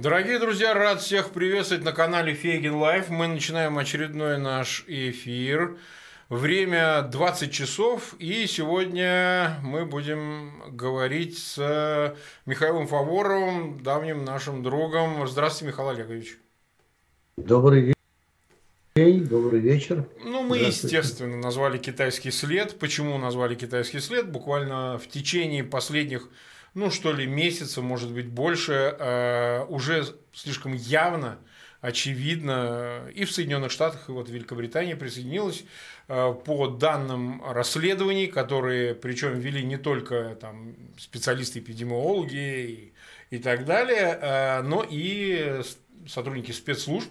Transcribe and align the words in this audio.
Дорогие 0.00 0.38
друзья, 0.38 0.74
рад 0.74 1.00
всех 1.00 1.30
приветствовать 1.30 1.82
на 1.82 1.90
канале 1.90 2.32
Фейгин 2.32 2.76
Live. 2.76 3.08
Мы 3.08 3.26
начинаем 3.26 3.78
очередной 3.78 4.38
наш 4.38 4.84
эфир. 4.86 5.76
Время 6.28 7.02
20 7.02 7.50
часов, 7.50 8.14
и 8.20 8.46
сегодня 8.46 9.58
мы 9.64 9.86
будем 9.86 10.62
говорить 10.70 11.36
с 11.38 12.14
Михаилом 12.46 12.86
Фаворовым, 12.86 13.82
давним 13.82 14.24
нашим 14.24 14.62
другом. 14.62 15.26
Здравствуйте, 15.26 15.72
Михаил 15.72 15.88
Олегович. 15.88 16.38
Добрый 17.36 17.92
день, 18.94 19.26
добрый 19.26 19.58
вечер. 19.58 20.08
Ну, 20.24 20.44
мы, 20.44 20.58
естественно, 20.58 21.38
назвали 21.38 21.76
китайский 21.76 22.30
след. 22.30 22.78
Почему 22.78 23.18
назвали 23.18 23.56
китайский 23.56 23.98
след? 23.98 24.30
Буквально 24.30 24.96
в 24.98 25.08
течение 25.08 25.64
последних 25.64 26.28
ну 26.74 26.90
что 26.90 27.12
ли, 27.12 27.26
месяца, 27.26 27.82
может 27.82 28.12
быть, 28.12 28.26
больше, 28.26 28.96
э, 28.98 29.64
уже 29.68 30.06
слишком 30.32 30.74
явно, 30.74 31.38
очевидно, 31.80 33.08
и 33.14 33.24
в 33.24 33.32
Соединенных 33.32 33.70
Штатах, 33.70 34.08
и 34.08 34.12
вот 34.12 34.28
Великобритания 34.28 34.96
присоединилась 34.96 35.64
э, 36.08 36.34
по 36.44 36.66
данным 36.68 37.42
расследований, 37.44 38.26
которые, 38.26 38.94
причем 38.94 39.38
вели 39.38 39.62
не 39.62 39.76
только 39.76 40.36
там, 40.40 40.74
специалисты-эпидемиологи 40.98 42.66
и, 42.66 42.92
и 43.30 43.38
так 43.38 43.64
далее, 43.64 44.18
э, 44.20 44.62
но 44.62 44.84
и 44.88 45.62
сотрудники 46.06 46.52
спецслужб. 46.52 47.08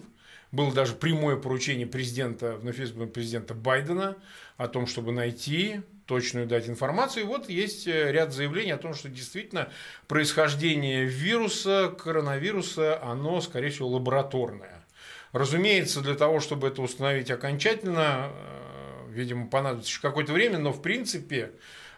Было 0.50 0.72
даже 0.72 0.94
прямое 0.94 1.36
поручение 1.36 1.86
президента, 1.86 2.56
вновь 2.56 2.80
избранного 2.80 3.10
президента 3.10 3.52
Байдена 3.54 4.16
о 4.56 4.66
том, 4.68 4.86
чтобы 4.86 5.12
найти 5.12 5.82
точную 6.08 6.46
дать 6.46 6.68
информацию. 6.68 7.24
И 7.24 7.26
вот 7.26 7.50
есть 7.50 7.86
э, 7.86 8.10
ряд 8.10 8.32
заявлений 8.32 8.72
о 8.72 8.78
том, 8.78 8.94
что 8.94 9.10
действительно 9.10 9.70
происхождение 10.08 11.04
вируса, 11.04 11.94
коронавируса, 11.96 13.00
оно, 13.02 13.42
скорее 13.42 13.68
всего, 13.68 13.88
лабораторное. 13.88 14.86
Разумеется, 15.32 16.00
для 16.00 16.14
того, 16.14 16.40
чтобы 16.40 16.68
это 16.68 16.80
установить 16.80 17.30
окончательно, 17.30 18.30
э, 18.32 19.10
видимо, 19.10 19.48
понадобится 19.48 19.90
еще 19.90 20.00
какое-то 20.00 20.32
время, 20.32 20.58
но 20.58 20.72
в 20.72 20.80
принципе 20.80 21.52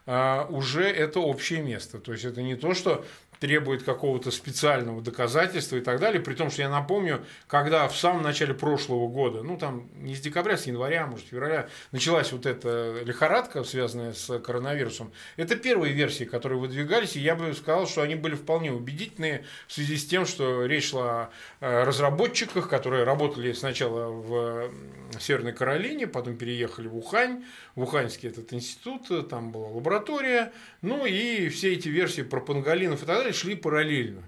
э, 0.06 0.44
уже 0.48 0.82
это 0.90 1.20
общее 1.20 1.62
место. 1.62 2.00
То 2.00 2.10
есть 2.10 2.24
это 2.24 2.42
не 2.42 2.56
то, 2.56 2.74
что 2.74 3.04
требует 3.40 3.82
какого-то 3.82 4.30
специального 4.30 5.00
доказательства 5.00 5.76
и 5.76 5.80
так 5.80 5.98
далее. 5.98 6.20
При 6.20 6.34
том, 6.34 6.50
что 6.50 6.62
я 6.62 6.68
напомню, 6.68 7.24
когда 7.46 7.88
в 7.88 7.96
самом 7.96 8.22
начале 8.22 8.52
прошлого 8.52 9.08
года, 9.08 9.42
ну 9.42 9.56
там 9.56 9.88
не 9.94 10.14
с 10.14 10.20
декабря, 10.20 10.58
с 10.58 10.66
января, 10.66 11.06
может, 11.06 11.26
февраля, 11.26 11.68
началась 11.90 12.32
вот 12.32 12.44
эта 12.44 13.00
лихорадка, 13.02 13.64
связанная 13.64 14.12
с 14.12 14.38
коронавирусом, 14.40 15.12
это 15.36 15.56
первые 15.56 15.94
версии, 15.94 16.24
которые 16.24 16.60
выдвигались, 16.60 17.16
и 17.16 17.20
я 17.20 17.34
бы 17.34 17.54
сказал, 17.54 17.88
что 17.88 18.02
они 18.02 18.14
были 18.14 18.34
вполне 18.34 18.72
убедительные 18.72 19.44
в 19.66 19.72
связи 19.72 19.96
с 19.96 20.06
тем, 20.06 20.26
что 20.26 20.66
речь 20.66 20.90
шла 20.90 21.30
о 21.60 21.84
разработчиках, 21.84 22.68
которые 22.68 23.04
работали 23.04 23.52
сначала 23.52 24.10
в 24.10 24.70
Северной 25.18 25.52
Каролине, 25.52 26.06
потом 26.06 26.36
переехали 26.36 26.88
в 26.88 26.96
Ухань, 26.96 27.44
в 27.74 27.82
Уханьский 27.82 28.28
этот 28.28 28.52
институт, 28.52 29.28
там 29.30 29.50
была 29.50 29.68
лаборатория, 29.68 30.52
ну 30.82 31.06
и 31.06 31.48
все 31.48 31.72
эти 31.72 31.88
версии 31.88 32.22
про 32.22 32.40
панголинов 32.40 33.02
и 33.02 33.06
так 33.06 33.16
далее, 33.16 33.29
далее 33.30 33.32
шли 33.32 33.54
параллельно. 33.54 34.22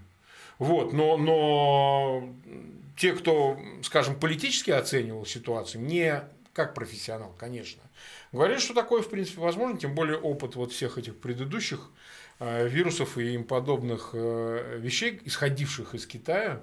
Вот, 0.58 0.92
но, 0.92 1.16
но 1.16 2.28
те, 2.96 3.12
кто, 3.12 3.58
скажем, 3.82 4.18
политически 4.18 4.70
оценивал 4.70 5.26
ситуацию, 5.26 5.82
не 5.82 6.22
как 6.52 6.74
профессионал, 6.74 7.34
конечно, 7.38 7.82
говорят, 8.30 8.60
что 8.60 8.74
такое, 8.74 9.02
в 9.02 9.08
принципе, 9.08 9.40
возможно, 9.40 9.78
тем 9.78 9.94
более 9.94 10.18
опыт 10.18 10.54
вот 10.54 10.72
всех 10.72 10.98
этих 10.98 11.16
предыдущих 11.16 11.90
э, 12.38 12.68
вирусов 12.68 13.18
и 13.18 13.34
им 13.34 13.44
подобных 13.44 14.10
э, 14.12 14.78
вещей, 14.78 15.20
исходивших 15.24 15.94
из 15.94 16.06
Китая, 16.06 16.60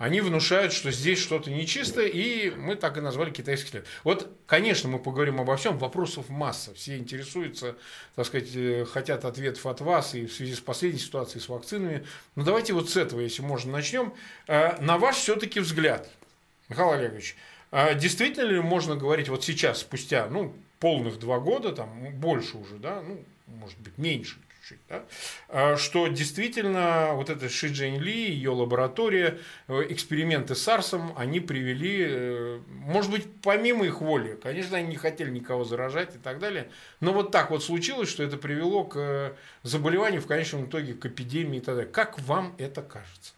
они 0.00 0.22
внушают, 0.22 0.72
что 0.72 0.90
здесь 0.90 1.18
что-то 1.18 1.50
нечисто, 1.50 2.00
и 2.00 2.48
мы 2.52 2.74
так 2.74 2.96
и 2.96 3.02
назвали 3.02 3.30
китайский 3.30 3.68
след. 3.68 3.86
Вот, 4.02 4.34
конечно, 4.46 4.88
мы 4.88 4.98
поговорим 4.98 5.42
обо 5.42 5.58
всем, 5.58 5.76
вопросов 5.76 6.30
масса, 6.30 6.72
все 6.72 6.96
интересуются, 6.96 7.76
так 8.14 8.24
сказать, 8.24 8.48
э, 8.54 8.86
хотят 8.86 9.26
ответов 9.26 9.66
от 9.66 9.82
вас 9.82 10.14
и 10.14 10.24
в 10.24 10.32
связи 10.32 10.54
с 10.54 10.60
последней 10.60 11.00
ситуацией 11.00 11.42
с 11.42 11.50
вакцинами. 11.50 12.06
Но 12.34 12.44
давайте 12.44 12.72
вот 12.72 12.88
с 12.88 12.96
этого, 12.96 13.20
если 13.20 13.42
можно, 13.42 13.72
начнем. 13.72 14.14
Э, 14.46 14.80
на 14.80 14.96
ваш 14.96 15.16
все-таки 15.16 15.60
взгляд, 15.60 16.08
Михаил 16.70 16.92
Олегович, 16.92 17.36
э, 17.70 17.94
действительно 17.94 18.46
ли 18.46 18.58
можно 18.58 18.96
говорить 18.96 19.28
вот 19.28 19.44
сейчас, 19.44 19.80
спустя, 19.80 20.28
ну, 20.30 20.54
полных 20.78 21.18
два 21.18 21.40
года, 21.40 21.72
там, 21.72 22.10
больше 22.14 22.56
уже, 22.56 22.76
да, 22.76 23.02
ну, 23.06 23.22
может 23.48 23.78
быть, 23.80 23.98
меньше, 23.98 24.38
чуть-чуть, 24.70 24.80
да, 24.88 25.04
а, 25.48 25.76
что 25.76 26.06
действительно 26.08 27.10
вот 27.14 27.30
эта 27.30 27.48
Ши 27.48 27.68
Джейн 27.68 28.00
Ли, 28.00 28.30
ее 28.30 28.50
лаборатория, 28.50 29.38
э, 29.68 29.86
эксперименты 29.88 30.54
с 30.54 30.68
Арсом, 30.68 31.12
они 31.16 31.40
привели, 31.40 32.06
э, 32.08 32.60
может 32.68 33.10
быть, 33.10 33.26
помимо 33.42 33.84
их 33.84 34.00
воли, 34.00 34.38
конечно, 34.42 34.76
они 34.76 34.88
не 34.88 34.96
хотели 34.96 35.30
никого 35.30 35.64
заражать 35.64 36.14
и 36.16 36.18
так 36.18 36.38
далее, 36.38 36.70
но 37.00 37.12
вот 37.12 37.30
так 37.30 37.50
вот 37.50 37.64
случилось, 37.64 38.08
что 38.08 38.22
это 38.22 38.36
привело 38.36 38.84
к 38.84 38.96
э, 38.96 39.32
заболеванию, 39.62 40.20
в 40.20 40.26
конечном 40.26 40.66
итоге 40.66 40.94
к 40.94 41.06
эпидемии 41.06 41.58
и 41.58 41.60
так 41.60 41.76
далее. 41.76 41.90
Как 41.90 42.18
вам 42.20 42.54
это 42.58 42.82
кажется? 42.82 43.34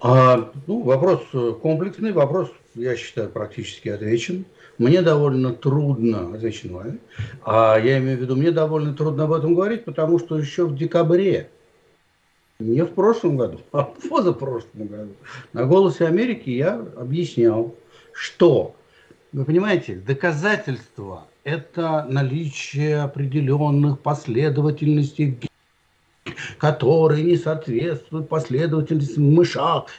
А, 0.00 0.52
ну, 0.66 0.82
вопрос 0.82 1.22
комплексный, 1.60 2.12
вопрос, 2.12 2.50
я 2.74 2.96
считаю, 2.96 3.30
практически 3.30 3.88
отвечен. 3.88 4.44
Мне 4.78 5.02
довольно 5.02 5.52
трудно, 5.52 6.34
отвечу 6.34 6.72
вами, 6.72 7.00
а 7.44 7.76
я 7.78 7.98
имею 7.98 8.18
в 8.18 8.20
виду, 8.20 8.36
мне 8.36 8.52
довольно 8.52 8.94
трудно 8.94 9.24
об 9.24 9.32
этом 9.32 9.56
говорить, 9.56 9.84
потому 9.84 10.20
что 10.20 10.38
еще 10.38 10.66
в 10.66 10.76
декабре, 10.76 11.50
не 12.60 12.84
в 12.84 12.90
прошлом 12.90 13.36
году, 13.36 13.60
а 13.72 13.82
в 13.82 14.08
позапрошлом 14.08 14.86
году, 14.86 15.12
на 15.52 15.64
«Голосе 15.64 16.06
Америки» 16.06 16.50
я 16.50 16.74
объяснял, 16.96 17.74
что, 18.12 18.76
вы 19.32 19.44
понимаете, 19.44 19.96
доказательства– 19.96 21.26
это 21.42 22.06
наличие 22.08 23.00
определенных 23.00 23.98
последовательностей 23.98 25.47
которые 26.58 27.22
не 27.24 27.36
соответствуют 27.36 28.28
последовательности 28.28 29.18
в 29.18 29.20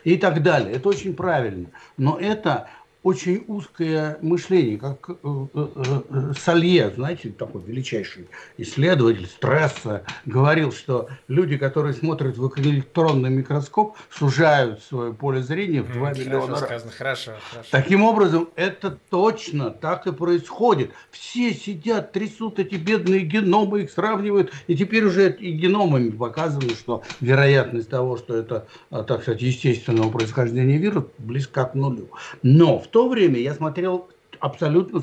и 0.04 0.18
так 0.18 0.42
далее. 0.42 0.74
Это 0.74 0.90
очень 0.90 1.14
правильно. 1.14 1.68
Но 1.98 2.18
это 2.20 2.68
очень 3.02 3.46
узкое 3.48 4.18
мышление, 4.22 4.78
как 4.78 5.10
э, 5.10 5.14
э, 5.24 5.68
э, 6.10 6.34
Салье, 6.38 6.92
знаете, 6.94 7.30
такой 7.30 7.62
величайший 7.62 8.28
исследователь 8.58 9.26
стресса, 9.26 10.04
говорил, 10.26 10.74
что 10.74 11.08
люди, 11.30 11.58
которые 11.58 11.94
смотрят 11.94 12.38
в 12.38 12.60
электронный 12.60 13.30
микроскоп, 13.30 13.96
сужают 14.12 14.84
свое 14.84 15.14
поле 15.14 15.42
зрения 15.42 15.82
в 15.82 15.94
2 15.94 16.12
миллиона 16.14 16.52
раз. 16.52 16.60
Сказано. 16.60 16.92
Хорошо, 16.92 17.32
хорошо. 17.50 17.70
Таким 17.72 18.04
образом, 18.04 18.50
это 18.58 18.98
точно 19.10 19.72
так 19.72 20.06
и 20.08 20.12
происходит. 20.12 20.92
Все 21.10 21.54
сидят, 21.54 22.12
трясут 22.12 22.60
эти 22.60 22.76
бедные 22.76 23.22
геномы, 23.22 23.84
их 23.84 23.92
сравнивают, 23.92 24.52
и 24.68 24.76
теперь 24.76 25.06
уже 25.06 25.32
и 25.32 25.52
геномами 25.54 26.10
показано, 26.10 26.70
что 26.72 27.04
вероятность 27.22 27.90
того, 27.90 28.18
что 28.18 28.36
это, 28.36 28.68
так 28.90 29.22
сказать, 29.22 29.42
естественного 29.42 30.12
происхождения 30.12 30.78
вирус, 30.78 31.06
близка 31.18 31.64
к 31.64 31.76
нулю. 31.76 32.10
Но 32.44 32.80
в 32.80 32.89
то 32.92 33.10
время 33.10 33.40
я 33.40 33.54
смотрел 33.54 34.10
абсолютно 34.40 35.02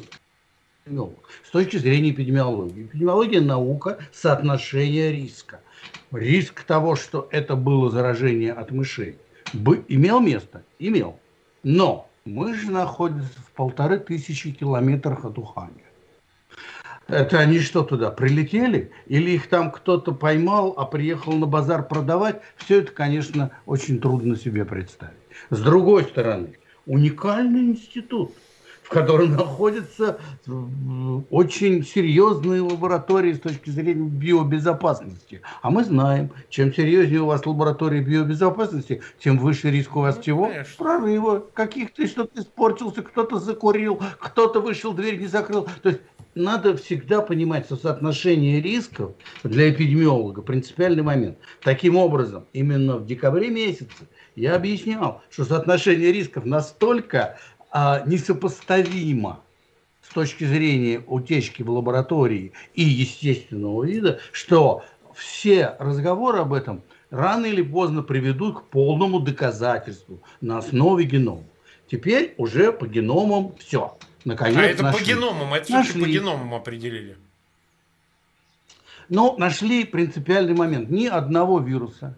с 0.86 1.50
точки 1.50 1.78
зрения 1.78 2.10
эпидемиологии. 2.10 2.84
Эпидемиология– 2.84 3.40
наука 3.42 3.98
соотношения 4.12 5.10
риска. 5.10 5.60
Риск 6.12 6.62
того, 6.62 6.94
что 6.94 7.28
это 7.32 7.56
было 7.56 7.90
заражение 7.90 8.52
от 8.52 8.70
мышей, 8.70 9.16
бы, 9.52 9.84
имел 9.88 10.20
место? 10.20 10.62
Имел. 10.78 11.18
Но 11.62 12.08
мы 12.24 12.54
же 12.54 12.70
находимся 12.70 13.38
в 13.38 13.52
полторы 13.52 13.98
тысячи 13.98 14.52
километрах 14.52 15.24
от 15.24 15.38
Уханя. 15.38 15.82
Это 17.08 17.38
они 17.38 17.60
что 17.60 17.84
туда, 17.84 18.10
прилетели? 18.10 18.90
Или 19.06 19.30
их 19.32 19.48
там 19.48 19.70
кто-то 19.70 20.12
поймал, 20.12 20.74
а 20.76 20.84
приехал 20.86 21.32
на 21.34 21.46
базар 21.46 21.86
продавать? 21.86 22.40
Все 22.56 22.80
это, 22.80 22.90
конечно, 22.90 23.52
очень 23.64 24.00
трудно 24.00 24.36
себе 24.36 24.64
представить. 24.64 25.14
С 25.50 25.60
другой 25.60 26.04
стороны, 26.04 26.58
уникальный 26.86 27.62
институт, 27.62 28.32
в 28.82 28.88
котором 28.88 29.32
находятся 29.32 30.18
очень 31.30 31.84
серьезные 31.84 32.62
лаборатории 32.62 33.32
с 33.32 33.40
точки 33.40 33.70
зрения 33.70 34.08
биобезопасности. 34.08 35.42
А 35.60 35.70
мы 35.70 35.82
знаем, 35.82 36.30
чем 36.48 36.72
серьезнее 36.72 37.22
у 37.22 37.26
вас 37.26 37.44
лаборатория 37.44 38.00
биобезопасности, 38.00 39.02
тем 39.18 39.38
выше 39.38 39.70
риск 39.70 39.96
у 39.96 40.00
вас 40.00 40.16
ну, 40.16 40.22
чего? 40.22 40.46
Конечно. 40.46 40.74
Прорыва. 40.78 41.44
Каких-то 41.52 42.06
что-то 42.06 42.40
испортился, 42.40 43.02
кто-то 43.02 43.40
закурил, 43.40 44.00
кто-то 44.20 44.60
вышел, 44.60 44.92
дверь 44.92 45.18
не 45.18 45.26
закрыл. 45.26 45.66
То 45.82 45.88
есть 45.88 46.00
надо 46.36 46.76
всегда 46.76 47.22
понимать, 47.22 47.64
что 47.64 47.76
соотношение 47.76 48.60
рисков 48.60 49.12
для 49.42 49.70
эпидемиолога 49.70 50.42
принципиальный 50.42 51.02
момент. 51.02 51.38
Таким 51.62 51.96
образом, 51.96 52.44
именно 52.52 52.98
в 52.98 53.06
декабре 53.06 53.48
месяце 53.48 54.06
я 54.36 54.54
объяснял, 54.54 55.22
что 55.30 55.44
соотношение 55.44 56.12
рисков 56.12 56.44
настолько 56.44 57.38
а, 57.72 58.02
несопоставимо 58.06 59.40
с 60.02 60.12
точки 60.12 60.44
зрения 60.44 61.02
утечки 61.06 61.62
в 61.62 61.70
лаборатории 61.70 62.52
и 62.74 62.82
естественного 62.82 63.84
вида, 63.84 64.20
что 64.30 64.84
все 65.14 65.74
разговоры 65.78 66.38
об 66.40 66.52
этом 66.52 66.82
рано 67.10 67.46
или 67.46 67.62
поздно 67.62 68.02
приведут 68.02 68.60
к 68.60 68.62
полному 68.64 69.20
доказательству 69.20 70.20
на 70.40 70.58
основе 70.58 71.04
генома. 71.04 71.44
Теперь 71.90 72.34
уже 72.36 72.72
по 72.72 72.86
геномам 72.86 73.54
все. 73.58 73.96
Наконец 74.24 74.58
а 74.58 74.62
это 74.62 74.82
нашли. 74.82 75.00
по 75.00 75.08
геномам, 75.08 75.54
это 75.54 75.72
нашли. 75.72 76.02
по 76.02 76.06
геномам 76.08 76.54
определили. 76.54 77.16
Но 79.08 79.36
нашли 79.38 79.84
принципиальный 79.84 80.54
момент. 80.54 80.90
Ни 80.90 81.06
одного 81.06 81.60
вируса, 81.60 82.16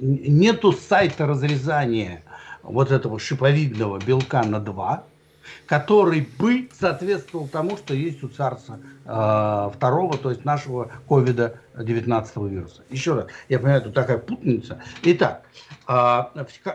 нету 0.00 0.72
сайта 0.72 1.26
разрезания 1.26 2.22
вот 2.62 2.90
этого 2.90 3.18
шиповидного 3.18 3.98
белка 4.04 4.42
на 4.42 4.58
2, 4.60 5.04
который 5.66 6.28
бы 6.38 6.68
соответствовал 6.78 7.46
тому, 7.48 7.76
что 7.76 7.94
есть 7.94 8.24
у 8.24 8.28
царца 8.28 8.80
э, 9.04 9.70
второго, 9.74 10.18
то 10.18 10.30
есть 10.30 10.44
нашего 10.44 10.90
ковида-19 11.08 12.48
вируса. 12.48 12.82
Еще 12.90 13.14
раз, 13.14 13.26
я 13.48 13.60
понимаю, 13.60 13.82
тут 13.82 13.94
такая 13.94 14.18
путаница. 14.18 14.82
Итак, 15.02 15.42
э, 15.88 16.22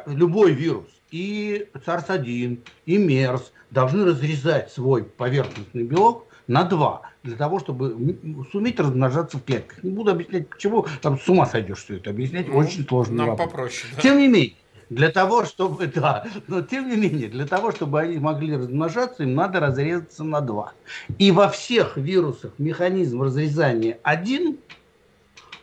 любой 0.06 0.54
вирус, 0.54 0.88
и 1.12 1.68
SARS-1, 1.74 2.60
и 2.86 2.98
MERS 2.98 3.44
должны 3.70 4.06
разрезать 4.06 4.72
свой 4.72 5.04
поверхностный 5.04 5.84
белок 5.84 6.28
на 6.48 6.64
два, 6.64 7.02
для 7.24 7.36
того, 7.36 7.60
чтобы 7.60 8.18
суметь 8.52 8.80
размножаться 8.80 9.38
в 9.38 9.44
клетках. 9.44 9.84
Не 9.84 9.92
буду 9.92 10.12
объяснять, 10.12 10.50
почему, 10.50 10.86
там 11.02 11.20
с 11.20 11.28
ума 11.30 11.46
сойдешь 11.46 11.84
все 11.84 11.98
это 11.98 12.10
объяснять, 12.10 12.48
ну, 12.48 12.58
очень 12.58 12.86
сложно. 12.88 13.16
Нам 13.16 13.30
вопрос. 13.30 13.50
попроще. 13.50 13.94
Да? 13.96 14.02
Тем 14.02 14.18
не 14.18 14.28
менее, 14.28 14.56
для 14.90 15.10
того, 15.10 15.46
чтобы, 15.46 15.88
да, 15.88 16.26
но 16.48 16.62
тем 16.62 16.90
не 16.90 16.98
менее, 16.98 17.30
для 17.30 17.48
того, 17.48 17.72
чтобы 17.72 18.02
они 18.02 18.18
могли 18.18 18.58
размножаться, 18.58 19.24
им 19.24 19.36
надо 19.36 19.60
разрезаться 19.60 20.24
на 20.24 20.42
два. 20.42 20.74
И 21.18 21.32
во 21.32 21.48
всех 21.48 21.96
вирусах 21.96 22.52
механизм 22.58 23.22
разрезания 23.22 24.00
один, 24.04 24.58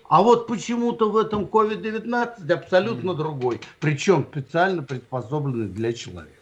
а 0.09 0.23
вот 0.23 0.47
почему-то 0.47 1.11
в 1.11 1.17
этом 1.19 1.45
COVID-19 1.45 2.51
абсолютно 2.51 3.13
другой, 3.13 3.61
причем 3.81 4.27
специально 4.31 4.83
приспособленный 4.83 5.69
для 5.69 5.93
человека. 5.93 6.33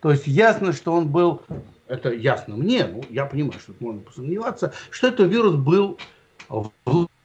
То 0.00 0.10
есть 0.10 0.26
ясно, 0.26 0.72
что 0.72 0.92
он 0.92 1.08
был, 1.08 1.42
это 1.88 2.12
ясно 2.12 2.56
мне, 2.56 2.86
ну, 2.86 3.02
я 3.10 3.26
понимаю, 3.26 3.60
что 3.60 3.72
можно 3.80 4.00
посомневаться, 4.00 4.72
что 4.90 5.08
этот 5.08 5.30
вирус 5.30 5.54
был 5.54 5.98
в 6.48 6.70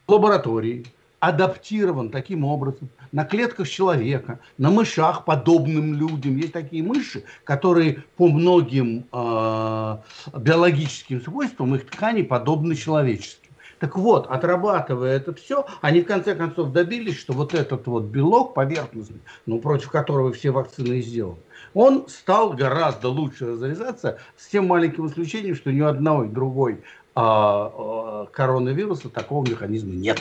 лаборатории, 0.08 0.86
адаптирован 1.20 2.10
таким 2.10 2.44
образом 2.44 2.90
на 3.12 3.26
клетках 3.26 3.70
человека, 3.70 4.40
на 4.58 4.72
мышах, 4.72 5.24
подобным 5.24 5.94
людям. 5.94 6.36
Есть 6.38 6.54
такие 6.54 6.82
мыши, 6.82 7.24
которые 7.44 8.04
по 8.18 8.28
многим 8.28 9.06
э, 9.14 9.98
биологическим 10.36 11.22
свойствам 11.22 11.76
их 11.76 11.86
ткани 11.86 12.24
подобны 12.24 12.76
человеческим. 12.76 13.52
Так 13.78 13.98
вот, 13.98 14.28
отрабатывая 14.30 15.18
это 15.18 15.34
все, 15.34 15.66
они 15.82 16.02
в 16.02 16.06
конце 16.06 16.36
концов 16.36 16.72
добились, 16.72 17.18
что 17.18 17.34
вот 17.34 17.56
этот 17.56 17.88
вот 17.88 18.04
белок 18.06 18.54
поверхностный, 18.54 19.22
ну, 19.48 19.60
против 19.60 19.90
которого 19.90 20.32
все 20.34 20.52
вакцины 20.52 21.00
и 21.00 21.02
сделаны, 21.02 21.40
он 21.74 22.08
стал 22.08 22.54
гораздо 22.54 23.10
лучше 23.10 23.48
разрезаться 23.48 24.20
с 24.38 24.48
тем 24.48 24.68
маленьким 24.68 25.08
исключением, 25.08 25.56
что 25.56 25.72
ни 25.72 25.82
одной 25.82 26.30
другой 26.30 26.82
а, 27.16 27.72
а, 27.74 28.26
коронавируса 28.32 29.10
такого 29.10 29.48
механизма 29.48 29.94
нет. 29.94 30.20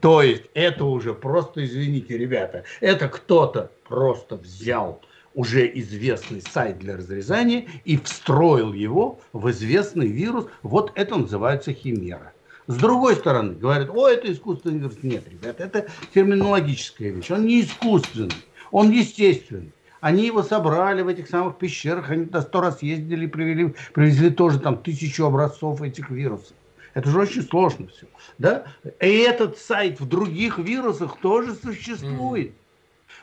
То 0.00 0.22
есть 0.22 0.44
это 0.54 0.84
уже 0.84 1.14
просто, 1.14 1.64
извините, 1.64 2.16
ребята, 2.16 2.64
это 2.80 3.08
кто-то 3.08 3.70
просто 3.88 4.36
взял 4.36 5.00
уже 5.34 5.70
известный 5.78 6.42
сайт 6.42 6.78
для 6.78 6.96
разрезания 6.96 7.66
и 7.84 7.96
встроил 7.96 8.72
его 8.72 9.18
в 9.32 9.50
известный 9.50 10.08
вирус. 10.08 10.46
Вот 10.62 10.92
это 10.94 11.16
называется 11.16 11.72
химера. 11.72 12.32
С 12.68 12.76
другой 12.76 13.16
стороны, 13.16 13.54
говорят, 13.54 13.90
о, 13.90 14.08
это 14.08 14.32
искусственный 14.32 14.78
вирус. 14.78 14.98
Нет, 15.02 15.24
ребята, 15.28 15.64
это 15.64 15.86
терминологическая 16.14 17.10
вещь. 17.10 17.30
Он 17.30 17.46
не 17.46 17.62
искусственный, 17.62 18.36
он 18.70 18.90
естественный. 18.90 19.72
Они 20.02 20.26
его 20.26 20.42
собрали 20.42 21.00
в 21.02 21.06
этих 21.06 21.28
самых 21.28 21.58
пещерах, 21.58 22.10
они 22.10 22.24
туда 22.24 22.42
сто 22.42 22.60
раз 22.60 22.82
ездили, 22.82 23.26
привели, 23.26 23.72
привезли 23.94 24.30
тоже 24.30 24.58
там 24.58 24.78
тысячу 24.78 25.24
образцов 25.24 25.80
этих 25.80 26.10
вирусов. 26.10 26.56
Это 26.92 27.08
же 27.08 27.20
очень 27.20 27.42
сложно 27.42 27.86
все. 27.86 28.06
Да? 28.36 28.64
И 29.00 29.18
этот 29.18 29.58
сайт 29.58 30.00
в 30.00 30.08
других 30.08 30.58
вирусах 30.58 31.18
тоже 31.20 31.54
существует. 31.54 32.52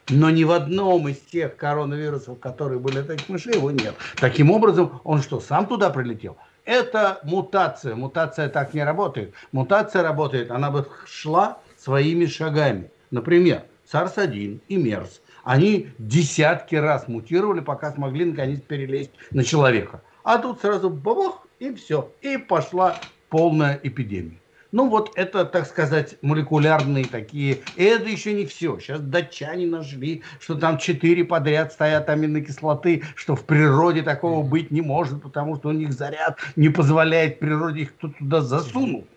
Но 0.08 0.30
ни 0.30 0.46
в 0.46 0.52
одном 0.52 1.10
из 1.10 1.18
тех 1.20 1.58
коронавирусов, 1.58 2.40
которые 2.40 2.80
были 2.80 3.00
от 3.00 3.10
этих 3.10 3.28
мышей, 3.28 3.56
его 3.56 3.72
нет. 3.72 3.96
Таким 4.16 4.50
образом, 4.50 5.02
он 5.04 5.22
что, 5.22 5.42
сам 5.42 5.68
туда 5.68 5.90
прилетел? 5.90 6.38
Это 6.64 7.20
мутация. 7.24 7.94
Мутация 7.96 8.48
так 8.48 8.74
не 8.74 8.86
работает. 8.86 9.34
Мутация 9.52 10.02
работает, 10.02 10.50
она 10.50 10.72
бы 10.72 10.88
шла 11.06 11.58
своими 11.78 12.26
шагами. 12.26 12.90
Например, 13.12 13.64
SARS-1 13.92 14.62
и 14.70 14.78
MERS. 14.78 15.20
Они 15.50 15.88
десятки 15.98 16.76
раз 16.76 17.08
мутировали, 17.08 17.62
пока 17.62 17.92
смогли 17.92 18.26
наконец 18.26 18.62
перелезть 18.62 19.10
на 19.32 19.44
человека. 19.44 20.04
А 20.24 20.38
тут 20.38 20.62
сразу 20.62 20.92
бабах, 20.92 21.40
и 21.58 21.74
все. 21.74 22.12
И 22.22 22.38
пошла 22.38 22.98
полная 23.30 23.80
эпидемия. 23.82 24.38
Ну 24.72 24.90
вот 24.90 25.12
это, 25.16 25.46
так 25.46 25.66
сказать, 25.66 26.18
молекулярные 26.22 27.06
такие. 27.06 27.62
И 27.78 27.84
это 27.84 28.08
еще 28.08 28.34
не 28.34 28.46
все. 28.46 28.78
Сейчас 28.78 29.02
датчане 29.02 29.66
нашли, 29.66 30.22
что 30.40 30.54
там 30.54 30.78
четыре 30.78 31.26
подряд 31.26 31.74
стоят 31.74 32.12
аминокислоты, 32.12 33.02
что 33.16 33.36
в 33.36 33.44
природе 33.44 34.04
такого 34.04 34.48
быть 34.48 34.70
не 34.70 34.82
может, 34.82 35.24
потому 35.24 35.56
что 35.56 35.70
у 35.70 35.72
них 35.72 35.94
заряд 35.94 36.38
не 36.58 36.70
позволяет 36.70 37.40
природе 37.40 37.82
их 37.82 37.94
туда 37.94 38.42
засунул. 38.42 39.08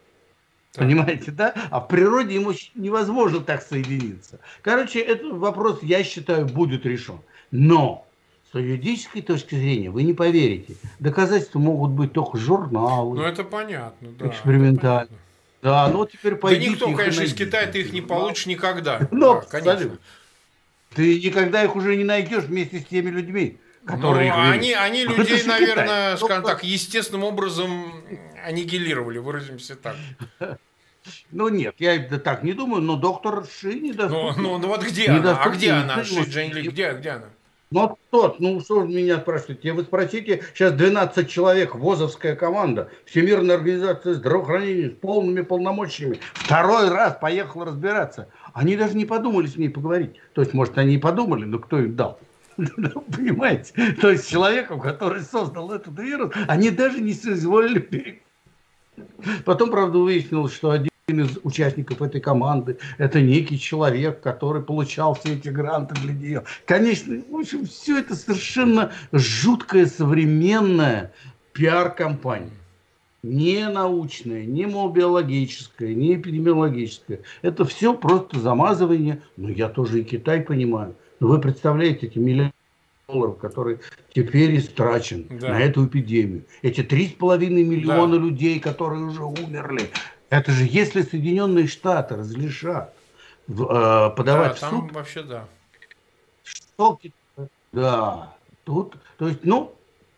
Понимаете, 0.74 1.30
да? 1.30 1.52
А 1.70 1.80
в 1.80 1.88
природе 1.88 2.34
ему 2.34 2.52
невозможно 2.74 3.40
так 3.40 3.62
соединиться. 3.62 4.40
Короче, 4.62 5.00
этот 5.00 5.32
вопрос, 5.32 5.82
я 5.82 6.02
считаю, 6.02 6.46
будет 6.46 6.86
решен. 6.86 7.20
Но 7.50 8.06
с 8.50 8.58
юридической 8.58 9.20
точки 9.20 9.54
зрения 9.54 9.90
вы 9.90 10.02
не 10.02 10.14
поверите. 10.14 10.76
Доказательства 10.98 11.58
могут 11.58 11.90
быть 11.90 12.12
только 12.12 12.38
журналы. 12.38 13.16
Ну, 13.16 13.22
это 13.22 13.44
понятно, 13.44 14.08
да. 14.19 14.28
Экспериментально. 14.28 15.10
Да, 15.62 15.88
ну 15.88 16.06
теперь 16.06 16.36
пойдите. 16.36 16.66
Да 16.66 16.72
никто, 16.72 16.92
конечно, 16.96 17.22
из 17.22 17.34
Китая 17.34 17.66
ты 17.66 17.82
их 17.82 17.92
не 17.92 18.00
получишь 18.00 18.46
никогда. 18.46 19.06
Ну, 19.10 19.34
да, 19.34 19.40
конечно. 19.42 19.98
Ты 20.94 21.20
никогда 21.20 21.62
их 21.64 21.76
уже 21.76 21.96
не 21.96 22.04
найдешь 22.04 22.44
вместе 22.44 22.80
с 22.80 22.84
теми 22.84 23.10
людьми, 23.10 23.58
которые 23.87 24.32
ну, 24.32 24.50
они, 24.50 24.73
они 24.73 25.05
людей, 25.06 25.43
наверное, 25.44 26.17
скажем 26.17 26.44
так, 26.44 26.62
естественным 26.64 27.25
образом 27.25 27.93
аннигилировали, 28.44 29.19
выразимся 29.19 29.77
так. 29.77 29.96
Ну 31.32 31.48
нет, 31.48 31.74
я 31.79 31.98
так 32.19 32.44
не 32.44 32.53
думаю, 32.53 32.81
но 32.81 32.94
доктор 32.94 33.44
Ши 33.44 33.74
не 33.74 33.93
даст. 33.93 34.12
Ну, 34.12 34.32
ну, 34.36 34.58
ну 34.58 34.69
вот 34.69 34.84
где 34.84 35.08
она? 35.08 35.36
А 35.36 35.48
где 35.48 35.72
она? 35.72 36.05
Ши 36.05 36.22
Джейнли, 36.22 36.69
где, 36.69 36.93
где 36.93 37.10
она? 37.10 37.27
Ну, 37.72 37.98
тот, 38.10 38.39
ну 38.39 38.60
что 38.60 38.81
вы 38.81 38.89
меня 38.89 39.19
спрашиваете? 39.19 39.72
Вы 39.72 39.82
спросите, 39.82 40.44
сейчас 40.55 40.74
12 40.74 41.29
человек, 41.29 41.74
ВОЗовская 41.74 42.36
команда, 42.36 42.91
Всемирная 43.06 43.56
организация 43.56 44.15
здравоохранения 44.15 44.91
с 44.91 44.93
полными 44.93 45.41
полномочиями, 45.41 46.20
второй 46.34 46.91
раз 46.91 47.17
поехал 47.19 47.65
разбираться. 47.65 48.29
Они 48.53 48.77
даже 48.77 48.94
не 48.94 49.06
подумали 49.06 49.46
с 49.46 49.56
ней 49.56 49.70
поговорить. 49.70 50.17
То 50.34 50.43
есть, 50.43 50.53
может, 50.53 50.77
они 50.77 50.96
и 50.96 50.98
подумали, 50.98 51.46
но 51.46 51.58
кто 51.58 51.81
им 51.81 51.96
дал? 51.96 52.20
Понимаете? 52.56 53.94
То 54.01 54.11
есть, 54.11 54.29
человеком, 54.29 54.81
который 54.81 55.23
создал 55.23 55.73
этот 55.73 55.99
вирус, 55.99 56.32
они 56.49 56.71
даже 56.71 57.01
не 57.01 57.15
соизволили 57.15 58.23
Потом, 59.44 59.71
правда, 59.71 59.99
выяснилось, 59.99 60.53
что 60.53 60.71
один 60.71 60.91
из 61.09 61.39
участников 61.43 62.03
этой 62.03 62.21
команды 62.21 62.79
это 62.99 63.21
некий 63.21 63.59
человек, 63.59 64.21
который 64.21 64.63
получал 64.63 65.15
все 65.15 65.35
эти 65.35 65.49
гранты 65.49 65.94
для 66.01 66.13
нее. 66.13 66.44
Конечно, 66.67 67.23
в 67.29 67.37
общем, 67.37 67.67
все 67.67 67.99
это 67.99 68.15
совершенно 68.15 68.93
жуткая 69.13 69.87
современная 69.87 71.13
пиар-компания. 71.53 72.51
Не 73.23 73.69
научная, 73.69 74.44
не 74.44 74.65
биологическая, 74.65 75.94
не 75.94 76.17
эпидемиологическая. 76.17 77.21
Это 77.43 77.65
все 77.65 77.94
просто 77.94 78.41
замазывание. 78.41 79.23
Ну, 79.37 79.49
я 79.49 79.69
тоже 79.69 80.01
и 80.01 80.05
Китай 80.05 80.41
понимаю. 80.41 80.97
Вы 81.22 81.41
представляете 81.41 82.08
эти 82.08 82.19
миллионы 82.19 82.52
долларов, 83.06 83.38
который 83.38 83.79
теперь 84.12 84.58
истрачен 84.58 85.29
да. 85.31 85.50
на 85.50 85.60
эту 85.60 85.86
эпидемию. 85.86 86.44
Эти 86.62 86.82
три 86.82 87.06
с 87.06 87.12
половиной 87.12 87.62
миллиона 87.62 88.17
да. 88.17 88.22
людей, 88.22 88.58
которые 88.58 89.05
уже 89.05 89.22
умерли. 89.22 89.88
Это 90.31 90.50
же 90.50 90.67
если 90.69 91.02
Соединенные 91.02 91.69
Штаты 91.69 92.17
разрешат 92.17 92.93
э, 93.46 93.52
подавать 93.52 94.60
да, 94.60 94.67
в 94.67 94.70
суд. 94.70 94.91
вообще 94.91 95.22
да. 95.22 95.44
Что, 96.43 96.98
да. 97.70 98.34
Тут, 98.64 98.96
то 99.17 99.29
есть, 99.29 99.44
ну, 99.44 99.72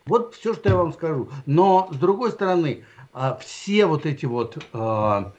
вот 0.07 0.35
все, 0.35 0.55
что 0.55 0.71
я 0.71 0.77
вам 0.77 0.95
скажу. 0.95 1.29
Но 1.45 1.91
с 1.93 1.97
другой 1.97 2.31
стороны, 2.31 2.85
а, 3.13 3.37
все 3.43 3.85
вот 3.85 4.07
эти 4.07 4.25
вот 4.25 4.57
а, 4.73 5.35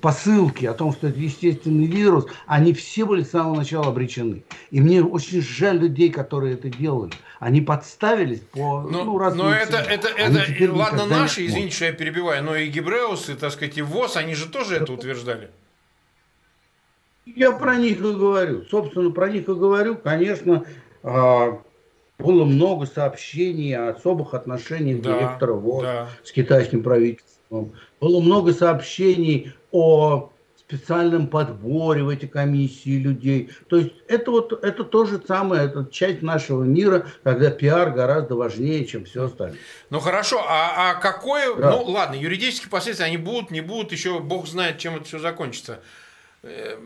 посылки 0.00 0.66
о 0.66 0.74
том, 0.74 0.92
что 0.92 1.08
это 1.08 1.18
естественный 1.18 1.86
вирус, 1.86 2.26
они 2.46 2.72
все 2.72 3.04
были 3.04 3.22
с 3.22 3.30
самого 3.30 3.56
начала 3.56 3.88
обречены. 3.88 4.42
И 4.70 4.80
мне 4.80 5.02
очень 5.02 5.42
жаль 5.42 5.78
людей, 5.78 6.10
которые 6.10 6.54
это 6.54 6.68
делали. 6.68 7.12
Они 7.38 7.60
подставились 7.60 8.40
по 8.40 8.82
но, 8.82 9.04
ну, 9.04 9.18
разным 9.18 9.46
Но 9.46 9.54
это, 9.54 9.78
это, 9.78 10.08
это, 10.08 10.72
ладно, 10.72 11.06
наши, 11.06 11.46
извините, 11.46 11.74
что 11.74 11.84
я 11.86 11.92
перебиваю, 11.92 12.42
но 12.44 12.56
и 12.56 12.68
Гибреус, 12.68 13.28
и, 13.28 13.34
так 13.34 13.52
сказать, 13.52 13.76
и 13.78 13.82
ВОЗ, 13.82 14.16
они 14.16 14.34
же 14.34 14.48
тоже 14.48 14.76
это 14.76 14.92
утверждали. 14.92 15.50
Я 17.26 17.52
про 17.52 17.76
них 17.76 17.98
и 17.98 18.02
говорю. 18.02 18.64
Собственно, 18.70 19.10
про 19.10 19.28
них 19.28 19.48
и 19.48 19.54
говорю. 19.54 19.96
Конечно, 19.96 20.64
а, 21.02 21.60
было 22.18 22.44
много 22.44 22.86
сообщений 22.86 23.76
о 23.76 23.90
особых 23.90 24.34
отношениях 24.34 25.02
да, 25.02 25.18
директора 25.18 25.52
ВОЗ 25.52 25.82
да. 25.82 26.08
с 26.24 26.32
китайским 26.32 26.82
правительством. 26.82 27.32
Было 28.00 28.20
много 28.20 28.52
сообщений 28.52 29.52
о 29.70 30.30
специальном 30.72 31.26
подборе 31.26 32.02
в 32.02 32.08
эти 32.08 32.24
комиссии 32.24 32.96
людей. 32.96 33.50
То 33.68 33.76
есть 33.76 33.92
это 34.08 34.30
вот 34.30 34.64
это 34.64 34.84
то 34.84 35.04
же 35.04 35.20
самое, 35.26 35.66
это 35.66 35.86
часть 35.90 36.22
нашего 36.22 36.62
мира, 36.62 37.06
когда 37.22 37.50
пиар 37.50 37.90
гораздо 37.90 38.36
важнее, 38.36 38.86
чем 38.86 39.04
все 39.04 39.24
остальное. 39.24 39.58
Ну 39.90 40.00
хорошо, 40.00 40.42
а, 40.48 40.92
а 40.92 40.94
какое, 40.94 41.54
да. 41.54 41.72
ну 41.72 41.82
ладно, 41.84 42.14
юридические 42.14 42.70
последствия, 42.70 43.06
они 43.06 43.18
будут, 43.18 43.50
не 43.50 43.60
будут, 43.60 43.92
еще 43.92 44.20
бог 44.20 44.46
знает, 44.48 44.78
чем 44.78 44.96
это 44.96 45.04
все 45.04 45.18
закончится. 45.18 45.80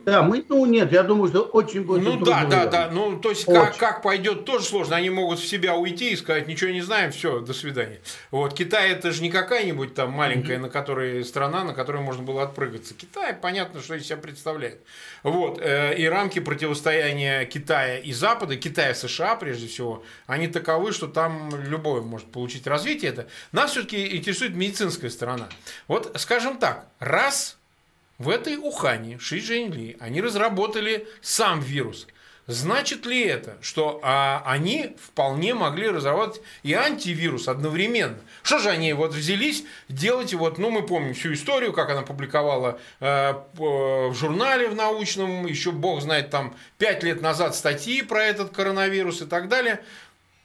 Да, 0.05 0.23
мы, 0.23 0.45
ну 0.51 0.67
нет, 0.67 0.93
я 0.93 1.03
думаю, 1.03 1.31
что 1.31 1.41
очень 1.41 1.83
будет 1.83 2.03
Ну 2.03 2.23
да, 2.23 2.45
да, 2.45 2.67
да, 2.67 2.91
ну 2.91 3.19
то 3.19 3.31
есть 3.31 3.47
как, 3.47 3.79
как 3.79 4.03
пойдет 4.03 4.45
тоже 4.45 4.67
сложно, 4.67 4.97
они 4.97 5.09
могут 5.09 5.39
в 5.39 5.47
себя 5.47 5.77
уйти 5.77 6.11
и 6.11 6.17
сказать, 6.17 6.47
ничего 6.47 6.71
не 6.71 6.83
знаем, 6.83 7.11
все, 7.11 7.41
до 7.41 7.55
свидания. 7.55 8.03
Вот 8.31 8.53
Китай 8.53 8.91
это 8.91 9.13
же 9.13 9.23
не 9.23 9.31
какая-нибудь 9.31 9.95
там 9.95 10.11
маленькая, 10.11 10.59
mm-hmm. 10.59 10.61
на 10.61 10.69
которой 10.69 11.25
страна, 11.25 11.65
на 11.65 11.73
которой 11.73 12.03
можно 12.03 12.23
было 12.23 12.43
отпрыгаться. 12.43 12.93
Китай, 12.93 13.33
понятно, 13.33 13.81
что 13.81 13.95
из 13.95 14.05
себя 14.05 14.19
представляет. 14.19 14.83
Вот 15.23 15.59
э, 15.59 15.97
и 15.97 16.05
рамки 16.05 16.39
противостояния 16.39 17.47
Китая 17.47 17.97
и 17.97 18.13
Запада, 18.13 18.57
Китая 18.57 18.91
и 18.91 18.95
США 18.95 19.37
прежде 19.37 19.69
всего, 19.69 20.05
они 20.27 20.49
таковы, 20.49 20.93
что 20.93 21.07
там 21.07 21.51
любой 21.65 22.03
может 22.03 22.31
получить 22.31 22.67
развитие. 22.67 23.11
Это 23.11 23.27
нас 23.53 23.71
все-таки 23.71 24.19
интересует 24.19 24.55
медицинская 24.55 25.09
сторона. 25.09 25.49
Вот, 25.89 26.15
скажем 26.21 26.59
так, 26.59 26.89
раз 26.99 27.57
в 28.19 28.29
этой 28.31 28.57
Ухане, 28.57 29.19
Ши 29.19 29.39
Джинли, 29.39 29.97
они 30.01 30.21
разработали 30.21 31.07
сам 31.21 31.61
вирус. 31.61 32.07
Значит 32.49 33.07
ли 33.07 33.23
это, 33.25 33.57
что 33.61 33.99
а, 34.05 34.41
они 34.47 34.95
вполне 35.03 35.53
могли 35.53 35.89
разработать 35.89 36.41
и 36.63 36.75
антивирус 36.75 37.49
одновременно? 37.49 38.19
Что 38.45 38.61
же 38.61 38.71
они 38.71 38.93
вот 38.93 39.13
взялись 39.13 39.65
делать? 39.89 40.33
Вот, 40.33 40.57
ну, 40.57 40.71
мы 40.71 40.87
помним 40.87 41.15
всю 41.15 41.33
историю, 41.33 41.73
как 41.73 41.91
она 41.91 42.03
публиковала 42.03 42.79
э, 43.01 43.35
в 43.55 44.15
журнале 44.15 44.69
в 44.69 44.77
научном, 44.77 45.45
еще 45.47 45.73
бог 45.73 46.01
знает, 46.03 46.31
там, 46.31 46.55
пять 46.79 47.03
лет 47.03 47.21
назад 47.21 47.57
статьи 47.57 48.01
про 48.03 48.23
этот 48.23 48.53
коронавирус 48.55 49.23
и 49.23 49.27
так 49.27 49.49
далее. 49.49 49.83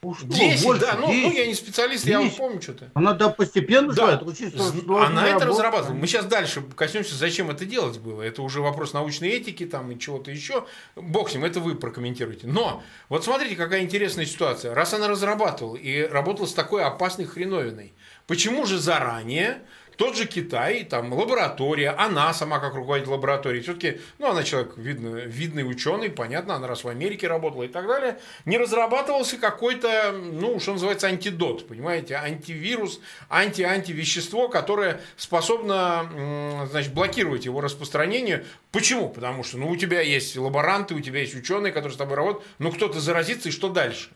Ну, 0.04 0.16
10, 0.16 0.64
больше, 0.66 0.82
да, 0.84 0.98
ну, 1.00 1.12
10, 1.12 1.24
ну 1.24 1.32
я 1.32 1.46
не 1.46 1.54
специалист, 1.54 2.06
10. 2.06 2.10
я 2.10 2.20
вам 2.22 2.32
помню 2.32 2.60
что-то. 2.60 2.90
Она 2.96 3.14
да, 3.14 3.30
постепенно 3.30 3.94
да. 3.94 4.20
чисто 4.36 4.60
Она 4.88 5.28
это 5.28 5.46
разрабатывала. 5.46 5.94
Мы 5.94 6.08
сейчас 6.08 6.26
дальше 6.26 6.64
коснемся, 6.76 7.14
зачем 7.14 7.52
это 7.52 7.66
делать 7.66 8.00
было. 8.00 8.24
Это 8.24 8.42
уже 8.42 8.62
вопрос 8.62 8.94
научной 8.94 9.30
этики 9.30 9.64
там 9.68 9.92
и 9.92 10.00
чего-то 10.00 10.32
еще. 10.32 10.66
Бог 10.96 11.30
с 11.30 11.36
ним, 11.36 11.46
это 11.46 11.60
вы 11.60 11.76
прокомментируете. 11.76 12.48
Но 12.48 12.82
вот 13.10 13.24
смотрите, 13.24 13.56
какая 13.56 13.84
интересная 13.84 14.26
ситуация. 14.26 14.74
Раз 14.74 14.92
она 14.96 15.08
разрабатывала 15.08 15.76
и 15.76 16.02
работала 16.02 16.48
с 16.48 16.54
такой 16.54 16.84
опасной 16.84 17.26
хреновиной, 17.26 17.94
почему 18.26 18.66
же 18.66 18.80
заранее 18.80 19.62
тот 20.02 20.18
же 20.18 20.26
Китай, 20.26 20.84
там 20.84 21.14
лаборатория, 21.14 21.92
она 21.92 22.34
сама 22.34 22.58
как 22.58 22.74
руководитель 22.74 23.12
лаборатории, 23.12 23.62
все-таки, 23.62 24.02
ну, 24.18 24.32
она 24.32 24.44
человек 24.44 24.76
видно, 24.76 25.18
видный 25.18 25.62
ученый, 25.62 26.10
понятно, 26.10 26.56
она 26.56 26.66
раз 26.66 26.84
в 26.84 26.88
Америке 26.88 27.28
работала 27.28 27.62
и 27.62 27.68
так 27.68 27.86
далее, 27.86 28.18
не 28.46 28.58
разрабатывался 28.58 29.38
какой-то, 29.38 30.12
ну, 30.12 30.60
что 30.60 30.72
называется, 30.72 31.06
антидот, 31.06 31.68
понимаете, 31.68 32.16
антивирус, 32.16 33.00
анти-антивещество, 33.30 34.50
которое 34.50 35.02
способно, 35.18 36.66
значит, 36.72 36.96
блокировать 36.96 37.46
его 37.46 37.62
распространение. 37.62 38.44
Почему? 38.72 39.08
Потому 39.08 39.44
что, 39.44 39.60
ну, 39.60 39.70
у 39.70 39.76
тебя 39.76 40.02
есть 40.02 40.36
лаборанты, 40.36 40.96
у 40.96 41.00
тебя 41.00 41.20
есть 41.20 41.36
ученые, 41.36 41.72
которые 41.72 41.94
с 41.94 41.98
тобой 41.98 42.16
работают, 42.16 42.44
ну, 42.58 42.72
кто-то 42.72 43.00
заразится, 43.00 43.50
и 43.50 43.52
что 43.52 43.70
дальше? 43.70 44.10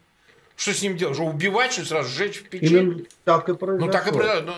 Что 0.55 0.73
с 0.73 0.81
ним 0.81 0.97
делать? 0.97 1.13
Что 1.15 1.25
убивать, 1.25 1.73
что 1.73 1.85
сразу 1.85 2.09
сжечь 2.09 2.39
в 2.39 2.49
печи? 2.49 2.73
Именно 2.73 3.03
так 3.23 3.49
и 3.49 3.53
произошло. 3.53 3.85
Ну, 3.85 3.91
так 3.91 4.07
и 4.07 4.11
произошло. 4.11 4.55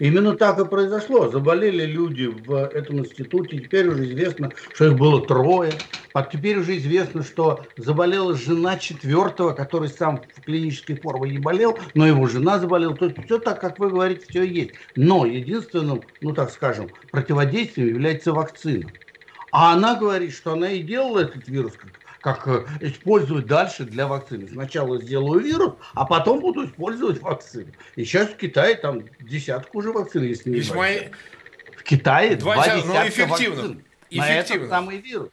Именно 0.00 0.34
так 0.34 0.58
и 0.58 0.64
произошло. 0.64 1.28
Заболели 1.28 1.84
люди 1.84 2.24
в 2.24 2.54
этом 2.54 3.00
институте. 3.00 3.58
Теперь 3.58 3.86
уже 3.86 4.04
известно, 4.06 4.50
что 4.72 4.86
их 4.86 4.96
было 4.96 5.24
трое. 5.24 5.74
А 6.14 6.22
теперь 6.22 6.58
уже 6.58 6.78
известно, 6.78 7.22
что 7.22 7.66
заболела 7.76 8.34
жена 8.34 8.78
четвертого, 8.78 9.52
который 9.52 9.90
сам 9.90 10.22
в 10.34 10.42
клинической 10.42 10.96
форме 10.96 11.30
не 11.30 11.38
болел, 11.38 11.78
но 11.94 12.06
его 12.06 12.26
жена 12.26 12.58
заболела. 12.58 12.96
То 12.96 13.04
есть 13.04 13.22
все 13.26 13.38
так, 13.38 13.60
как 13.60 13.78
вы 13.78 13.90
говорите, 13.90 14.24
все 14.26 14.42
есть. 14.42 14.72
Но 14.96 15.26
единственным, 15.26 16.02
ну 16.22 16.32
так 16.32 16.50
скажем, 16.50 16.88
противодействием 17.12 17.88
является 17.88 18.32
вакцина. 18.32 18.90
А 19.52 19.74
она 19.74 19.96
говорит, 19.96 20.32
что 20.32 20.54
она 20.54 20.70
и 20.70 20.82
делала 20.82 21.20
этот 21.20 21.46
вирус 21.46 21.74
как 21.76 21.99
как 22.20 22.46
э, 22.46 22.64
использовать 22.80 23.46
дальше 23.46 23.84
для 23.84 24.06
вакцины. 24.06 24.48
Сначала 24.48 25.00
сделаю 25.00 25.40
вирус, 25.40 25.74
а 25.94 26.04
потом 26.04 26.40
буду 26.40 26.66
использовать 26.66 27.20
вакцину. 27.20 27.72
И 27.96 28.04
сейчас 28.04 28.28
в 28.28 28.36
Китае 28.36 28.76
там 28.76 29.04
десятку 29.20 29.78
уже 29.78 29.92
вакцин, 29.92 30.22
если 30.22 30.50
не 30.50 30.56
Весьма... 30.56 30.86
В 31.76 31.82
Китае 31.82 32.36
два, 32.36 32.54
два 32.54 32.64
десятка 32.64 32.88
ну, 32.88 33.08
эффективно. 33.08 33.56
вакцин. 33.62 33.84
Эффективно. 34.10 34.26
На 34.26 34.38
этот 34.38 34.68
самый 34.68 34.98
вирус. 34.98 35.28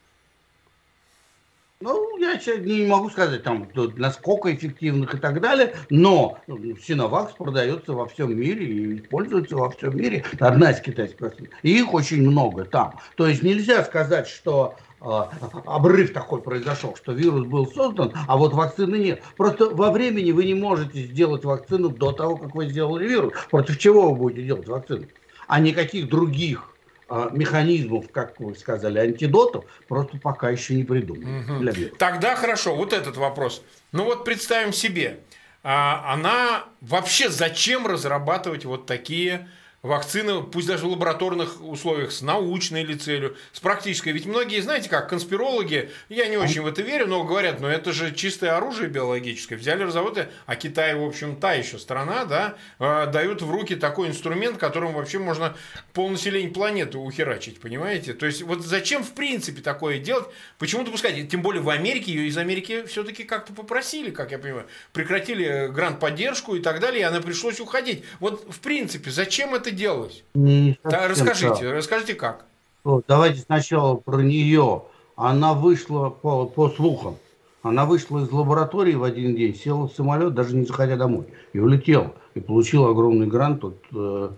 Ну, 1.80 2.18
я 2.18 2.40
сейчас 2.40 2.58
не 2.58 2.86
могу 2.86 3.08
сказать, 3.08 3.44
там, 3.44 3.68
насколько 3.96 4.52
эффективных 4.52 5.14
и 5.14 5.18
так 5.18 5.40
далее, 5.40 5.76
но 5.90 6.38
Синовакс 6.48 7.34
продается 7.34 7.92
во 7.92 8.08
всем 8.08 8.36
мире 8.36 8.66
и 8.66 8.98
используется 8.98 9.54
во 9.54 9.70
всем 9.70 9.96
мире. 9.96 10.24
Одна 10.40 10.72
из 10.72 10.80
китайских 10.80 11.20
вакцин. 11.20 11.48
И 11.62 11.78
их 11.78 11.94
очень 11.94 12.22
много 12.22 12.64
там. 12.64 12.98
То 13.16 13.28
есть 13.28 13.44
нельзя 13.44 13.84
сказать, 13.84 14.26
что 14.26 14.74
обрыв 15.00 16.12
такой 16.12 16.42
произошел, 16.42 16.96
что 16.96 17.12
вирус 17.12 17.46
был 17.46 17.66
создан, 17.70 18.12
а 18.26 18.36
вот 18.36 18.52
вакцины 18.52 18.96
нет. 18.96 19.22
Просто 19.36 19.70
во 19.70 19.90
времени 19.90 20.32
вы 20.32 20.44
не 20.44 20.54
можете 20.54 21.02
сделать 21.02 21.44
вакцину 21.44 21.90
до 21.90 22.12
того, 22.12 22.36
как 22.36 22.54
вы 22.54 22.68
сделали 22.68 23.06
вирус. 23.06 23.32
Против 23.50 23.78
чего 23.78 24.10
вы 24.10 24.16
будете 24.16 24.42
делать 24.46 24.68
вакцину? 24.68 25.06
А 25.46 25.60
никаких 25.60 26.08
других 26.08 26.74
а, 27.08 27.30
механизмов, 27.32 28.10
как 28.12 28.38
вы 28.38 28.54
сказали, 28.54 28.98
антидотов, 28.98 29.64
просто 29.88 30.18
пока 30.18 30.50
еще 30.50 30.74
не 30.74 30.84
придумали. 30.84 31.86
Угу. 31.86 31.96
Тогда 31.96 32.36
хорошо, 32.36 32.74
вот 32.74 32.92
этот 32.92 33.16
вопрос. 33.16 33.62
Ну 33.92 34.04
вот 34.04 34.26
представим 34.26 34.74
себе, 34.74 35.20
а, 35.62 36.12
она 36.12 36.64
вообще 36.82 37.30
зачем 37.30 37.86
разрабатывать 37.86 38.66
вот 38.66 38.84
такие 38.86 39.48
вакцины, 39.82 40.42
пусть 40.42 40.66
даже 40.66 40.86
в 40.86 40.90
лабораторных 40.90 41.62
условиях, 41.62 42.10
с 42.10 42.20
научной 42.20 42.82
или 42.82 42.94
целью, 42.94 43.36
с 43.52 43.60
практической. 43.60 44.10
Ведь 44.10 44.26
многие, 44.26 44.60
знаете 44.60 44.88
как, 44.88 45.08
конспирологи, 45.08 45.90
я 46.08 46.26
не 46.26 46.36
очень 46.36 46.62
в 46.62 46.66
это 46.66 46.82
верю, 46.82 47.06
но 47.06 47.22
говорят, 47.22 47.60
ну 47.60 47.68
это 47.68 47.92
же 47.92 48.12
чистое 48.12 48.56
оружие 48.56 48.88
биологическое. 48.88 49.56
Взяли 49.58 49.84
разработали, 49.84 50.30
а 50.46 50.56
Китай, 50.56 50.94
в 50.96 51.02
общем, 51.02 51.36
та 51.36 51.52
еще 51.54 51.78
страна, 51.78 52.24
да, 52.24 52.56
э, 52.80 53.06
дают 53.12 53.42
в 53.42 53.50
руки 53.50 53.76
такой 53.76 54.08
инструмент, 54.08 54.58
которым 54.58 54.94
вообще 54.94 55.18
можно 55.18 55.56
полнаселение 55.92 56.50
планеты 56.50 56.98
ухерачить, 56.98 57.60
понимаете? 57.60 58.14
То 58.14 58.26
есть 58.26 58.42
вот 58.42 58.62
зачем 58.62 59.04
в 59.04 59.12
принципе 59.12 59.62
такое 59.62 59.98
делать? 59.98 60.26
Почему 60.58 60.82
допускать? 60.82 61.28
Тем 61.30 61.40
более 61.40 61.62
в 61.62 61.70
Америке, 61.70 62.12
ее 62.12 62.26
из 62.26 62.36
Америки 62.36 62.84
все-таки 62.86 63.22
как-то 63.22 63.52
попросили, 63.52 64.10
как 64.10 64.32
я 64.32 64.38
понимаю, 64.40 64.66
прекратили 64.92 65.68
грант-поддержку 65.68 66.56
и 66.56 66.60
так 66.60 66.80
далее, 66.80 67.02
и 67.02 67.04
она 67.04 67.20
пришлось 67.20 67.60
уходить. 67.60 68.04
Вот 68.18 68.52
в 68.52 68.58
принципе, 68.60 69.10
зачем 69.10 69.54
это 69.54 69.67
это 69.68 69.76
делалось? 69.76 70.24
Да, 70.34 71.08
расскажите, 71.08 71.54
так. 71.54 71.74
расскажите 71.74 72.14
как. 72.14 72.44
Вот, 72.84 73.04
давайте 73.06 73.40
сначала 73.40 73.96
про 73.96 74.18
нее. 74.18 74.82
Она 75.16 75.54
вышла 75.54 76.10
по, 76.10 76.46
по 76.46 76.68
слухам. 76.70 77.16
Она 77.62 77.86
вышла 77.86 78.20
из 78.24 78.30
лаборатории 78.30 78.94
в 78.94 79.02
один 79.02 79.34
день, 79.34 79.54
села 79.54 79.88
в 79.88 79.92
самолет, 79.92 80.34
даже 80.34 80.54
не 80.54 80.64
заходя 80.64 80.96
домой, 80.96 81.26
и 81.52 81.58
улетела. 81.58 82.14
И 82.34 82.40
получила 82.40 82.90
огромный 82.90 83.26
грант 83.26 83.64
от 83.64 83.82
э, 83.92 84.30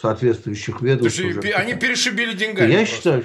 соответствующих 0.00 0.80
ведомств. 0.82 1.20
То 1.20 1.26
есть 1.26 1.54
они 1.54 1.74
перешибили 1.74 2.34
деньгами. 2.34 2.72
Я 2.72 2.78
просто. 2.78 2.96
считаю, 2.96 3.24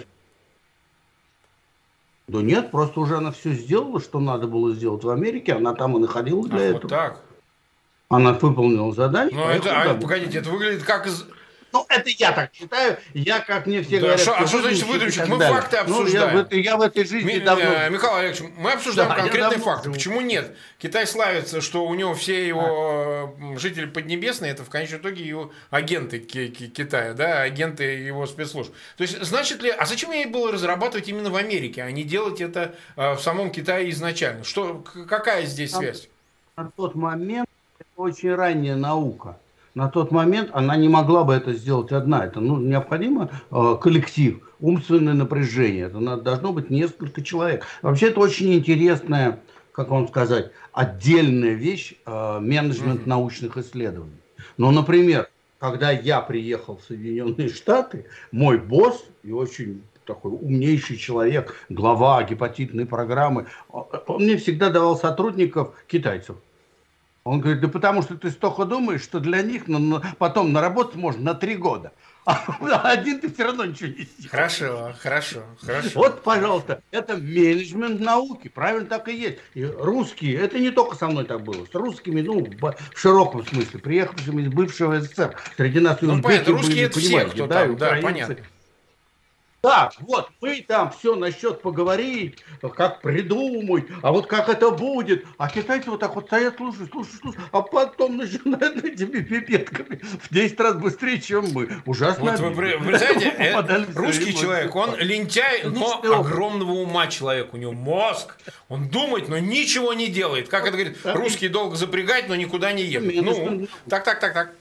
да 2.27 2.41
нет, 2.43 2.69
просто 2.69 2.99
уже 2.99 3.17
она 3.17 3.31
все 3.31 3.53
сделала, 3.53 3.99
что 3.99 4.19
надо 4.19 4.45
было 4.45 4.73
сделать 4.75 5.03
в 5.03 5.09
Америке, 5.09 5.53
она 5.53 5.73
там 5.73 5.97
и 5.97 5.99
находилась 5.99 6.49
для 6.49 6.59
а, 6.59 6.63
этого. 6.63 6.81
Вот 6.81 6.89
так. 6.89 7.21
Она 8.09 8.33
выполнила 8.33 8.91
задание. 8.91 9.35
Но 9.35 9.51
это, 9.51 9.81
а, 9.83 9.93
погодите, 9.93 10.39
это 10.39 10.49
выглядит 10.49 10.83
как 10.83 11.05
из... 11.05 11.25
Ну, 11.71 11.85
это 11.87 12.09
я 12.09 12.31
так 12.31 12.49
считаю. 12.55 12.97
Я, 13.13 13.39
как 13.39 13.67
мне 13.67 13.83
все 13.83 13.99
да, 13.99 14.07
говорят... 14.07 14.19
Шо, 14.19 14.33
а 14.35 14.47
что 14.47 14.61
значит 14.61 14.83
выдумщик? 14.85 15.27
Мы 15.27 15.37
далее. 15.37 15.55
факты 15.55 15.77
обсуждаем. 15.77 16.33
Ну, 16.33 16.39
я, 16.39 16.45
в 16.45 16.53
я 16.53 16.77
в 16.77 16.81
этой 16.81 17.05
жизни 17.05 17.33
Ми, 17.33 17.39
давно... 17.39 17.65
Э, 17.65 17.89
Михаил 17.91 18.15
Олегович, 18.15 18.41
мы 18.57 18.71
обсуждаем 18.71 19.09
да, 19.09 19.15
конкретные 19.15 19.59
факты. 19.59 19.91
Почему 19.91 20.21
нет? 20.21 20.55
Китай 20.79 21.05
славится, 21.05 21.61
что 21.61 21.85
у 21.85 21.93
него 21.93 22.15
все 22.15 22.47
его 22.47 23.35
а. 23.39 23.57
жители 23.59 23.85
Поднебесные, 23.85 24.53
это 24.53 24.63
в 24.63 24.69
конечном 24.69 25.01
итоге 25.01 25.23
его 25.23 25.51
агенты 25.69 26.17
Китая, 26.17 27.13
да, 27.13 27.43
агенты 27.43 27.83
его 27.83 28.25
спецслужб. 28.25 28.73
То 28.97 29.03
есть, 29.03 29.23
значит 29.23 29.61
ли... 29.61 29.69
А 29.69 29.85
зачем 29.85 30.11
ей 30.11 30.25
было 30.25 30.51
разрабатывать 30.51 31.07
именно 31.07 31.29
в 31.29 31.35
Америке, 31.35 31.83
а 31.83 31.91
не 31.91 32.03
делать 32.03 32.41
это 32.41 32.73
э, 32.95 33.13
в 33.13 33.19
самом 33.19 33.51
Китае 33.51 33.91
изначально? 33.91 34.43
Что, 34.43 34.83
какая 35.07 35.45
здесь 35.45 35.73
связь? 35.73 36.09
На 36.57 36.71
тот 36.75 36.95
момент 36.95 37.47
очень 37.99 38.33
ранняя 38.33 38.77
наука. 38.77 39.37
на 39.75 39.89
тот 39.89 40.11
момент 40.11 40.49
она 40.53 40.75
не 40.77 40.89
могла 40.89 41.23
бы 41.23 41.33
это 41.33 41.53
сделать 41.53 41.91
одна. 41.91 42.25
Это 42.25 42.39
ну, 42.39 42.57
необходимо 42.57 43.29
э, 43.51 43.77
коллектив, 43.79 44.41
умственное 44.59 45.13
напряжение. 45.13 45.85
Это 45.85 45.99
надо, 45.99 46.21
должно 46.23 46.53
быть 46.53 46.69
несколько 46.69 47.21
человек. 47.21 47.65
Вообще 47.81 48.07
это 48.07 48.21
очень 48.21 48.53
интересная, 48.53 49.39
как 49.71 49.89
вам 49.89 50.07
сказать, 50.07 50.51
отдельная 50.71 51.53
вещь 51.53 51.93
э, 52.05 52.39
менеджмент 52.39 53.01
mm-hmm. 53.01 53.09
научных 53.09 53.57
исследований. 53.57 54.17
Ну, 54.57 54.71
например, 54.71 55.29
когда 55.59 55.91
я 55.91 56.21
приехал 56.21 56.77
в 56.77 56.83
Соединенные 56.87 57.49
Штаты, 57.49 58.05
мой 58.31 58.57
босс 58.57 59.05
и 59.23 59.31
очень 59.31 59.83
такой 60.05 60.31
умнейший 60.31 60.97
человек, 60.97 61.53
глава 61.69 62.23
гепатитной 62.23 62.85
программы, 62.85 63.45
он 63.69 64.23
мне 64.23 64.37
всегда 64.37 64.69
давал 64.69 64.97
сотрудников 64.97 65.75
китайцев. 65.87 66.37
Он 67.23 67.41
говорит, 67.41 67.61
да 67.61 67.67
потому 67.67 68.01
что 68.01 68.15
ты 68.15 68.31
столько 68.31 68.65
думаешь, 68.65 69.01
что 69.01 69.19
для 69.19 69.41
них 69.41 69.67
на, 69.67 69.77
на, 69.77 70.01
потом 70.17 70.53
наработать 70.53 70.95
можно 70.95 71.21
на 71.21 71.33
три 71.35 71.55
года. 71.55 71.91
А 72.25 72.91
один 72.91 73.19
ты 73.19 73.31
все 73.31 73.45
равно 73.45 73.65
ничего 73.65 73.89
не 73.89 74.03
сделаешь. 74.03 74.29
Хорошо, 74.29 74.93
хорошо, 74.99 75.43
хорошо. 75.61 75.89
Вот, 75.95 76.21
пожалуйста, 76.21 76.81
это 76.91 77.17
менеджмент 77.17 77.99
науки, 77.99 78.49
правильно 78.49 78.87
так 78.87 79.07
и 79.07 79.15
есть. 79.15 79.39
И 79.55 79.63
русские, 79.63 80.35
это 80.35 80.59
не 80.59 80.69
только 80.69 80.95
со 80.95 81.07
мной 81.07 81.25
так 81.25 81.41
было, 81.41 81.65
с 81.65 81.73
русскими, 81.73 82.21
ну, 82.21 82.45
в 82.61 82.99
широком 82.99 83.45
смысле, 83.45 83.79
приехавшими 83.79 84.43
из 84.43 84.49
бывшего 84.49 84.99
СССР. 85.01 85.35
Среди 85.57 85.79
нас 85.79 85.97
ну, 86.01 86.21
понятно, 86.21 86.53
русские 86.53 86.85
это 86.85 86.99
все, 86.99 87.25
кто 87.25 87.47
да, 87.47 87.65
там, 87.65 87.75
да, 87.77 87.99
понятно. 88.01 88.37
Так, 89.61 89.93
вот 89.99 90.29
мы 90.39 90.63
там 90.65 90.89
все 90.91 91.15
насчет 91.15 91.61
поговорить, 91.61 92.37
как 92.75 93.01
придумать, 93.01 93.85
а 94.01 94.11
вот 94.11 94.27
как 94.27 94.47
это 94.47 94.71
будет. 94.71 95.25
А 95.37 95.49
китайцы 95.49 95.89
вот 95.89 95.99
так 95.99 96.15
вот 96.15 96.27
стоят, 96.27 96.55
слушают, 96.55 96.89
слушают, 96.91 97.19
слушают, 97.19 97.45
а 97.51 97.61
потом 97.61 98.15
начинают 98.15 98.83
этими 98.85 99.19
пипетками 99.19 99.97
в 99.97 100.33
10 100.33 100.59
раз 100.61 100.75
быстрее, 100.75 101.19
чем 101.19 101.51
мы. 101.51 101.81
Ужасно. 101.85 102.31
Вот 102.31 102.39
вы, 102.39 102.77
вы 102.77 102.85
представляете, 102.85 103.35
э, 103.37 103.85
русский 103.95 104.33
человек, 104.33 104.73
он 104.75 104.95
лентяй, 104.95 105.63
но 105.65 106.01
огромного 106.03 106.71
ума 106.71 107.07
человек. 107.07 107.53
У 107.53 107.57
него 107.57 107.73
мозг, 107.73 108.37
он 108.69 108.87
думает, 108.87 109.27
но 109.27 109.39
ничего 109.39 109.93
не 109.93 110.07
делает. 110.07 110.47
Как 110.47 110.63
это 110.63 110.77
говорит, 110.77 110.97
русский 111.03 111.49
долго 111.49 111.75
запрягать, 111.75 112.29
но 112.29 112.35
никуда 112.35 112.71
не 112.71 112.83
едет. 112.83 113.25
Ну, 113.25 113.67
так, 113.89 114.05
так, 114.05 114.21
так, 114.21 114.33
так. 114.33 114.53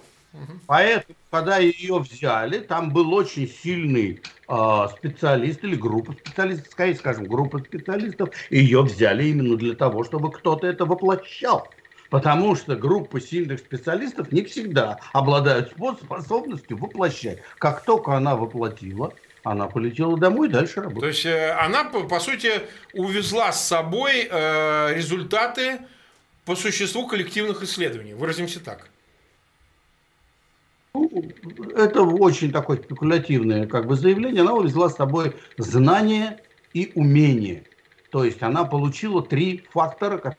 Поэтому, 0.67 1.17
когда 1.31 1.59
ее 1.59 1.99
взяли, 1.99 2.59
там 2.59 2.91
был 2.91 3.15
очень 3.15 3.49
сильный 3.49 4.21
э, 4.49 4.87
специалист 4.97 5.65
или 5.65 5.75
группа 5.75 6.13
специалистов, 6.13 6.69
скорее 6.71 6.95
скажем, 6.95 7.25
группа 7.25 7.59
специалистов, 7.59 8.31
ее 8.51 8.83
взяли 8.83 9.29
именно 9.29 9.57
для 9.57 9.75
того, 9.75 10.05
чтобы 10.05 10.31
кто-то 10.31 10.67
это 10.67 10.85
воплощал. 10.85 11.69
Потому 12.11 12.57
что 12.57 12.75
группа 12.75 13.21
сильных 13.21 13.59
специалистов 13.61 14.33
не 14.33 14.43
всегда 14.43 14.99
обладают 15.13 15.73
способностью 16.03 16.79
воплощать. 16.79 17.41
Как 17.59 17.85
только 17.85 18.17
она 18.17 18.35
воплотила, 18.35 19.13
она 19.45 19.67
полетела 19.67 20.19
домой 20.19 20.49
дальше 20.49 20.81
работать. 20.81 21.01
То 21.01 21.09
есть 21.09 21.27
э, 21.27 21.53
она, 21.53 21.85
по, 21.85 22.05
по 22.05 22.21
сути, 22.21 22.51
увезла 22.93 23.53
с 23.53 23.67
собой 23.67 24.29
э, 24.31 24.95
результаты 24.95 25.81
по 26.45 26.55
существу 26.55 27.07
коллективных 27.07 27.63
исследований. 27.63 28.15
Выразимся 28.15 28.61
так. 28.61 28.89
Ну, 30.99 31.37
это 31.77 32.03
очень 32.03 32.51
такое 32.53 32.79
спекулятивное 32.79 33.67
как 33.67 33.87
бы 33.87 33.95
заявление. 33.97 34.43
Она 34.43 34.55
увезла 34.55 34.89
с 34.89 34.97
собой 34.97 35.35
знание 35.57 36.41
и 36.73 36.91
умение. 36.95 37.69
То 38.11 38.25
есть 38.25 38.43
она 38.43 38.65
получила 38.65 39.23
три 39.23 39.69
фактора, 39.73 40.19
которые 40.19 40.39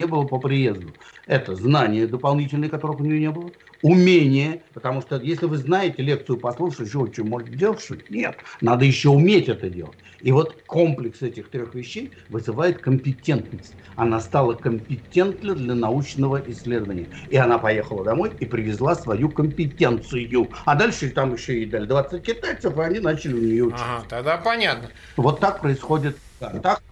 не 0.00 0.06
было 0.06 0.26
по 0.26 0.40
приезду. 0.40 0.98
Это 1.26 1.54
знание 1.54 2.06
дополнительное, 2.06 2.68
которых 2.68 3.00
у 3.00 3.04
нее 3.04 3.20
не 3.20 3.30
было, 3.30 3.54
умение, 3.82 4.62
потому 4.74 5.00
что 5.00 5.16
если 5.16 5.46
вы 5.46 5.58
знаете 5.58 6.02
лекцию 6.02 6.38
послушать, 6.38 6.88
что, 6.88 7.10
что 7.12 7.24
можете 7.24 7.52
делать, 7.52 7.80
что 7.80 7.96
нет, 8.08 8.36
надо 8.60 8.84
еще 8.84 9.10
уметь 9.10 9.48
это 9.48 9.68
делать. 9.68 9.96
И 10.20 10.32
вот 10.32 10.62
комплекс 10.66 11.22
этих 11.22 11.50
трех 11.50 11.74
вещей 11.74 12.12
вызывает 12.28 12.80
компетентность. 12.80 13.74
Она 13.96 14.20
стала 14.20 14.54
компетентна 14.54 15.54
для 15.54 15.74
научного 15.74 16.42
исследования. 16.50 17.08
И 17.28 17.36
она 17.36 17.58
поехала 17.58 18.04
домой 18.04 18.32
и 18.40 18.46
привезла 18.46 18.94
свою 18.94 19.28
компетенцию. 19.28 20.50
А 20.64 20.74
дальше 20.74 21.10
там 21.10 21.34
еще 21.34 21.62
и 21.62 21.66
дали 21.66 21.86
20 21.86 22.22
китайцев, 22.22 22.76
и 22.76 22.80
они 22.80 22.98
начали 22.98 23.34
у 23.34 23.40
нее 23.40 23.64
учиться. 23.64 23.84
Ага, 23.86 24.06
тогда 24.08 24.36
понятно. 24.38 24.90
Вот 25.16 25.40
так 25.40 25.60
происходит. 25.60 26.16
Да, 26.40 26.50
так 26.60 26.82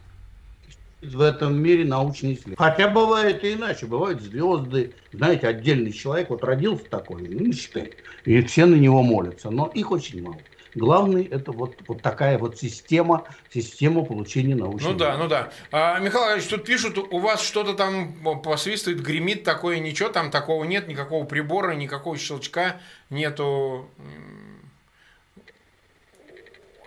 в 1.13 1.21
этом 1.21 1.61
мире 1.61 1.85
научные 1.85 2.35
исследования. 2.35 2.57
Хотя 2.59 2.89
бывает 2.89 3.45
и 3.45 3.55
иначе. 3.55 3.87
Бывают 3.87 4.21
звезды. 4.21 4.95
Знаете, 5.13 5.49
отдельный 5.49 5.93
человек 5.93 6.31
вот 6.31 6.45
родился 6.45 6.85
такой, 6.85 7.23
ну, 7.29 7.45
Эйнштейн, 7.45 7.91
и 8.25 8.43
все 8.43 8.67
на 8.67 8.77
него 8.77 9.03
молятся. 9.03 9.51
Но 9.51 9.71
их 9.75 9.91
очень 9.91 10.23
мало. 10.23 10.39
Главное 10.75 11.25
это 11.31 11.53
вот, 11.53 11.77
вот 11.87 12.03
такая 12.03 12.37
вот 12.37 12.59
система, 12.59 13.25
система 13.53 14.05
получения 14.05 14.57
научных. 14.57 14.93
Ну 14.93 14.99
да, 14.99 15.17
ну 15.17 15.29
да. 15.29 15.53
А, 15.71 16.01
Михаил 16.01 16.35
Ильич, 16.35 16.49
тут 16.49 16.65
пишут, 16.65 16.99
у 16.99 17.19
вас 17.19 17.43
что-то 17.43 17.75
там 17.75 18.15
посвистывает, 18.43 19.01
гремит 19.01 19.45
такое, 19.45 19.79
ничего 19.79 20.09
там 20.09 20.31
такого 20.31 20.65
нет, 20.65 20.89
никакого 20.89 21.25
прибора, 21.25 21.75
никакого 21.75 22.19
щелчка 22.19 22.81
нету. 23.09 23.89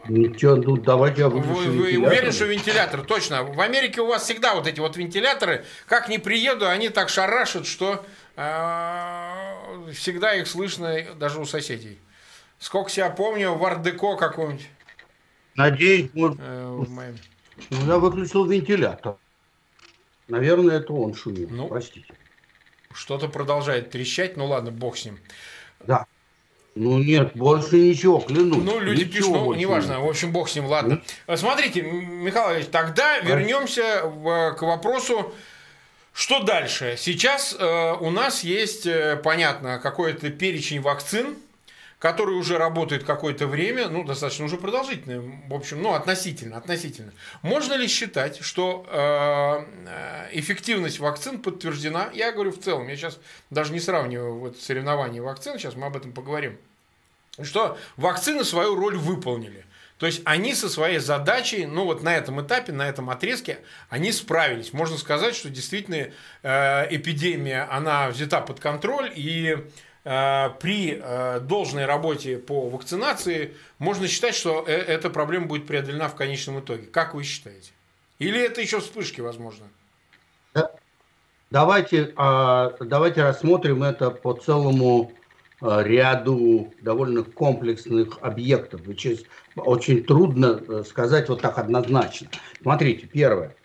Ничего, 0.09 0.55
ну 0.55 0.77
давайте 0.77 1.21
я 1.21 1.29
выключу 1.29 1.53
Вы, 1.53 1.97
вы 1.97 2.07
уверены, 2.07 2.31
что 2.31 2.45
вентилятор? 2.45 3.01
Точно. 3.01 3.43
В 3.43 3.59
Америке 3.59 4.01
у 4.01 4.07
вас 4.07 4.23
всегда 4.23 4.55
вот 4.55 4.67
эти 4.67 4.79
вот 4.79 4.97
вентиляторы, 4.97 5.65
как 5.87 6.09
не 6.09 6.17
приеду, 6.17 6.67
они 6.67 6.89
так 6.89 7.09
шарашат, 7.09 7.65
что 7.65 8.05
э, 8.35 9.91
всегда 9.93 10.35
их 10.35 10.47
слышно 10.47 11.13
даже 11.15 11.39
у 11.39 11.45
соседей. 11.45 11.99
Сколько 12.59 12.89
себя 12.89 13.09
помню, 13.09 13.53
в 13.53 13.63
ардеко 13.65 14.15
какой-нибудь. 14.15 14.67
Надеюсь, 15.55 16.09
может... 16.13 16.39
Э, 16.39 16.83
ну, 17.69 17.87
я 17.87 17.97
выключил 17.97 18.45
вентилятор. 18.45 19.17
Наверное, 20.27 20.77
это 20.77 20.93
он 20.93 21.13
шумит. 21.15 21.51
Ну, 21.51 21.67
Простите. 21.67 22.13
Что-то 22.93 23.27
продолжает 23.27 23.91
трещать, 23.91 24.37
ну 24.37 24.45
ладно, 24.45 24.71
бог 24.71 24.97
с 24.97 25.05
ним. 25.05 25.19
Да. 25.85 26.05
Ну 26.77 26.99
нет, 26.99 27.31
больше 27.35 27.77
ничего, 27.77 28.19
клянусь. 28.19 28.63
Ну, 28.63 28.79
люди 28.79 29.01
ничего 29.01 29.13
пишут, 29.13 29.31
ну, 29.33 29.53
неважно, 29.53 29.93
нет. 29.93 30.01
в 30.01 30.05
общем, 30.05 30.31
бог 30.31 30.49
с 30.49 30.55
ним, 30.55 30.65
ладно. 30.65 31.01
Ну? 31.27 31.37
Смотрите, 31.37 31.81
Михаил 31.81 32.63
тогда 32.65 33.15
а? 33.15 33.19
вернемся 33.19 34.01
к 34.57 34.61
вопросу, 34.61 35.33
что 36.13 36.41
дальше. 36.41 36.95
Сейчас 36.97 37.55
э, 37.57 37.93
у 37.99 38.09
нас 38.09 38.43
есть, 38.43 38.85
э, 38.85 39.19
понятно, 39.23 39.79
какой-то 39.79 40.29
перечень 40.29 40.81
вакцин, 40.81 41.35
который 41.99 42.35
уже 42.35 42.57
работает 42.57 43.03
какое-то 43.03 43.47
время, 43.47 43.89
ну, 43.89 44.03
достаточно 44.03 44.45
уже 44.45 44.57
продолжительное, 44.57 45.19
в 45.47 45.53
общем, 45.53 45.81
ну, 45.81 45.93
относительно, 45.93 46.57
относительно. 46.57 47.11
Можно 47.41 47.73
ли 47.73 47.87
считать, 47.87 48.39
что 48.43 48.85
э, 48.89 50.29
эффективность 50.33 50.99
вакцин 50.99 51.39
подтверждена? 51.39 52.09
Я 52.13 52.31
говорю 52.31 52.51
в 52.51 52.59
целом, 52.59 52.87
я 52.87 52.95
сейчас 52.95 53.17
даже 53.49 53.73
не 53.73 53.79
сравниваю 53.79 54.35
вот 54.35 54.57
соревнования 54.57 55.21
вакцин, 55.21 55.57
сейчас 55.57 55.75
мы 55.75 55.87
об 55.87 55.97
этом 55.97 56.11
поговорим. 56.11 56.57
Что 57.41 57.77
вакцины 57.97 58.43
свою 58.43 58.75
роль 58.75 58.97
выполнили. 58.97 59.65
То 59.97 60.05
есть 60.05 60.21
они 60.25 60.53
со 60.53 60.69
своей 60.69 60.99
задачей, 60.99 61.65
ну 61.65 61.85
вот 61.85 62.03
на 62.03 62.15
этом 62.15 62.39
этапе, 62.39 62.71
на 62.71 62.87
этом 62.87 63.09
отрезке, 63.09 63.57
они 63.89 64.11
справились. 64.11 64.71
Можно 64.71 64.97
сказать, 64.97 65.35
что 65.35 65.49
действительно 65.49 66.11
э, 66.43 66.95
эпидемия, 66.95 67.67
она 67.71 68.09
взята 68.09 68.41
под 68.41 68.59
контроль, 68.59 69.11
и 69.15 69.57
Э, 69.57 69.61
при 70.07 71.01
э, 71.01 71.41
должной 71.41 71.85
работе 71.85 72.37
по 72.37 72.69
вакцинации 72.69 73.53
можно 73.77 74.07
считать, 74.07 74.35
что 74.35 74.63
э, 74.65 74.71
эта 74.71 75.09
проблема 75.09 75.47
будет 75.47 75.67
преодолена 75.67 76.07
в 76.07 76.15
конечном 76.15 76.61
итоге. 76.61 76.83
Как 76.83 77.13
вы 77.13 77.23
считаете? 77.23 77.71
Или 78.17 78.39
это 78.39 78.61
еще 78.61 78.79
вспышки, 78.79 79.19
возможно? 79.19 79.65
Давайте, 81.49 82.13
а, 82.15 82.73
давайте 82.79 83.23
рассмотрим 83.23 83.83
это 83.83 84.09
по 84.11 84.33
целому 84.33 85.11
ряду 85.61 86.73
довольно 86.81 87.23
комплексных 87.23 88.19
объектов. 88.21 88.81
Очень 89.55 90.03
трудно 90.03 90.83
сказать 90.83 91.29
вот 91.29 91.41
так 91.41 91.57
однозначно. 91.57 92.29
Смотрите, 92.61 93.07
первое. 93.07 93.55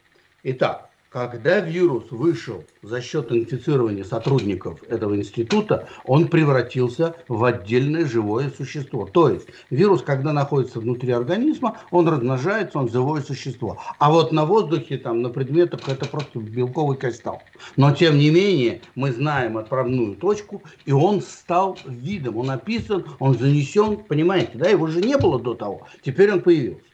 Итак, 0.43 0.89
когда 1.13 1.61
вирус 1.61 2.05
вышел 2.11 2.65
за 2.83 3.03
счет 3.03 3.31
инфицирования 3.33 4.03
сотрудников 4.03 4.83
этого 4.89 5.15
института, 5.15 5.87
он 6.05 6.29
превратился 6.29 7.15
в 7.29 7.45
отдельное 7.45 8.07
живое 8.07 8.51
существо. 8.57 9.07
То 9.07 9.29
есть 9.29 9.47
вирус, 9.69 10.03
когда 10.03 10.33
находится 10.33 10.81
внутри 10.81 11.13
организма, 11.13 11.79
он 11.91 12.09
размножается, 12.09 12.79
он 12.79 12.89
живое 12.89 13.21
существо. 13.21 13.79
А 13.99 14.11
вот 14.11 14.33
на 14.33 14.47
воздухе, 14.47 14.97
там, 14.97 15.21
на 15.21 15.29
предметах 15.29 15.87
это 15.87 16.07
просто 16.07 16.39
белковый 16.39 16.97
кристалл. 16.97 17.43
Но 17.77 17.95
тем 17.95 18.17
не 18.17 18.31
менее 18.31 18.81
мы 18.95 19.13
знаем 19.13 19.59
отправную 19.59 20.17
точку, 20.17 20.63
и 20.87 20.93
он 20.93 21.21
стал 21.21 21.79
видом, 21.85 22.39
он 22.39 22.51
описан, 22.51 23.05
он 23.19 23.37
занесен, 23.39 23.99
понимаете, 23.99 24.53
да, 24.55 24.69
его 24.71 24.87
же 24.87 25.03
не 25.03 25.19
было 25.19 25.39
до 25.39 25.55
того, 25.55 25.87
теперь 26.03 26.33
он 26.33 26.41
появился. 26.41 26.92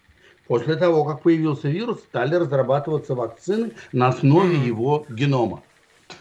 После 0.48 0.76
того, 0.76 1.04
как 1.04 1.20
появился 1.22 1.68
вирус, 1.68 2.00
стали 2.00 2.34
разрабатываться 2.34 3.14
вакцины 3.14 3.72
на 3.92 4.08
основе 4.08 4.56
его 4.56 5.04
генома. 5.10 5.62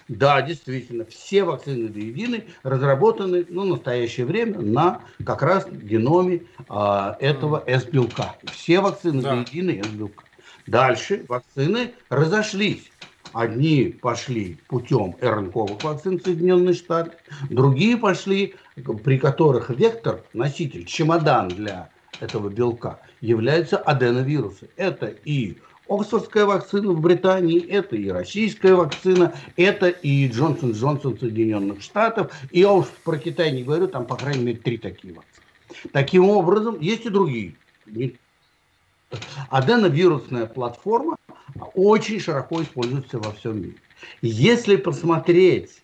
Да, 0.10 0.42
действительно, 0.42 1.06
все 1.06 1.46
вакцины 1.46 1.88
до 1.88 2.00
единой 2.00 2.44
разработаны 2.64 3.46
ну, 3.48 3.62
в 3.62 3.68
настоящее 3.68 4.26
время 4.26 4.60
на 4.60 5.02
как 5.24 5.42
раз 5.42 5.66
геноме 5.70 6.44
а, 6.68 7.16
этого 7.22 7.64
S-белка. 7.66 8.36
Все 8.52 8.82
вакцины 8.82 9.22
да. 9.22 9.36
до 9.36 9.40
единой 9.42 9.80
S-белка. 9.80 10.26
Дальше 10.68 11.24
вакцины 11.30 11.94
разошлись. 12.10 12.92
Одни 13.32 13.86
пошли 13.86 14.58
путем 14.68 15.16
РНКовых 15.22 15.82
вакцин 15.84 16.20
Соединенных 16.20 16.76
Штатов, 16.76 17.14
другие 17.50 17.96
пошли, 17.96 18.56
при 19.04 19.20
которых 19.20 19.70
вектор, 19.70 20.24
носитель, 20.34 20.86
чемодан 20.86 21.50
для 21.50 21.90
этого 22.20 22.50
белка 22.50 23.00
являются 23.22 23.78
аденовирусы. 23.78 24.70
Это 24.76 25.08
и 25.08 25.58
Оксфордская 25.90 26.46
вакцина 26.46 26.92
в 26.92 27.00
Британии, 27.00 27.66
это 27.66 27.96
и 27.96 28.10
российская 28.10 28.74
вакцина, 28.74 29.34
это 29.56 29.88
и 29.88 30.28
Джонсон 30.28 30.72
Джонсон 30.72 31.18
Соединенных 31.18 31.82
Штатов. 31.82 32.34
И 32.52 32.60
я 32.60 32.74
уж 32.74 32.88
про 33.04 33.18
Китай 33.18 33.52
не 33.52 33.64
говорю, 33.64 33.88
там, 33.88 34.06
по 34.06 34.16
крайней 34.16 34.44
мере, 34.44 34.58
три 34.58 34.78
такие 34.78 35.14
вакцины. 35.14 35.46
Таким 35.94 36.30
образом, 36.30 36.80
есть 36.80 37.06
и 37.06 37.10
другие. 37.10 37.56
Аденовирусная 39.50 40.46
платформа 40.46 41.18
очень 41.74 42.20
широко 42.20 42.62
используется 42.62 43.20
во 43.20 43.32
всем 43.32 43.62
мире. 43.62 43.78
Если 44.22 44.76
посмотреть 44.76 45.82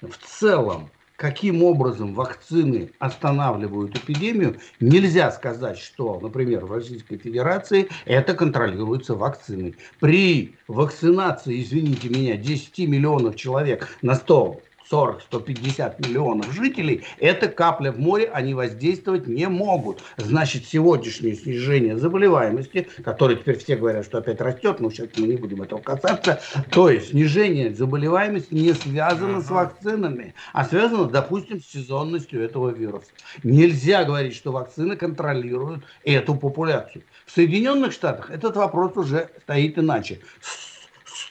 в 0.00 0.16
целом 0.24 0.90
каким 1.20 1.62
образом 1.62 2.14
вакцины 2.14 2.92
останавливают 2.98 3.94
эпидемию, 3.94 4.56
нельзя 4.80 5.30
сказать, 5.30 5.78
что, 5.78 6.18
например, 6.18 6.64
в 6.64 6.72
Российской 6.72 7.18
Федерации 7.18 7.88
это 8.06 8.32
контролируется 8.32 9.14
вакциной. 9.14 9.76
При 9.98 10.54
вакцинации, 10.66 11.60
извините 11.60 12.08
меня, 12.08 12.38
10 12.38 12.88
миллионов 12.88 13.36
человек 13.36 13.86
на 14.00 14.14
100 14.14 14.62
40-150 14.90 16.06
миллионов 16.06 16.52
жителей, 16.52 17.04
это 17.18 17.48
капля 17.48 17.92
в 17.92 17.98
море, 17.98 18.30
они 18.32 18.54
воздействовать 18.54 19.26
не 19.26 19.48
могут. 19.48 20.02
Значит, 20.16 20.66
сегодняшнее 20.66 21.34
снижение 21.34 21.96
заболеваемости, 21.96 22.88
которое 23.04 23.36
теперь 23.36 23.58
все 23.58 23.76
говорят, 23.76 24.04
что 24.04 24.18
опять 24.18 24.40
растет, 24.40 24.80
но 24.80 24.90
сейчас 24.90 25.08
мы 25.16 25.28
не 25.28 25.36
будем 25.36 25.62
этого 25.62 25.80
касаться, 25.80 26.40
то 26.70 26.90
есть 26.90 27.10
снижение 27.10 27.72
заболеваемости 27.72 28.54
не 28.54 28.72
связано 28.72 29.40
с 29.40 29.50
вакцинами, 29.50 30.34
а 30.52 30.64
связано, 30.64 31.04
допустим, 31.04 31.60
с 31.60 31.66
сезонностью 31.66 32.42
этого 32.42 32.70
вируса. 32.70 33.10
Нельзя 33.42 34.04
говорить, 34.04 34.34
что 34.34 34.52
вакцины 34.52 34.96
контролируют 34.96 35.84
эту 36.04 36.34
популяцию. 36.34 37.04
В 37.26 37.32
Соединенных 37.32 37.92
Штатах 37.92 38.30
этот 38.30 38.56
вопрос 38.56 38.96
уже 38.96 39.30
стоит 39.42 39.78
иначе. 39.78 40.20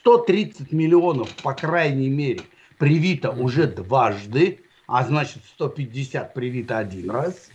130 0.00 0.72
миллионов, 0.72 1.28
по 1.42 1.52
крайней 1.52 2.08
мере, 2.08 2.40
привито 2.80 3.30
уже 3.30 3.68
дважды, 3.68 4.58
а 4.88 5.04
значит 5.04 5.44
150 5.54 6.34
привито 6.34 6.78
один 6.78 7.10
раз. 7.10 7.50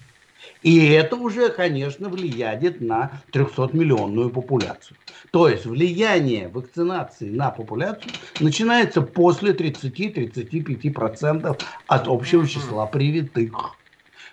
И 0.62 0.86
это 0.90 1.16
уже, 1.16 1.50
конечно, 1.50 2.10
влияет 2.10 2.80
на 2.80 3.24
300-миллионную 3.34 4.30
популяцию. 4.30 4.98
То 5.32 5.50
есть 5.50 5.66
влияние 5.66 6.50
вакцинации 6.50 7.32
на 7.32 7.50
популяцию 7.50 8.12
начинается 8.40 9.02
после 9.02 9.54
30-35% 9.54 11.60
от 11.88 12.08
общего 12.08 12.48
числа 12.48 12.86
привитых. 12.86 13.76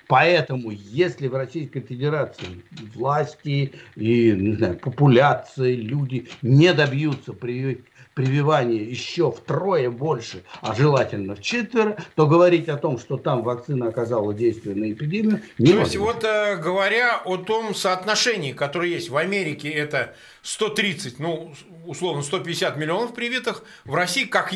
Поэтому, 0.09 0.73
если 0.73 1.29
в 1.29 1.35
Российской 1.35 1.81
Федерации 1.81 2.61
власти 2.95 3.73
и 3.97 4.33
не 4.33 4.57
знаю, 4.57 4.79
популяции, 4.79 5.75
люди 5.75 6.29
не 6.43 6.75
добьются 6.75 7.33
прививки 7.33 7.89
прививание 8.15 8.83
еще 8.83 9.31
втрое 9.31 9.91
больше, 9.91 10.45
а 10.61 10.75
желательно 10.75 11.35
в 11.35 11.41
четверо, 11.41 11.97
то 12.15 12.27
говорить 12.27 12.69
о 12.69 12.77
том, 12.77 12.99
что 12.99 13.17
там 13.17 13.43
вакцина 13.43 13.89
оказала 13.89 14.35
действие 14.35 14.77
на 14.77 14.93
эпидемию, 14.93 15.43
не 15.59 15.73
То 15.73 15.81
есть, 15.81 15.97
вот 15.97 16.25
э, 16.25 16.57
говоря 16.57 17.17
о 17.25 17.37
том 17.37 17.75
соотношении, 17.75 18.53
которое 18.53 18.91
есть 18.91 19.11
в 19.11 19.17
Америке, 19.17 19.71
это 19.71 20.15
130, 20.43 21.19
ну, 21.19 21.53
условно, 21.87 22.23
150 22.23 22.77
миллионов 22.77 23.15
привитых, 23.15 23.65
в 23.85 23.95
России, 23.95 24.25
как 24.25 24.53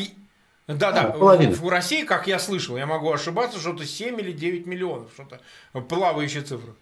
да, 0.67 0.91
да, 0.91 1.13
а, 1.13 1.17
в, 1.17 1.61
в 1.61 1.69
России, 1.69 2.03
как 2.03 2.27
я 2.27 2.39
слышал, 2.39 2.75
я 2.75 2.85
могу 2.85 3.11
ошибаться, 3.11 3.57
что-то 3.57 3.85
7 3.85 4.19
или 4.19 4.33
9 4.33 4.65
миллионов, 4.65 5.09
что-то 5.13 5.39
плавающая 5.87 6.41
цифра. 6.41 6.73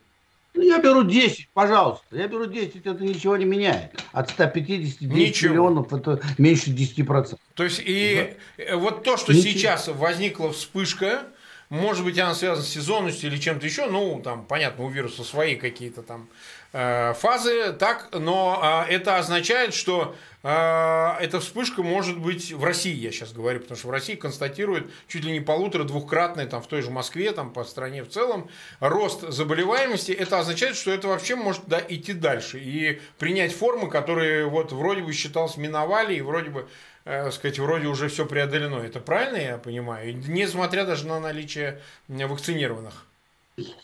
Ну, 0.56 0.62
я 0.62 0.80
беру 0.80 1.04
10, 1.04 1.50
пожалуйста. 1.54 2.16
Я 2.16 2.28
беру 2.28 2.46
10, 2.46 2.86
это 2.86 3.04
ничего 3.04 3.38
не 3.38 3.46
меняет. 3.46 3.92
От 4.14 4.30
150 4.30 5.00
10 5.00 5.02
ничего. 5.02 5.52
миллионов 5.52 5.94
это 5.94 6.22
меньше 6.38 6.72
10%. 6.72 7.38
То 7.54 7.64
есть, 7.64 7.82
и 7.84 8.36
да. 8.58 8.78
вот 8.78 9.04
то, 9.04 9.18
что 9.18 9.34
ничего. 9.34 9.52
сейчас 9.52 9.88
возникла 9.90 10.52
вспышка, 10.52 11.24
может 11.70 12.06
быть, 12.06 12.18
она 12.20 12.36
связана 12.36 12.66
с 12.66 12.70
сезонностью 12.70 13.30
или 13.30 13.38
чем-то 13.38 13.66
еще. 13.66 13.88
Ну, 13.88 14.22
там, 14.24 14.46
понятно, 14.46 14.86
у 14.86 14.90
вируса 14.90 15.24
свои 15.24 15.56
какие-то 15.56 16.04
там 16.04 16.30
Э, 16.78 17.14
фазы, 17.14 17.72
так, 17.72 18.10
но 18.12 18.60
а, 18.62 18.86
это 18.90 19.18
означает, 19.18 19.74
что 19.74 20.14
эта 20.46 21.40
вспышка 21.40 21.82
может 21.82 22.20
быть 22.20 22.54
в 22.54 22.64
России, 22.64 22.94
я 22.94 23.12
сейчас 23.12 23.34
говорю, 23.34 23.62
потому 23.62 23.78
что 23.78 23.88
в 23.88 23.92
России 23.92 24.14
констатируют 24.14 24.92
чуть 25.08 25.24
ли 25.24 25.32
не 25.32 25.40
полутора-двухкратный, 25.40 26.46
там, 26.46 26.62
в 26.62 26.68
той 26.68 26.84
же 26.84 26.92
Москве, 26.92 27.32
там, 27.32 27.52
по 27.52 27.64
стране 27.64 28.04
в 28.04 28.10
целом, 28.10 28.48
рост 28.80 29.22
заболеваемости. 29.28 30.12
Это 30.12 30.38
означает, 30.38 30.76
что 30.76 30.92
это 30.92 31.08
вообще 31.08 31.36
может 31.36 31.64
да, 31.66 31.82
идти 31.90 32.14
дальше 32.14 32.60
и 32.60 33.02
принять 33.18 33.56
формы, 33.56 33.90
которые 33.90 34.46
вот 34.46 34.72
вроде 34.72 35.02
бы 35.02 35.14
считалось 35.14 35.58
миновали 35.58 36.14
и 36.14 36.22
вроде 36.22 36.52
бы 36.52 36.68
э, 37.06 37.32
сказать, 37.32 37.58
вроде 37.58 37.88
уже 37.88 38.08
все 38.10 38.28
преодолено. 38.28 38.76
Это 38.76 39.00
правильно 39.00 39.38
я 39.38 39.58
понимаю? 39.58 40.16
Несмотря 40.28 40.86
даже 40.86 41.08
на 41.08 41.20
наличие 41.20 41.82
вакцинированных. 42.08 43.08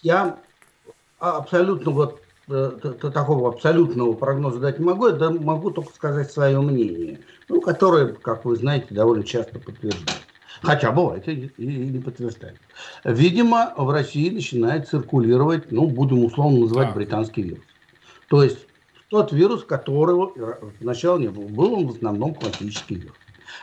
Я 0.04 0.38
абсолютно 1.18 1.92
вот 1.92 2.22
такого 2.52 3.50
абсолютного 3.50 4.14
прогноза 4.14 4.60
дать 4.60 4.80
не 4.80 4.86
могу, 4.86 5.08
я 5.08 5.30
могу 5.30 5.72
только 5.72 5.94
сказать 5.94 6.32
свое 6.32 6.60
мнение, 6.60 7.20
ну, 7.50 7.62
которое, 7.62 8.08
как 8.08 8.46
вы 8.46 8.56
знаете, 8.56 8.88
довольно 8.92 9.24
часто 9.24 9.60
подтверждается. 9.60 10.16
Хотя 10.62 10.92
бывает 10.92 11.28
и, 11.28 11.52
и, 11.58 11.64
и 11.64 11.90
не 11.90 12.00
подтверждает. 12.00 12.58
Видимо, 13.04 13.74
в 13.78 13.90
России 13.90 14.30
начинает 14.30 14.88
циркулировать, 14.88 15.72
ну, 15.72 15.88
будем 15.88 16.24
условно 16.24 16.60
называть 16.60 16.90
да. 16.90 16.94
британский 16.94 17.42
вирус. 17.42 17.64
То 18.28 18.44
есть 18.44 18.60
тот 19.10 19.32
вирус, 19.32 19.64
которого 19.64 20.34
сначала 20.80 21.18
не 21.18 21.30
было, 21.30 21.48
был 21.48 21.74
он 21.74 21.88
в 21.88 21.96
основном 21.96 22.36
классический 22.36 22.96
вирус. 22.96 23.18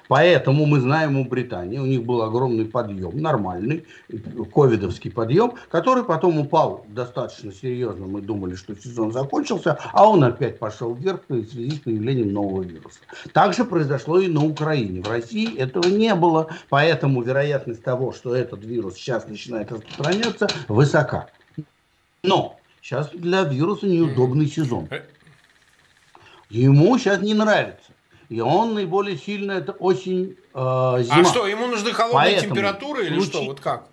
Поэтому 0.08 0.64
мы 0.64 0.80
знаем 0.80 1.18
у 1.18 1.24
Британии, 1.24 1.78
у 1.78 1.86
них 1.86 2.02
был 2.02 2.22
огромный 2.22 2.64
подъем, 2.64 3.20
нормальный, 3.20 3.84
ковидовский 4.52 5.10
подъем, 5.10 5.52
который 5.70 6.02
потом 6.02 6.38
упал 6.38 6.84
достаточно 6.88 7.52
серьезно. 7.52 8.06
Мы 8.06 8.22
думали, 8.22 8.54
что 8.54 8.74
сезон 8.74 9.12
закончился, 9.12 9.78
а 9.92 10.08
он 10.08 10.24
опять 10.24 10.58
пошел 10.58 10.94
вверх 10.94 11.20
в 11.28 11.44
связи 11.44 11.72
с 11.72 11.80
появлением 11.80 12.32
нового 12.32 12.62
вируса. 12.62 13.00
Также 13.32 13.64
произошло 13.64 14.18
и 14.18 14.28
на 14.28 14.44
Украине. 14.44 15.02
В 15.02 15.08
России 15.08 15.56
этого 15.58 15.86
не 15.86 16.14
было, 16.14 16.48
поэтому 16.70 17.22
вероятность 17.22 17.82
того, 17.82 18.12
что 18.12 18.34
этот 18.34 18.64
вирус 18.64 18.94
сейчас 18.94 19.28
начинает 19.28 19.70
распространяться, 19.70 20.48
высока. 20.68 21.28
Но 22.22 22.58
сейчас 22.80 23.10
для 23.10 23.42
вируса 23.42 23.86
неудобный 23.86 24.46
сезон. 24.46 24.88
Э. 24.90 25.02
Ему 26.48 26.96
сейчас 26.98 27.20
не 27.20 27.34
нравится. 27.34 27.92
И 28.28 28.40
он 28.40 28.74
наиболее 28.74 29.16
сильно 29.16 29.52
это 29.52 29.72
осень, 29.72 30.36
э, 30.54 31.02
зима. 31.02 31.20
А 31.20 31.24
что, 31.24 31.46
ему 31.46 31.66
нужны 31.66 31.92
холодные 31.92 32.32
Поэтому 32.32 32.54
температуры 32.54 33.06
или 33.06 33.14
случай... 33.14 33.30
что? 33.30 33.44
Вот 33.44 33.60
как? 33.60 33.88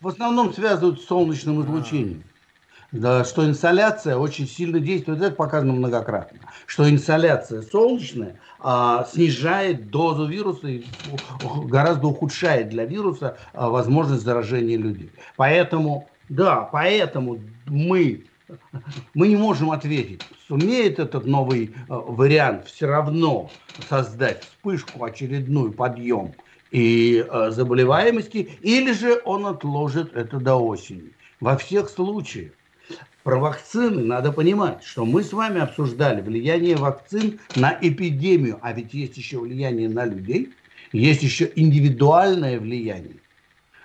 В 0.00 0.08
основном 0.08 0.52
связывают 0.52 1.00
с 1.00 1.06
солнечным 1.06 1.62
излучением. 1.62 2.22
А. 2.24 2.34
Да, 2.92 3.24
что 3.24 3.44
инсоляция 3.44 4.16
очень 4.16 4.46
сильно 4.46 4.78
действует, 4.78 5.20
это 5.20 5.34
показано 5.34 5.72
многократно, 5.72 6.38
что 6.64 6.88
инсоляция 6.88 7.62
солнечная 7.62 8.38
а, 8.60 9.04
снижает 9.10 9.90
дозу 9.90 10.26
вируса 10.26 10.68
и 10.68 10.84
гораздо 11.64 12.06
ухудшает 12.06 12.68
для 12.68 12.84
вируса 12.84 13.36
а, 13.52 13.68
возможность 13.68 14.22
заражения 14.22 14.76
людей. 14.76 15.10
Поэтому, 15.34 16.08
да, 16.28 16.68
поэтому 16.70 17.40
мы 17.66 18.26
мы 19.14 19.28
не 19.28 19.36
можем 19.36 19.70
ответить, 19.70 20.22
сумеет 20.46 20.98
этот 20.98 21.26
новый 21.26 21.66
э, 21.66 21.70
вариант 21.88 22.66
все 22.66 22.86
равно 22.86 23.50
создать 23.88 24.44
вспышку, 24.44 25.04
очередную 25.04 25.72
подъем 25.72 26.34
и 26.70 27.24
э, 27.28 27.50
заболеваемости, 27.50 28.50
или 28.62 28.92
же 28.92 29.20
он 29.24 29.46
отложит 29.46 30.14
это 30.14 30.38
до 30.38 30.56
осени. 30.56 31.12
Во 31.40 31.56
всех 31.56 31.88
случаях 31.88 32.52
про 33.22 33.38
вакцины 33.38 34.02
надо 34.02 34.32
понимать, 34.32 34.82
что 34.84 35.04
мы 35.04 35.22
с 35.22 35.32
вами 35.32 35.60
обсуждали 35.60 36.20
влияние 36.20 36.76
вакцин 36.76 37.40
на 37.56 37.76
эпидемию, 37.80 38.58
а 38.60 38.72
ведь 38.72 38.92
есть 38.92 39.16
еще 39.16 39.38
влияние 39.38 39.88
на 39.88 40.04
людей, 40.04 40.52
есть 40.92 41.22
еще 41.22 41.50
индивидуальное 41.56 42.60
влияние. 42.60 43.16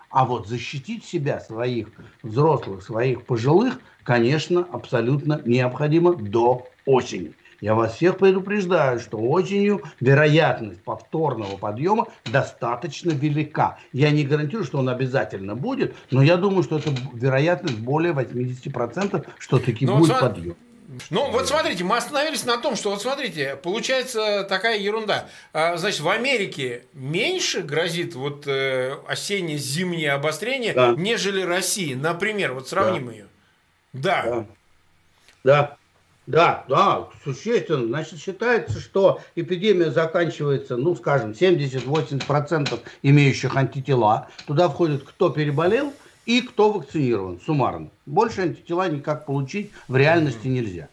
А 0.10 0.26
вот 0.26 0.48
защитить 0.48 1.06
себя, 1.06 1.40
своих 1.40 1.88
взрослых, 2.24 2.84
своих 2.84 3.26
пожилых, 3.26 3.80
конечно, 4.10 4.68
абсолютно 4.72 5.40
необходимо 5.46 6.16
до 6.16 6.68
осени. 6.88 7.34
Я 7.62 7.76
вас 7.76 7.94
всех 7.94 8.18
предупреждаю, 8.18 9.00
что 9.00 9.20
осенью 9.20 9.84
вероятность 10.00 10.82
повторного 10.82 11.58
подъема 11.58 12.08
достаточно 12.26 13.12
велика. 13.12 13.78
Я 13.94 14.10
не 14.10 14.24
гарантирую, 14.24 14.66
что 14.66 14.80
он 14.80 14.90
обязательно 14.90 15.54
будет, 15.54 15.94
но 16.10 16.24
я 16.24 16.38
думаю, 16.38 16.64
что 16.64 16.80
это 16.80 16.90
вероятность 17.14 17.78
более 17.78 18.14
80%, 18.14 19.28
что 19.38 19.60
таки 19.60 19.86
но 19.86 19.98
будет 19.98 20.14
вот, 20.14 20.22
подъем. 20.22 20.56
Ну, 21.12 21.30
вот 21.30 21.48
смотрите, 21.48 21.84
мы 21.84 21.98
остановились 21.98 22.46
на 22.46 22.58
том, 22.58 22.76
что 22.76 22.90
вот 22.90 23.04
смотрите, 23.04 23.60
получается 23.62 24.44
такая 24.50 24.80
ерунда. 24.80 25.28
А, 25.54 25.78
значит, 25.78 26.00
в 26.00 26.10
Америке 26.10 26.86
меньше 26.94 27.62
грозит 27.62 28.16
вот 28.16 28.48
э, 28.48 28.96
осенне-зимнее 29.08 30.14
обострение, 30.14 30.74
да. 30.74 30.96
нежели 30.98 31.44
России. 31.44 31.94
Например, 31.94 32.54
вот 32.54 32.70
сравним 32.70 33.06
да. 33.06 33.12
ее. 33.12 33.29
Да. 33.94 34.24
да. 34.24 34.46
Да. 35.44 35.76
Да, 36.28 36.64
да, 36.70 37.08
существенно. 37.24 37.88
Значит, 37.88 38.20
считается, 38.20 38.80
что 38.80 39.20
эпидемия 39.36 39.90
заканчивается, 39.90 40.78
ну, 40.78 40.96
скажем, 40.96 41.32
70-80% 41.32 42.80
имеющих 43.02 43.56
антитела. 43.56 44.28
Туда 44.46 44.70
входит, 44.70 45.04
кто 45.04 45.32
переболел– 45.32 45.92
и 46.30 46.42
кто 46.42 46.72
вакцинирован 46.72 47.40
суммарно. 47.44 47.90
Больше 48.06 48.42
антитела 48.42 48.88
никак 48.88 49.26
получить 49.26 49.72
в 49.88 49.96
реальности 49.96 50.48
нельзя. 50.48 50.88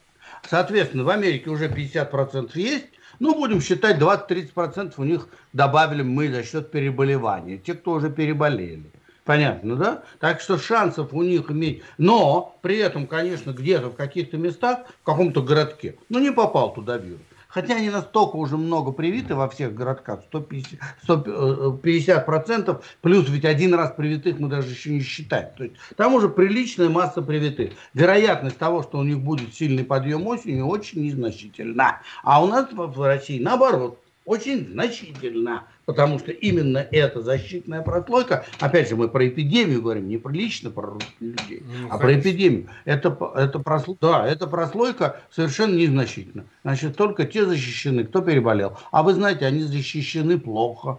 Соответственно, 0.48 1.04
в 1.04 1.10
Америке 1.10 1.50
уже 1.50 1.68
50% 1.68 2.52
есть, 2.54 2.86
ну, 3.18 3.34
будем 3.34 3.60
считать, 3.60 3.98
20-30% 3.98 4.94
у 4.96 5.04
них 5.04 5.28
добавили 5.52 6.00
мы 6.00 6.30
за 6.30 6.42
счет 6.42 6.70
переболевания. 6.70 7.58
Те, 7.58 7.74
кто 7.74 7.92
уже 7.92 8.08
переболели. 8.08 8.90
Понятно, 9.26 9.74
да? 9.74 10.02
Так 10.20 10.40
что 10.40 10.56
шансов 10.56 11.12
у 11.12 11.22
них 11.22 11.50
иметь... 11.50 11.82
Но 11.98 12.56
при 12.62 12.78
этом, 12.78 13.08
конечно, 13.08 13.50
где-то 13.50 13.90
в 13.90 13.96
каких-то 13.96 14.38
местах, 14.38 14.86
в 15.02 15.04
каком-то 15.04 15.42
городке, 15.42 15.98
ну, 16.08 16.20
не 16.20 16.30
попал 16.30 16.72
туда 16.72 16.96
вирус. 16.96 17.20
Хотя 17.48 17.74
они 17.74 17.90
настолько 17.90 18.36
уже 18.36 18.56
много 18.56 18.92
привиты 18.92 19.34
во 19.34 19.48
всех 19.48 19.74
городках, 19.74 20.20
150, 20.28 20.78
150% 21.08 22.82
плюс 23.00 23.28
ведь 23.28 23.44
один 23.44 23.74
раз 23.74 23.94
привитых 23.96 24.38
мы 24.38 24.48
даже 24.48 24.70
еще 24.70 24.90
не 24.90 25.00
считаем. 25.00 25.48
То 25.56 25.64
есть 25.64 25.76
там 25.96 26.14
уже 26.14 26.28
приличная 26.28 26.88
масса 26.88 27.22
привитых. 27.22 27.72
Вероятность 27.94 28.58
того, 28.58 28.82
что 28.82 28.98
у 28.98 29.04
них 29.04 29.20
будет 29.20 29.54
сильный 29.54 29.84
подъем 29.84 30.26
осенью, 30.26 30.66
очень 30.66 31.02
незначительна. 31.02 32.02
А 32.22 32.44
у 32.44 32.46
нас 32.46 32.68
в 32.70 33.02
России 33.02 33.42
наоборот, 33.42 34.02
очень 34.26 34.68
значительно 34.72 35.64
потому 35.86 36.18
что 36.18 36.32
именно 36.32 36.78
эта 36.78 37.22
защитная 37.22 37.80
прослойка, 37.80 38.44
опять 38.60 38.90
же, 38.90 38.96
мы 38.96 39.08
про 39.08 39.26
эпидемию 39.28 39.80
говорим, 39.80 40.08
не 40.08 40.18
про 40.18 40.32
лично 40.32 40.70
про 40.70 40.98
людей, 41.20 41.62
ну, 41.64 41.86
а 41.88 41.98
конечно. 41.98 41.98
про 41.98 42.20
эпидемию. 42.20 42.68
Это, 42.84 43.32
это, 43.36 43.58
прослойка, 43.60 44.06
да, 44.06 44.26
эта 44.26 44.46
прослойка 44.46 45.22
совершенно 45.30 45.76
незначительна. 45.76 46.44
Значит, 46.64 46.96
только 46.96 47.24
те 47.24 47.46
защищены, 47.46 48.04
кто 48.04 48.20
переболел. 48.20 48.76
А 48.90 49.02
вы 49.02 49.14
знаете, 49.14 49.46
они 49.46 49.62
защищены 49.62 50.38
плохо. 50.38 50.98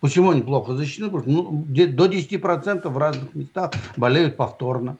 Почему 0.00 0.32
они 0.32 0.42
плохо 0.42 0.74
защищены? 0.74 1.10
Потому 1.10 1.22
что 1.22 1.30
ну, 1.30 1.64
до 1.68 2.06
10% 2.06 2.88
в 2.88 2.98
разных 2.98 3.34
местах 3.34 3.72
болеют 3.96 4.36
повторно. 4.36 4.98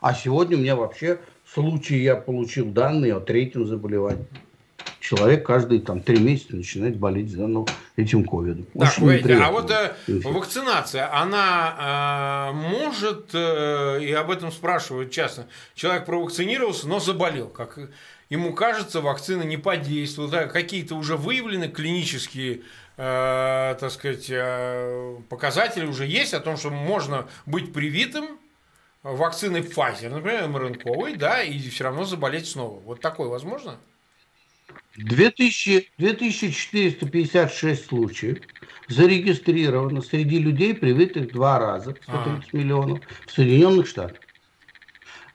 А 0.00 0.14
сегодня 0.14 0.56
у 0.56 0.60
меня 0.60 0.76
вообще 0.76 1.20
случай, 1.44 1.98
я 1.98 2.16
получил 2.16 2.70
данные 2.70 3.14
о 3.14 3.20
третьем 3.20 3.66
заболевании 3.66 4.26
человек 5.10 5.44
каждые 5.44 5.80
там 5.80 6.00
три 6.00 6.20
месяца 6.20 6.54
начинает 6.54 6.96
болеть 6.96 7.30
заново 7.30 7.66
этим 7.96 8.24
ковидом. 8.24 8.66
Так, 8.78 8.96
а 8.98 9.50
вот 9.50 9.70
э, 9.70 9.94
вакцинация, 10.06 11.12
она 11.12 12.50
э, 12.50 12.52
может, 12.52 13.30
э, 13.34 14.04
и 14.04 14.12
об 14.12 14.30
этом 14.30 14.52
спрашивают 14.52 15.10
часто, 15.10 15.48
человек 15.74 16.06
провакцинировался, 16.06 16.88
но 16.88 17.00
заболел, 17.00 17.48
как 17.48 17.78
ему 18.28 18.54
кажется, 18.54 19.00
вакцина 19.00 19.42
не 19.42 19.56
подействовала, 19.56 20.30
да, 20.30 20.46
какие-то 20.46 20.94
уже 20.94 21.16
выявлены 21.16 21.68
клинические 21.68 22.62
э, 22.96 23.76
так 23.80 23.90
сказать, 23.90 24.26
э, 24.28 25.16
показатели 25.28 25.86
уже 25.86 26.06
есть 26.06 26.34
о 26.34 26.40
том, 26.40 26.56
что 26.56 26.70
можно 26.70 27.26
быть 27.46 27.72
привитым 27.72 28.38
вакциной 29.02 29.62
Pfizer, 29.62 30.10
например, 30.10 30.46
МРНКовой, 30.46 31.16
да, 31.16 31.42
и 31.42 31.58
все 31.58 31.84
равно 31.84 32.04
заболеть 32.04 32.48
снова. 32.48 32.78
Вот 32.80 33.00
такое 33.00 33.28
возможно? 33.28 33.76
2000, 34.96 35.90
2456 35.98 37.86
случаев 37.86 38.38
зарегистрировано 38.88 40.02
среди 40.02 40.38
людей, 40.38 40.74
привитых 40.74 41.32
два 41.32 41.58
раза, 41.58 41.96
130 42.02 42.08
ага. 42.08 42.42
миллионов, 42.52 43.00
в 43.26 43.32
Соединенных 43.32 43.86
Штатах. 43.86 44.20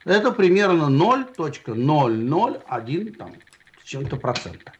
Это 0.04 0.30
примерно 0.30 0.84
0.001 0.84 3.16
там, 3.16 3.34
с 3.82 3.88
чем-то 3.88 4.16
процента. 4.16 4.72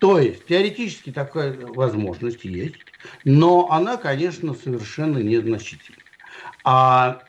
То 0.00 0.18
есть, 0.18 0.46
теоретически 0.46 1.12
такая 1.12 1.56
возможность 1.66 2.44
есть, 2.44 2.76
но 3.24 3.70
она, 3.70 3.96
конечно, 3.96 4.54
совершенно 4.54 5.18
незначительна. 5.18 5.98
А 6.64 7.22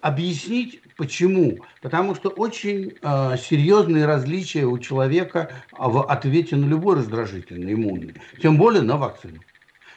объяснить 0.00 0.80
Почему? 0.96 1.58
Потому 1.82 2.14
что 2.14 2.28
очень 2.28 2.96
э, 3.02 3.36
серьезные 3.36 4.06
различия 4.06 4.64
у 4.64 4.78
человека 4.78 5.50
в 5.72 6.04
ответе 6.04 6.56
на 6.56 6.66
любой 6.66 6.96
раздражительный 6.96 7.72
иммунный, 7.72 8.14
тем 8.40 8.56
более 8.56 8.82
на 8.82 8.96
вакцину. 8.96 9.43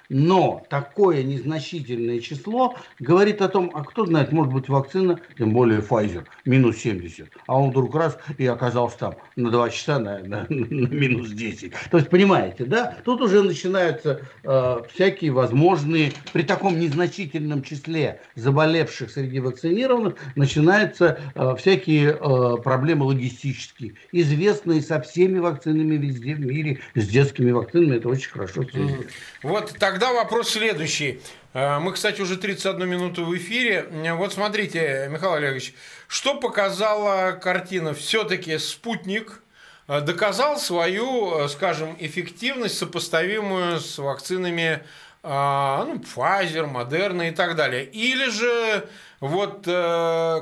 Но 0.09 0.63
такое 0.69 1.23
незначительное 1.23 2.19
число 2.19 2.75
говорит 2.99 3.41
о 3.41 3.49
том, 3.49 3.71
а 3.73 3.83
кто 3.83 4.05
знает, 4.05 4.31
может 4.31 4.53
быть 4.53 4.69
вакцина, 4.69 5.19
тем 5.37 5.51
более 5.51 5.79
Pfizer, 5.79 6.25
минус 6.45 6.77
70, 6.77 7.29
а 7.45 7.59
он 7.59 7.71
вдруг 7.71 7.95
раз 7.95 8.17
и 8.37 8.45
оказался 8.45 8.97
там 8.99 9.15
на 9.35 9.51
2 9.51 9.69
часа 9.69 9.99
на, 9.99 10.19
на, 10.19 10.45
на 10.49 10.87
минус 10.87 11.29
10. 11.31 11.73
То 11.91 11.97
есть, 11.97 12.09
понимаете, 12.09 12.65
да, 12.65 12.97
тут 13.03 13.21
уже 13.21 13.43
начинаются 13.43 14.21
э, 14.43 14.77
всякие 14.93 15.31
возможные, 15.31 16.13
при 16.33 16.43
таком 16.43 16.79
незначительном 16.79 17.61
числе 17.61 18.21
заболевших 18.35 19.11
среди 19.11 19.39
вакцинированных, 19.39 20.15
начинаются 20.35 21.19
э, 21.35 21.55
всякие 21.57 22.11
э, 22.11 22.57
проблемы 22.63 23.05
логистические, 23.05 23.95
известные 24.11 24.81
со 24.81 25.01
всеми 25.01 25.39
вакцинами 25.39 25.95
везде 25.95 26.35
в 26.35 26.39
мире, 26.39 26.79
с 26.95 27.07
детскими 27.07 27.51
вакцинами, 27.51 27.97
это 27.97 28.09
очень 28.09 28.31
хорошо. 28.31 28.63
Вот 29.43 29.73
так 29.79 29.96
Тогда 29.99 30.13
вопрос 30.13 30.49
следующий. 30.49 31.21
Э, 31.55 31.79
мы, 31.79 31.91
кстати, 31.91 32.21
уже 32.21 32.37
31 32.37 32.87
минуту 32.87 33.25
в 33.25 33.35
эфире. 33.35 34.13
Вот 34.13 34.31
смотрите, 34.31 35.07
Михаил 35.09 35.33
Олегович, 35.33 35.73
что 36.07 36.35
показала 36.35 37.31
картина? 37.31 37.95
Все-таки 37.95 38.59
спутник 38.59 39.41
э, 39.87 40.01
доказал 40.01 40.59
свою, 40.59 41.39
э, 41.39 41.47
скажем, 41.49 41.97
эффективность, 41.99 42.77
сопоставимую 42.77 43.79
с 43.79 43.97
вакцинами 43.97 44.83
ну, 45.23 45.95
Pfizer, 45.95 46.71
Moderna 46.71 47.29
и 47.29 47.31
так 47.31 47.55
далее. 47.55 47.83
Или 47.83 48.29
же 48.29 48.87
вот 49.19 49.65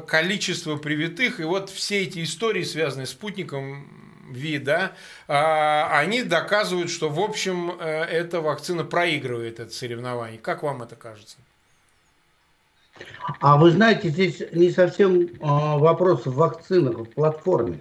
количество 0.06 0.76
привитых 0.76 1.40
и 1.40 1.44
вот 1.44 1.70
все 1.70 2.04
эти 2.04 2.22
истории, 2.22 2.64
связанные 2.64 3.08
с 3.08 3.12
спутником, 3.12 4.05
вида, 4.30 4.92
они 5.28 6.24
доказывают, 6.24 6.90
что, 6.90 7.10
в 7.10 7.20
общем, 7.20 7.72
э, 7.80 8.04
эта 8.04 8.42
вакцина 8.42 8.84
проигрывает 8.84 9.60
это 9.60 9.72
соревнование. 9.72 10.40
Как 10.40 10.64
вам 10.64 10.82
это 10.82 10.96
кажется? 10.96 11.38
А 13.40 13.58
вы 13.58 13.72
знаете, 13.72 14.10
здесь 14.10 14.42
не 14.54 14.72
совсем 14.72 15.30
а, 15.42 15.78
вопрос 15.78 16.26
в 16.26 16.34
вакцинах, 16.34 17.00
в 17.00 17.06
платформе. 17.06 17.80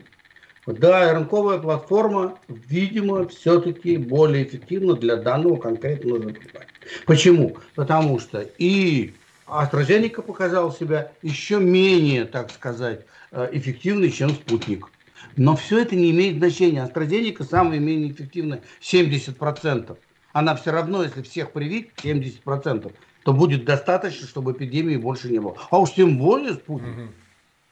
Да, 0.66 1.12
РНКовая 1.12 1.58
платформа, 1.58 2.38
видимо, 2.48 3.28
все-таки 3.28 3.98
более 3.98 4.44
эффективна 4.44 4.94
для 4.94 5.16
данного 5.16 5.56
конкретного 5.56 6.18
заболевания. 6.18 6.68
Почему? 7.06 7.56
Потому 7.74 8.18
что 8.18 8.40
и 8.58 9.14
AstraZeneca 9.46 10.22
показал 10.22 10.72
себя 10.72 11.12
еще 11.22 11.58
менее, 11.58 12.24
так 12.24 12.50
сказать, 12.50 13.04
э, 13.30 13.50
эффективной, 13.52 14.10
чем 14.10 14.30
спутник. 14.30 14.88
Но 15.36 15.56
все 15.56 15.80
это 15.80 15.96
не 15.96 16.10
имеет 16.10 16.38
значения. 16.38 16.84
AstraZeneca 16.84 17.44
самая 17.44 17.78
менее 17.78 18.12
эффективная 18.12 18.62
70%. 18.80 19.96
Она 20.32 20.54
все 20.56 20.72
равно, 20.72 21.02
если 21.02 21.22
всех 21.22 21.52
привить, 21.52 21.90
70%, 22.02 22.92
то 23.24 23.32
будет 23.32 23.64
достаточно, 23.64 24.26
чтобы 24.26 24.52
эпидемии 24.52 24.96
больше 24.96 25.30
не 25.30 25.38
было. 25.38 25.56
А 25.70 25.78
уж 25.78 25.92
тем 25.92 26.18
более 26.18 26.54
спутник. 26.54 26.96
Угу. 26.96 27.08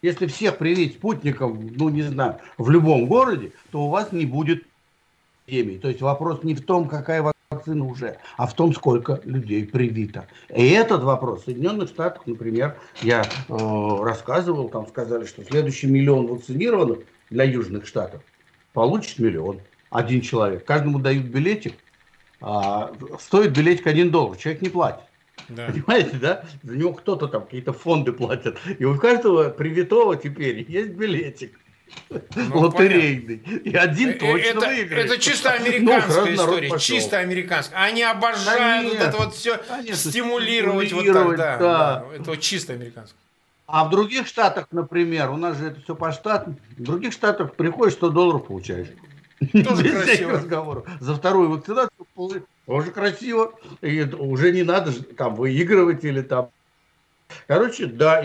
Если 0.02 0.26
всех 0.26 0.58
привить 0.58 0.94
спутником, 0.94 1.70
ну 1.76 1.88
не 1.88 2.02
знаю, 2.02 2.38
в 2.58 2.70
любом 2.70 3.06
городе, 3.06 3.52
то 3.70 3.82
у 3.86 3.88
вас 3.88 4.12
не 4.12 4.26
будет 4.26 4.64
эпидемии. 5.46 5.78
То 5.78 5.88
есть 5.88 6.00
вопрос 6.00 6.42
не 6.42 6.54
в 6.54 6.64
том, 6.64 6.88
какая 6.88 7.32
вакцина 7.50 7.84
уже, 7.84 8.18
а 8.36 8.46
в 8.46 8.54
том, 8.54 8.74
сколько 8.74 9.20
людей 9.24 9.66
привито. 9.66 10.26
И 10.54 10.68
этот 10.70 11.02
вопрос 11.02 11.42
в 11.42 11.44
Соединенных 11.44 11.88
Штатах, 11.88 12.26
например, 12.26 12.76
я 13.02 13.22
э, 13.22 13.98
рассказывал, 14.02 14.68
там 14.68 14.86
сказали, 14.88 15.24
что 15.26 15.44
следующий 15.44 15.86
миллион 15.86 16.26
вакцинированных 16.26 17.00
для 17.32 17.44
южных 17.44 17.86
штатов 17.86 18.22
получит 18.72 19.18
миллион. 19.18 19.60
Один 19.90 20.22
человек. 20.22 20.64
Каждому 20.64 20.98
дают 20.98 21.26
билетик. 21.26 21.74
А, 22.40 22.92
стоит 23.20 23.52
билетик 23.52 23.86
один 23.86 24.10
доллар. 24.10 24.38
Человек 24.38 24.62
не 24.62 24.68
платит. 24.68 25.04
Да. 25.48 25.66
Понимаете, 25.66 26.16
да? 26.16 26.44
За 26.62 26.76
него 26.76 26.92
кто-то 26.94 27.28
там 27.28 27.44
какие-то 27.44 27.72
фонды 27.72 28.12
платят. 28.12 28.58
И 28.78 28.84
у 28.84 28.96
каждого 28.98 29.50
привитого 29.50 30.16
теперь 30.16 30.64
есть 30.70 30.92
билетик. 30.92 31.58
ну, 32.34 32.60
лотерейный. 32.60 33.38
Понятно. 33.38 33.68
И 33.68 33.74
один 33.74 34.08
э, 34.10 34.12
точно 34.14 34.58
это, 34.58 34.66
выиграет. 34.66 35.06
Это 35.06 35.18
чисто 35.18 35.50
ну, 35.50 35.66
американская 35.66 36.24
ну, 36.24 36.34
история. 36.34 36.78
Чисто 36.78 37.18
американская. 37.18 37.82
Они 37.82 38.02
обожают 38.02 38.86
да 38.86 38.98
вот 38.98 39.08
это 39.08 39.16
вот 39.18 39.34
все 39.34 39.58
Конечно, 39.58 40.10
стимулировать, 40.10 40.86
стимулировать 40.88 41.26
вот 41.26 41.36
так. 41.36 41.60
Да, 41.60 42.00
да. 42.00 42.06
да. 42.08 42.16
Это 42.16 42.30
вот 42.30 42.40
чисто 42.40 42.72
американское. 42.72 43.18
А 43.66 43.84
в 43.84 43.90
других 43.90 44.26
штатах, 44.26 44.66
например, 44.70 45.30
у 45.30 45.36
нас 45.36 45.56
же 45.56 45.66
это 45.66 45.80
все 45.80 45.94
по 45.94 46.12
штатам, 46.12 46.56
в 46.76 46.82
других 46.82 47.12
штатах 47.12 47.54
приходишь 47.54 47.94
100 47.94 48.10
долларов 48.10 48.46
получаешь. 48.46 48.88
Тоже 49.64 49.82
Без 49.82 49.92
красиво. 49.92 50.32
разговоров. 50.32 50.88
За 51.00 51.14
вторую 51.14 51.50
вакцинацию 51.50 52.06
тоже 52.66 52.90
красиво. 52.90 53.54
И 53.80 54.02
уже 54.02 54.52
не 54.52 54.62
надо 54.62 54.92
там 55.14 55.34
выигрывать 55.34 56.04
или 56.04 56.22
там. 56.22 56.50
Короче, 57.46 57.86
да, 57.86 58.24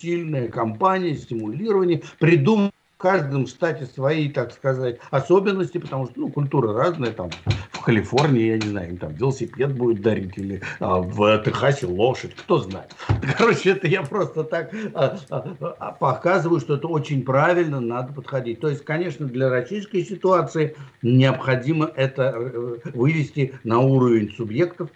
сильная 0.00 0.48
кампания 0.48 1.16
стимулирования, 1.16 2.02
придумать 2.18 2.72
в 2.72 2.75
каждом 2.96 3.46
штате 3.46 3.86
свои, 3.86 4.28
так 4.28 4.52
сказать, 4.52 4.98
особенности, 5.10 5.78
потому 5.78 6.06
что 6.06 6.20
ну, 6.20 6.28
культура 6.30 6.72
разная, 6.72 7.12
там 7.12 7.30
в 7.72 7.82
Калифорнии, 7.82 8.48
я 8.48 8.58
не 8.58 8.68
знаю, 8.68 8.90
им 8.90 8.96
там 8.96 9.12
велосипед 9.12 9.74
будет 9.74 10.00
дарить, 10.00 10.36
или 10.38 10.62
а, 10.80 11.00
в 11.00 11.42
Техасе 11.44 11.86
лошадь, 11.86 12.34
кто 12.34 12.58
знает. 12.58 12.94
Короче, 13.38 13.70
это 13.70 13.86
я 13.86 14.02
просто 14.02 14.44
так 14.44 14.72
а, 14.94 15.18
а, 15.30 15.92
показываю, 15.92 16.60
что 16.60 16.76
это 16.76 16.88
очень 16.88 17.22
правильно, 17.22 17.80
надо 17.80 18.12
подходить. 18.12 18.60
То 18.60 18.68
есть, 18.68 18.84
конечно, 18.84 19.26
для 19.26 19.50
российской 19.50 20.02
ситуации 20.02 20.74
необходимо 21.02 21.90
это 21.94 22.34
э, 22.34 22.76
вывести 22.94 23.54
на 23.64 23.80
уровень 23.80 24.32
субъектов, 24.34 24.90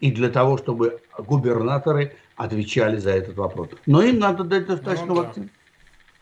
и 0.00 0.10
для 0.10 0.30
того, 0.30 0.58
чтобы 0.58 1.00
губернаторы 1.16 2.12
отвечали 2.36 2.96
за 2.96 3.10
этот 3.10 3.36
вопрос. 3.36 3.68
Но 3.86 4.02
им 4.02 4.18
надо 4.18 4.42
дать 4.42 4.66
достаточно 4.66 5.06
ну, 5.06 5.14
да. 5.14 5.22
вакцин. 5.22 5.50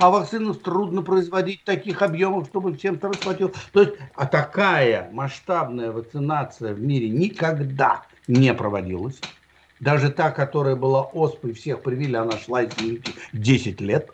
А 0.01 0.09
вакцину 0.09 0.55
трудно 0.55 1.03
производить 1.03 1.63
таких 1.65 2.01
объемов, 2.01 2.47
чтобы 2.47 2.75
всем 2.75 2.97
второй 2.97 3.19
хватило. 3.19 3.53
То 3.73 3.83
есть, 3.83 3.97
а 4.15 4.25
такая 4.25 5.11
масштабная 5.13 5.93
вакцинация 5.93 6.73
в 6.73 6.81
мире 6.81 7.11
никогда 7.11 8.07
не 8.27 8.55
проводилась. 8.55 9.27
Даже 9.79 10.11
та, 10.11 10.31
которая 10.31 10.75
была 10.75 11.03
оспой, 11.03 11.53
всех 11.53 11.83
привили, 11.83 12.17
она 12.17 12.39
шла, 12.39 12.65
извините, 12.65 13.17
10 13.35 13.83
лет. 13.83 14.09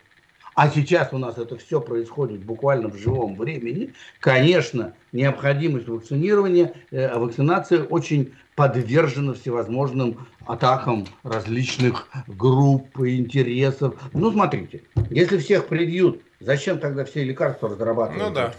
А 0.57 0.71
сейчас 0.71 1.13
у 1.13 1.19
нас 1.19 1.37
это 1.37 1.55
все 1.55 1.79
происходит 1.79 2.43
буквально 2.43 2.87
в 2.87 2.97
живом 2.97 3.35
времени. 3.35 3.93
Конечно, 4.19 4.95
необходимость 5.11 5.87
вакцинирования, 5.87 6.73
э, 6.89 7.15
вакцинации 7.15 7.77
очень 7.87 8.33
подвержена 8.55 9.35
всевозможным 9.35 10.27
атакам 10.47 11.05
различных 11.21 12.09
групп 12.25 12.99
и 13.01 13.17
интересов. 13.17 14.01
Ну, 14.13 14.31
смотрите, 14.31 14.81
если 15.11 15.37
всех 15.37 15.67
привьют, 15.67 16.23
зачем 16.39 16.79
тогда 16.79 17.05
все 17.05 17.23
лекарства 17.23 17.69
разрабатывать? 17.69 18.23
Ну 18.23 18.33
да. 18.33 18.51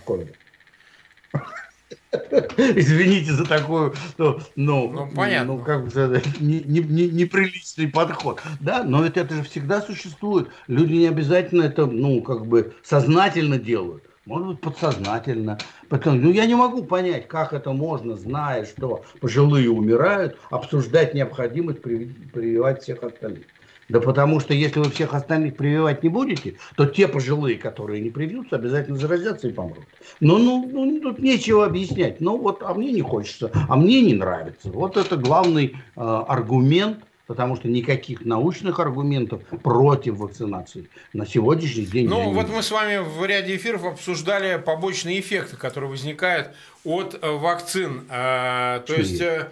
Извините 2.56 3.32
за 3.32 3.44
такую, 3.44 3.94
ну, 4.16 4.38
ну, 4.56 4.90
ну, 4.90 5.10
понятно. 5.14 5.54
ну 5.54 5.64
как 5.64 5.84
бы 5.84 5.90
сказать, 5.90 6.40
не, 6.40 6.60
не, 6.60 6.80
не, 6.80 7.08
неприличный 7.08 7.88
подход. 7.88 8.42
Да, 8.60 8.82
но 8.82 9.04
это, 9.04 9.20
это 9.20 9.36
же 9.36 9.42
всегда 9.42 9.80
существует. 9.80 10.48
Люди 10.66 10.94
не 10.94 11.06
обязательно 11.06 11.62
это, 11.64 11.86
ну, 11.86 12.22
как 12.22 12.46
бы 12.46 12.74
сознательно 12.82 13.58
делают. 13.58 14.04
Может 14.26 14.48
быть, 14.48 14.60
подсознательно. 14.60 15.58
Потом, 15.88 16.20
ну, 16.20 16.30
я 16.30 16.44
не 16.44 16.54
могу 16.54 16.84
понять, 16.84 17.26
как 17.28 17.54
это 17.54 17.72
можно, 17.72 18.14
зная, 18.14 18.66
что 18.66 19.02
пожилые 19.20 19.70
умирают, 19.70 20.38
обсуждать 20.50 21.14
необходимость 21.14 21.80
прививать 21.80 22.82
всех 22.82 23.02
остальных. 23.02 23.46
Да 23.88 24.00
потому 24.00 24.38
что 24.38 24.52
если 24.52 24.80
вы 24.80 24.90
всех 24.90 25.14
остальных 25.14 25.56
прививать 25.56 26.02
не 26.02 26.10
будете, 26.10 26.56
то 26.76 26.84
те 26.84 27.08
пожилые, 27.08 27.56
которые 27.56 28.00
не 28.00 28.10
привьются, 28.10 28.56
обязательно 28.56 28.98
заразятся 28.98 29.48
и 29.48 29.52
помрут. 29.52 29.86
Ну, 30.20 30.38
ну, 30.38 30.68
ну 30.70 31.00
тут 31.00 31.18
нечего 31.20 31.64
объяснять. 31.64 32.20
Ну 32.20 32.36
вот, 32.36 32.62
а 32.62 32.74
мне 32.74 32.92
не 32.92 33.00
хочется, 33.00 33.50
а 33.68 33.76
мне 33.76 34.02
не 34.02 34.14
нравится. 34.14 34.70
Вот 34.70 34.96
это 34.98 35.16
главный 35.16 35.76
э, 35.96 36.00
аргумент, 36.00 36.98
потому 37.26 37.56
что 37.56 37.68
никаких 37.68 38.26
научных 38.26 38.78
аргументов 38.78 39.42
против 39.62 40.16
вакцинации 40.16 40.88
на 41.14 41.26
сегодняшний 41.26 41.86
день. 41.86 42.08
Ну, 42.08 42.32
вот 42.32 42.50
мы 42.50 42.62
с 42.62 42.70
вами 42.70 42.98
в 42.98 43.24
ряде 43.24 43.56
эфиров 43.56 43.84
обсуждали 43.84 44.60
побочные 44.60 45.20
эффекты, 45.20 45.56
которые 45.56 45.90
возникают 45.90 46.50
от 46.84 47.18
э, 47.20 47.30
вакцин. 47.30 48.04
А, 48.10 48.80
то 48.80 48.94
Чьи? 48.94 49.02
есть 49.02 49.20
э, 49.22 49.48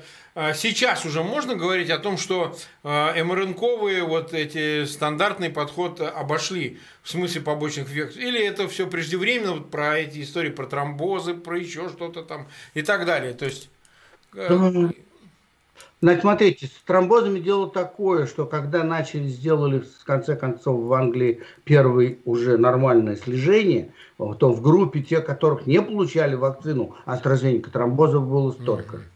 сейчас 0.55 1.07
уже 1.07 1.23
можно 1.23 1.55
говорить 1.55 1.89
о 1.89 1.99
том, 1.99 2.19
что 2.19 2.55
а, 2.85 3.15
МРНКовые 3.15 4.05
вот 4.05 4.35
эти 4.35 4.85
стандартный 4.85 5.49
подход 5.49 6.01
обошли 6.03 6.79
в 7.03 7.09
смысле 7.09 7.41
побочных 7.41 7.89
эффектов? 7.89 8.19
Или 8.19 8.45
это 8.45 8.69
все 8.69 8.87
преждевременно, 8.87 9.53
вот 9.55 9.71
про 9.71 9.99
эти 9.99 10.23
истории, 10.23 10.51
про 10.51 10.67
тромбозы, 10.67 11.33
про 11.33 11.59
еще 11.59 11.89
что-то 11.89 12.23
там 12.23 12.49
и 12.75 12.83
так 12.83 13.07
далее? 13.07 13.33
То 13.33 13.47
есть... 13.47 13.71
Э, 14.35 14.91
Значит, 16.03 16.21
смотрите, 16.21 16.67
с 16.67 16.83
тромбозами 16.85 17.41
дело 17.41 17.71
такое, 17.71 18.27
что 18.27 18.45
когда 18.45 18.85
начали, 18.85 19.29
сделали 19.29 19.79
в 19.79 20.05
конце 20.05 20.37
концов 20.37 20.83
в 20.83 20.93
Англии 20.93 21.43
первое 21.65 22.19
уже 22.27 22.59
нормальное 22.59 23.17
слежение, 23.17 23.93
то 24.19 24.53
в 24.53 24.61
группе 24.61 25.01
тех, 25.01 25.25
которых 25.25 25.67
не 25.67 25.81
получали 25.81 26.35
вакцину 26.35 26.95
AstraZeneca, 27.07 27.71
тромбозов 27.71 28.29
было 28.29 28.53
столько. 28.53 28.99
Mm-hmm. 28.99 29.16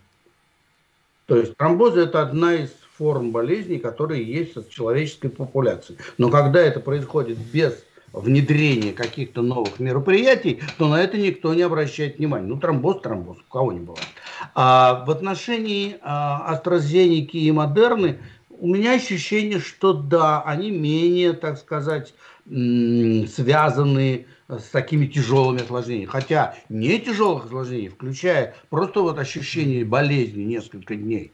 То 1.31 1.37
есть 1.37 1.57
тромбозы– 1.57 2.01
это 2.03 2.23
одна 2.23 2.57
из 2.57 2.71
форм 2.99 3.31
болезней, 3.31 3.79
которые 3.79 4.25
есть 4.25 4.57
в 4.57 4.69
человеческой 4.69 5.29
популяции. 5.29 5.97
Но 6.19 6.29
когда 6.29 6.61
это 6.61 6.81
происходит 6.81 7.39
без 7.39 7.85
внедрения 8.13 8.93
каких-то 8.93 9.41
новых 9.41 9.79
мероприятий, 9.79 10.61
то 10.77 10.89
на 10.89 11.01
это 11.01 11.17
никто 11.19 11.55
не 11.55 11.63
обращает 11.63 12.19
внимания. 12.19 12.49
Ну, 12.49 12.59
тромбоз, 12.59 13.01
тромбоз, 13.03 13.39
у 13.39 13.53
кого 13.53 13.71
не 13.73 13.79
бывает. 13.79 14.09
А 14.57 15.05
в 15.07 15.11
отношении 15.13 15.99
а, 16.03 16.61
и 16.65 17.53
Модерны 17.53 18.19
у 18.49 18.67
меня 18.67 18.95
ощущение, 18.95 19.61
что 19.61 19.93
да, 19.93 20.43
они 20.43 20.73
менее, 20.73 21.35
так 21.35 21.59
сказать, 21.59 22.13
связаны 22.45 24.27
такими 24.73 25.07
тяжелыми 25.07 25.63
осложнениями. 25.63 26.07
Хотя 26.07 26.55
не 26.69 26.99
тяжелых 26.99 27.47
осложнений, 27.47 27.89
включая 27.89 28.55
просто 28.69 29.01
вот 29.01 29.19
ощущение 29.19 29.85
болезни 29.85 30.43
несколько 30.43 30.97
дней. 30.97 31.33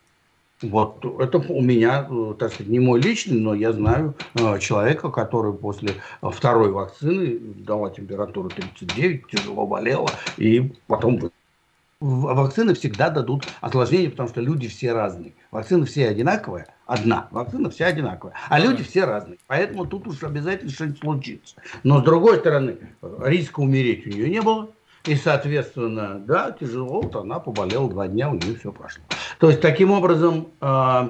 Вот 0.62 1.04
это 1.20 1.36
у 1.36 1.60
меня, 1.60 2.06
э, 2.08 2.34
так 2.38 2.50
сказать, 2.50 2.72
не 2.72 2.80
мой 2.80 2.98
личный, 2.98 3.38
но 3.38 3.54
я 3.54 3.72
знаю 3.72 4.14
э, 4.34 4.58
человека, 4.58 5.10
который 5.10 5.52
после 5.52 5.94
второй 6.22 6.70
вакцины 6.70 7.38
дала 7.38 7.90
температуру 7.90 8.48
39, 8.48 9.26
тяжело 9.26 9.66
болела, 9.66 10.08
и 10.38 10.72
потом 10.86 11.30
вакцины 12.00 12.72
всегда 12.72 13.10
дадут 13.10 13.46
осложнения, 13.60 14.10
потому 14.10 14.30
что 14.30 14.40
люди 14.40 14.68
все 14.68 14.92
разные. 14.92 15.34
Вакцины 15.50 15.84
все 15.84 16.08
одинаковые, 16.08 16.66
одна, 16.86 17.28
вакцина 17.30 17.68
вся 17.70 17.86
одинаковая, 17.86 18.34
а 18.48 18.58
люди 18.58 18.82
все 18.82 19.04
разные. 19.04 19.38
Поэтому 19.46 19.84
тут 19.86 20.06
уж 20.06 20.22
обязательно 20.22 20.70
что-нибудь 20.70 21.00
случится. 21.00 21.56
Но 21.82 22.00
с 22.00 22.04
другой 22.04 22.38
стороны, 22.38 22.78
риска 23.20 23.60
умереть 23.60 24.06
у 24.06 24.10
нее 24.10 24.30
не 24.30 24.40
было. 24.40 24.70
И, 25.04 25.14
соответственно, 25.14 26.18
да, 26.18 26.50
тяжело, 26.50 27.00
вот 27.00 27.14
она 27.14 27.38
поболела 27.38 27.88
два 27.88 28.08
дня, 28.08 28.28
у 28.28 28.34
нее 28.34 28.56
все 28.56 28.72
прошло. 28.72 29.04
То 29.38 29.48
есть, 29.48 29.60
таким 29.60 29.92
образом, 29.92 30.48
э, 30.60 31.08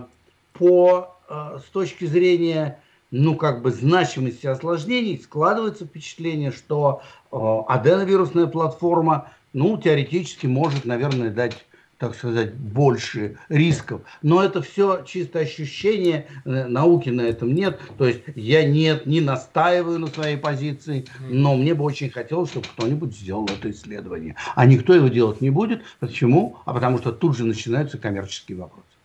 по, 0.53 1.17
э, 1.31 1.59
с 1.65 1.71
точки 1.71 2.05
зрения 2.05 2.79
ну, 3.11 3.37
как 3.37 3.62
бы 3.62 3.71
значимости 3.71 4.47
осложнений 4.47 5.19
складывается 5.23 5.87
впечатление, 5.87 6.51
что 6.51 7.01
э, 7.33 7.37
аденовирусная 7.69 8.47
платформа 8.47 9.31
ну, 9.55 9.79
теоретически 9.79 10.47
может, 10.47 10.85
наверное, 10.85 11.31
дать 11.31 11.65
так 11.98 12.14
сказать, 12.14 12.54
больше 12.54 13.38
рисков. 13.48 14.02
Но 14.22 14.42
это 14.42 14.61
все 14.62 15.02
чисто 15.06 15.38
ощущение, 15.38 16.26
э, 16.44 16.66
науки 16.66 17.09
на 17.09 17.22
этом 17.22 17.54
нет. 17.54 17.80
То 17.96 18.06
есть 18.06 18.20
я 18.35 18.66
нет, 18.66 19.06
не 19.06 19.20
настаиваю 19.20 19.98
на 19.98 20.09
своей 20.09 20.37
позиции, 20.37 21.06
но 21.30 21.56
мне 21.56 21.74
бы 21.74 21.85
очень 21.85 22.11
хотелось, 22.11 22.50
чтобы 22.50 22.66
кто-нибудь 22.68 23.14
сделал 23.14 23.46
это 23.46 23.70
исследование. 23.70 24.36
А 24.55 24.66
никто 24.66 24.94
его 24.94 25.09
делать 25.09 25.40
не 25.40 25.51
будет. 25.51 25.82
Почему? 25.99 26.59
А 26.64 26.74
потому 26.74 26.99
что 26.99 27.12
тут 27.12 27.36
же 27.36 27.44
начинаются 27.44 27.99
коммерческие 27.99 28.59
вопросы. 28.59 28.95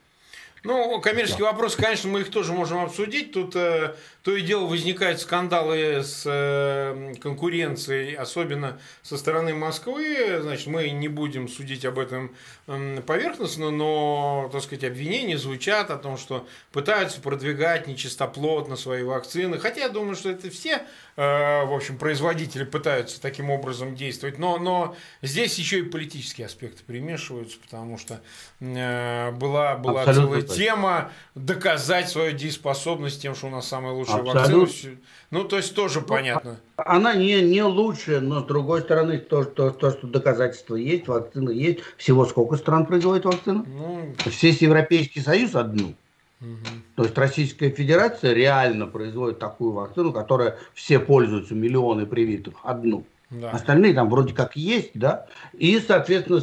Ну, 0.64 1.02
коммерческие 1.02 1.46
да. 1.46 1.52
вопросы, 1.54 1.78
конечно, 1.78 2.10
мы 2.10 2.22
их 2.22 2.30
тоже 2.30 2.54
можем 2.54 2.84
обсудить. 2.84 3.32
Тут 3.32 3.56
э, 3.56 3.96
то 4.24 4.36
и 4.36 4.42
дело 4.44 4.68
возникают 4.68 5.20
скандалы 5.20 6.04
с 6.04 6.24
э, 6.26 7.14
конкуренцией, 7.20 8.14
особенно 8.14 8.80
со 9.02 9.18
стороны 9.18 9.56
Москвы. 9.56 10.40
Значит, 10.40 10.68
мы 10.68 10.92
не 10.92 11.08
будем 11.08 11.48
судить 11.48 11.84
об 11.86 11.98
этом 11.98 12.36
э, 12.68 13.02
поверхностно, 13.02 13.72
но, 13.72 14.50
так 14.52 14.62
сказать, 14.62 14.84
обвинения 14.84 15.40
звучат 15.40 15.90
о 15.90 15.98
том, 15.98 16.18
что 16.18 16.48
пытаются 16.72 17.20
продвигать 17.22 17.88
нечистоплотно 17.88 18.76
свои 18.76 19.02
вакцины. 19.02 19.58
Хотя 19.58 19.82
я 19.82 19.90
думаю, 19.90 20.16
что 20.16 20.30
это 20.30 20.52
все, 20.52 20.84
э, 21.16 21.66
в 21.66 21.74
общем, 21.74 21.98
производители 21.98 22.66
пытаются 22.66 23.20
таким 23.20 23.50
образом 23.50 23.96
действовать. 23.96 24.38
Но, 24.38 24.60
но 24.60 24.96
здесь 25.24 25.58
еще 25.58 25.80
и 25.80 25.84
политические 25.84 26.46
аспекты 26.46 26.84
примешиваются, 26.84 27.58
потому 27.60 27.98
что 27.98 28.22
э, 28.60 29.32
была, 29.32 29.78
была 29.78 30.06
целая 30.14 30.44
тема 30.56 31.12
доказать 31.36 32.10
свою 32.10 32.34
дееспособность 32.34 33.22
тем, 33.22 33.36
что 33.36 33.48
у 33.48 33.50
нас 33.50 33.68
самая 33.68 33.94
лучшая 33.94 34.22
Абсолютно. 34.22 34.60
вакцина. 34.60 34.98
Ну, 35.32 35.44
то 35.46 35.58
есть 35.58 35.76
тоже 35.76 36.02
ну, 36.02 36.06
понятно. 36.06 36.58
Она 36.76 37.14
не, 37.14 37.42
не 37.42 37.64
лучшая, 37.64 38.20
но 38.20 38.42
с 38.42 38.46
другой 38.46 38.82
стороны, 38.82 39.18
то, 39.18 39.44
то, 39.44 39.72
то, 39.72 39.92
что 39.92 40.08
доказательства 40.08 40.76
есть, 40.76 41.08
вакцина 41.08 41.50
есть. 41.50 41.80
Всего 41.98 42.26
сколько 42.26 42.58
стран 42.58 42.86
производит 42.86 43.26
вакцину? 43.26 43.66
Ну... 43.68 44.16
Весь 44.26 44.62
Европейский 44.62 45.22
Союз 45.22 45.56
одну. 45.56 45.96
Угу. 46.42 46.58
То 46.96 47.04
есть 47.04 47.18
Российская 47.18 47.70
Федерация 47.70 48.34
реально 48.34 48.88
производит 48.88 49.40
такую 49.40 49.74
вакцину, 49.74 50.12
которая 50.12 50.58
все 50.74 51.00
пользуются, 51.00 51.54
миллионы 51.54 52.06
привитых, 52.06 52.56
одну. 52.64 53.06
Да. 53.30 53.52
Остальные 53.52 53.94
там 53.94 54.10
вроде 54.10 54.34
как 54.34 54.56
есть, 54.56 54.92
да. 54.94 55.28
И, 55.54 55.80
соответственно, 55.80 56.42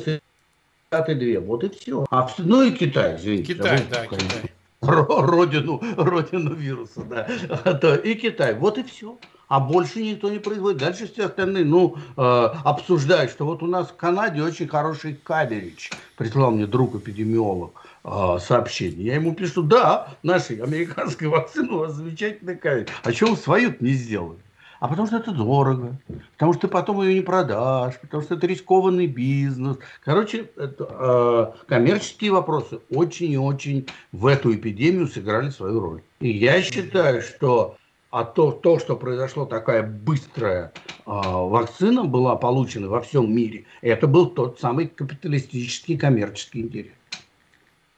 Штаты 0.88 1.14
две. 1.16 1.38
Вот 1.38 1.62
и 1.64 1.68
все. 1.68 2.06
А, 2.10 2.26
ну 2.38 2.62
и 2.62 2.70
Китай, 2.70 3.16
извините. 3.16 3.52
Китай, 3.52 3.82
да, 3.90 4.06
Китай. 4.06 4.50
Родину, 4.80 5.82
родину 5.98 6.54
вируса, 6.54 7.02
да. 7.04 7.96
И 7.96 8.14
Китай. 8.14 8.54
Вот 8.54 8.78
и 8.78 8.82
все. 8.84 9.18
А 9.48 9.60
больше 9.60 10.02
никто 10.02 10.30
не 10.30 10.38
производит. 10.38 10.78
Дальше 10.78 11.06
все 11.06 11.26
остальные, 11.26 11.66
ну, 11.66 11.96
э, 12.16 12.20
обсуждают, 12.20 13.30
что 13.30 13.44
вот 13.44 13.62
у 13.62 13.66
нас 13.66 13.88
в 13.88 13.96
Канаде 13.96 14.42
очень 14.42 14.66
хороший 14.66 15.14
каверидж. 15.22 15.90
Прислал 16.16 16.52
мне 16.52 16.66
друг 16.66 16.94
эпидемиолог 16.94 17.72
э, 18.04 18.38
сообщение. 18.40 19.06
Я 19.06 19.14
ему 19.16 19.34
пишу, 19.34 19.62
да, 19.62 20.08
нашей 20.22 20.56
американской 20.62 21.28
вакцины 21.28 21.70
у 21.72 21.78
вас 21.80 21.92
замечательный 21.92 22.56
каверидж. 22.56 22.88
А 23.02 23.12
что 23.12 23.26
вы 23.26 23.36
свою 23.36 23.74
не 23.80 23.92
сделали? 23.92 24.38
А 24.80 24.86
потому 24.86 25.08
что 25.08 25.16
это 25.16 25.32
дорого, 25.32 25.96
потому 26.34 26.52
что 26.52 26.62
ты 26.62 26.68
потом 26.68 27.02
ее 27.02 27.14
не 27.14 27.20
продашь, 27.20 27.98
потому 28.00 28.22
что 28.22 28.36
это 28.36 28.46
рискованный 28.46 29.06
бизнес. 29.06 29.76
Короче, 30.04 30.50
это, 30.56 31.54
э, 31.60 31.66
коммерческие 31.66 32.30
вопросы 32.30 32.78
очень 32.90 33.32
и 33.32 33.38
очень 33.38 33.86
в 34.12 34.26
эту 34.26 34.54
эпидемию 34.54 35.08
сыграли 35.08 35.50
свою 35.50 35.80
роль. 35.80 36.02
И 36.20 36.30
я 36.30 36.62
считаю, 36.62 37.22
что 37.22 37.76
а 38.10 38.24
то, 38.24 38.52
то, 38.52 38.78
что 38.78 38.96
произошло 38.96 39.44
такая 39.44 39.82
быстрая 39.82 40.72
э, 40.86 41.00
вакцина 41.04 42.04
была 42.04 42.36
получена 42.36 42.88
во 42.88 43.00
всем 43.00 43.34
мире, 43.34 43.66
это 43.82 44.06
был 44.06 44.30
тот 44.30 44.60
самый 44.60 44.86
капиталистический 44.86 45.98
коммерческий 45.98 46.60
интерес. 46.60 46.92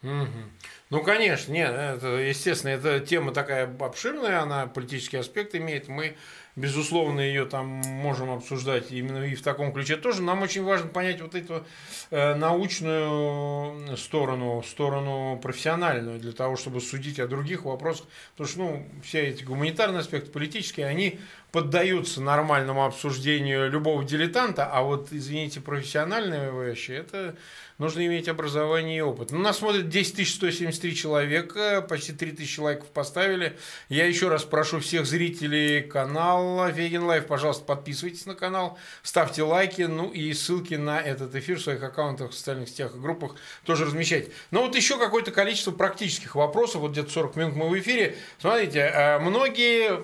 Ну, 0.03 1.05
конечно, 1.05 1.53
нет, 1.53 1.71
это, 1.73 2.09
естественно, 2.17 2.71
эта 2.71 2.99
тема 2.99 3.33
такая 3.33 3.73
обширная, 3.79 4.41
она 4.41 4.67
политический 4.67 5.19
аспект 5.19 5.55
имеет. 5.55 5.87
Мы 5.87 6.17
безусловно, 6.61 7.21
ее 7.21 7.45
там 7.47 7.67
можем 7.67 8.31
обсуждать 8.31 8.93
именно 8.93 9.25
и 9.25 9.35
в 9.35 9.43
таком 9.43 9.73
ключе 9.73 9.97
тоже. 9.97 10.23
Нам 10.23 10.43
очень 10.43 10.63
важно 10.63 10.89
понять 10.89 11.21
вот 11.21 11.35
эту 11.35 11.65
э, 12.11 12.35
научную 12.35 13.97
сторону, 13.97 14.63
сторону 14.63 15.39
профессиональную, 15.43 16.19
для 16.19 16.33
того, 16.33 16.57
чтобы 16.57 16.81
судить 16.81 17.19
о 17.19 17.27
других 17.27 17.65
вопросах. 17.65 18.07
Потому 18.37 18.49
что, 18.49 18.59
ну, 18.61 18.87
все 19.03 19.29
эти 19.29 19.43
гуманитарные 19.43 20.01
аспекты, 20.01 20.31
политические, 20.31 20.87
они 20.87 21.19
поддаются 21.53 22.21
нормальному 22.21 22.85
обсуждению 22.85 23.71
любого 23.71 24.05
дилетанта, 24.05 24.67
а 24.67 24.83
вот, 24.83 25.09
извините, 25.11 25.61
профессиональные 25.61 26.53
вещи, 26.53 26.93
это 26.93 27.35
нужно 27.81 28.07
иметь 28.07 28.29
образование 28.29 28.99
и 28.99 29.01
опыт. 29.01 29.33
Ну, 29.33 29.39
нас 29.39 29.59
смотрит 29.59 29.89
10 29.89 30.29
173 30.29 30.95
человека, 30.95 31.85
почти 31.89 32.13
3 32.13 32.33
тысячи 32.33 32.61
лайков 32.61 32.89
поставили. 32.91 33.57
Я 33.89 34.07
еще 34.07 34.29
раз 34.29 34.45
прошу 34.45 34.79
всех 34.81 35.07
зрителей 35.07 35.83
канала 35.83 36.71
Фейгин 36.71 37.05
Live, 37.05 37.27
пожалуйста, 37.27 37.65
подписывайтесь 37.65 38.27
на 38.27 38.35
канал, 38.35 38.79
ставьте 39.03 39.43
лайки, 39.43 39.83
ну 39.83 40.11
и 40.11 40.33
ссылки 40.35 40.75
на 40.75 41.01
этот 41.01 41.35
эфир 41.35 41.59
в 41.59 41.63
своих 41.63 41.83
аккаунтах, 41.83 42.31
в 42.31 42.35
социальных 42.35 42.69
сетях 42.69 42.95
и 42.95 42.99
группах 42.99 43.35
тоже 43.65 43.87
размещайте. 43.87 44.31
Но 44.51 44.63
вот 44.63 44.77
еще 44.77 44.99
какое-то 44.99 45.31
количество 45.31 45.73
практических 45.73 46.35
вопросов, 46.35 46.83
вот 46.83 46.93
где-то 46.93 47.11
40 47.11 47.37
минут 47.37 47.57
мы 47.57 47.69
в 47.71 47.79
эфире. 47.79 48.17
Смотрите, 48.39 48.81
э, 48.81 49.19
многие 49.21 50.03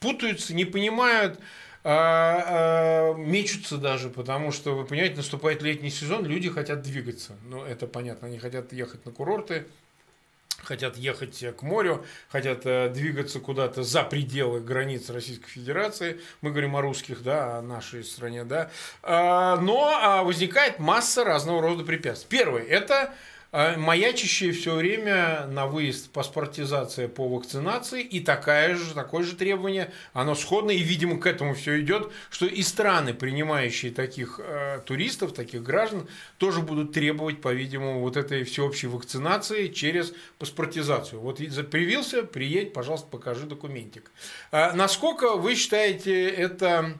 путаются, 0.00 0.54
не 0.54 0.64
понимают, 0.64 1.38
а, 1.84 2.44
а, 2.46 3.14
мечутся 3.14 3.76
даже, 3.76 4.08
потому 4.08 4.52
что, 4.52 4.76
вы 4.76 4.84
понимаете, 4.84 5.16
наступает 5.16 5.62
летний 5.62 5.90
сезон, 5.90 6.24
люди 6.24 6.48
хотят 6.48 6.82
двигаться. 6.82 7.36
Ну, 7.44 7.64
это 7.64 7.86
понятно, 7.86 8.28
они 8.28 8.38
хотят 8.38 8.72
ехать 8.72 9.04
на 9.04 9.12
курорты, 9.12 9.66
хотят 10.58 10.96
ехать 10.96 11.44
к 11.56 11.62
морю, 11.62 12.04
хотят 12.28 12.64
э, 12.66 12.88
двигаться 12.88 13.40
куда-то 13.40 13.82
за 13.82 14.04
пределы 14.04 14.60
границ 14.60 15.10
Российской 15.10 15.48
Федерации. 15.48 16.20
Мы 16.40 16.50
говорим 16.50 16.76
о 16.76 16.82
русских, 16.82 17.22
да, 17.24 17.58
о 17.58 17.62
нашей 17.62 18.04
стране, 18.04 18.44
да. 18.44 18.70
А, 19.02 19.56
но 19.56 20.22
возникает 20.24 20.78
масса 20.78 21.24
разного 21.24 21.62
рода 21.62 21.82
препятствий. 21.82 22.38
Первый– 22.38 22.62
это 22.68 23.12
а 23.52 23.76
маячащая 23.76 24.52
все 24.52 24.74
время 24.74 25.46
на 25.46 25.66
выезд 25.66 26.10
паспортизация 26.10 27.06
по 27.06 27.28
вакцинации 27.28 28.02
и 28.02 28.20
такая 28.20 28.76
же, 28.76 28.94
такое 28.94 29.24
же 29.24 29.36
требование, 29.36 29.92
оно 30.14 30.34
сходно, 30.34 30.70
и, 30.70 30.78
видимо, 30.78 31.20
к 31.20 31.26
этому 31.26 31.54
все 31.54 31.78
идет, 31.82 32.10
что 32.30 32.46
и 32.46 32.62
страны, 32.62 33.12
принимающие 33.12 33.92
таких 33.92 34.40
э, 34.42 34.80
туристов, 34.86 35.34
таких 35.34 35.62
граждан, 35.62 36.08
тоже 36.38 36.60
будут 36.60 36.92
требовать, 36.92 37.42
по-видимому, 37.42 38.00
вот 38.00 38.16
этой 38.16 38.44
всеобщей 38.44 38.86
вакцинации 38.86 39.68
через 39.68 40.14
паспортизацию. 40.38 41.20
Вот 41.20 41.36
привился, 41.36 42.22
приедь, 42.22 42.72
пожалуйста, 42.72 43.08
покажи 43.08 43.44
документик. 43.46 44.10
А 44.50 44.72
насколько 44.72 45.36
вы 45.36 45.56
считаете 45.56 46.26
это 46.26 46.98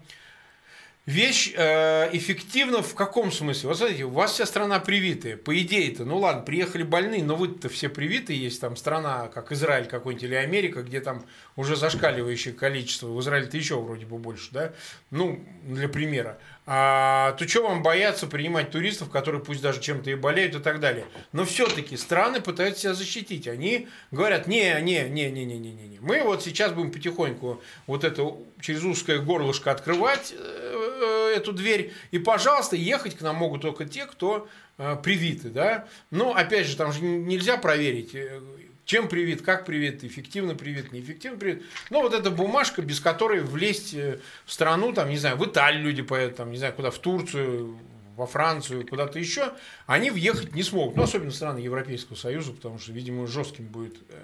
Вещь 1.04 1.52
э, 1.56 2.10
эффективна 2.16 2.80
в 2.80 2.94
каком 2.94 3.32
смысле? 3.32 3.70
Вот 3.70 3.78
смотрите, 3.78 4.04
у 4.04 4.10
вас 4.10 4.34
вся 4.34 4.46
страна 4.46 4.78
привитая. 4.78 5.36
По 5.36 5.60
идее-то, 5.60 6.04
ну 6.04 6.18
ладно, 6.18 6.42
приехали 6.42 6.84
больные, 6.84 7.24
но 7.24 7.34
вы-то 7.34 7.68
все 7.68 7.88
привитые. 7.88 8.40
Есть 8.40 8.60
там 8.60 8.76
страна, 8.76 9.26
как 9.26 9.50
Израиль 9.50 9.86
какой-нибудь 9.86 10.22
или 10.22 10.36
Америка, 10.36 10.82
где 10.82 11.00
там 11.00 11.24
уже 11.56 11.74
зашкаливающее 11.74 12.54
количество. 12.54 13.08
В 13.08 13.20
Израиле-то 13.20 13.56
еще 13.56 13.80
вроде 13.80 14.06
бы 14.06 14.18
больше, 14.18 14.50
да? 14.52 14.74
Ну, 15.10 15.44
для 15.64 15.88
примера 15.88 16.38
а, 16.64 17.32
то 17.32 17.48
что 17.48 17.64
вам 17.64 17.82
бояться 17.82 18.28
принимать 18.28 18.70
туристов, 18.70 19.10
которые 19.10 19.42
пусть 19.42 19.60
даже 19.62 19.80
чем-то 19.80 20.10
и 20.10 20.14
болеют 20.14 20.54
и 20.54 20.60
так 20.60 20.78
далее. 20.78 21.06
Но 21.32 21.44
все-таки 21.44 21.96
страны 21.96 22.40
пытаются 22.40 22.82
себя 22.82 22.94
защитить. 22.94 23.48
Они 23.48 23.88
говорят, 24.12 24.46
не, 24.46 24.80
не, 24.80 25.08
не, 25.08 25.30
не, 25.30 25.44
не, 25.44 25.58
не, 25.58 25.72
не. 25.72 25.98
Мы 26.00 26.22
вот 26.22 26.44
сейчас 26.44 26.72
будем 26.72 26.92
потихоньку 26.92 27.60
вот 27.88 28.04
это 28.04 28.36
через 28.60 28.84
узкое 28.84 29.18
горлышко 29.18 29.72
открывать 29.72 30.32
э, 30.38 31.34
эту 31.36 31.52
дверь. 31.52 31.92
И, 32.12 32.18
пожалуйста, 32.20 32.76
ехать 32.76 33.16
к 33.16 33.22
нам 33.22 33.36
могут 33.36 33.62
только 33.62 33.84
те, 33.84 34.06
кто 34.06 34.46
э, 34.78 34.96
привиты, 35.02 35.48
да. 35.48 35.88
Но, 36.10 36.32
опять 36.32 36.68
же, 36.68 36.76
там 36.76 36.92
же 36.92 37.02
нельзя 37.02 37.56
проверить, 37.56 38.14
э, 38.14 38.40
чем 38.84 39.08
привит, 39.08 39.42
как 39.42 39.64
привит, 39.64 40.04
эффективно 40.04 40.54
привит, 40.54 40.92
неэффективно 40.92 41.38
привит. 41.38 41.62
Ну, 41.90 42.02
вот 42.02 42.14
эта 42.14 42.30
бумажка, 42.30 42.82
без 42.82 43.00
которой 43.00 43.40
влезть 43.40 43.94
э, 43.94 44.18
в 44.44 44.52
страну, 44.52 44.92
там, 44.92 45.08
не 45.08 45.18
знаю, 45.18 45.36
в 45.36 45.44
Италию 45.44 45.84
люди 45.84 46.02
поедут, 46.02 46.36
там, 46.36 46.50
не 46.50 46.58
знаю, 46.58 46.72
куда, 46.74 46.90
в 46.90 46.98
Турцию, 46.98 47.78
во 48.16 48.26
Францию, 48.26 48.86
куда-то 48.86 49.18
еще, 49.18 49.52
они 49.86 50.10
въехать 50.10 50.54
не 50.54 50.62
смогут. 50.62 50.96
Ну, 50.96 51.04
особенно 51.04 51.30
страны 51.30 51.58
Европейского 51.58 52.16
Союза, 52.16 52.52
потому 52.52 52.78
что, 52.78 52.92
видимо, 52.92 53.26
жестким 53.26 53.66
будет 53.66 53.96
э, 54.10 54.22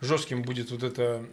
жестким 0.00 0.42
будет 0.42 0.70
вот 0.70 0.82
это 0.82 1.24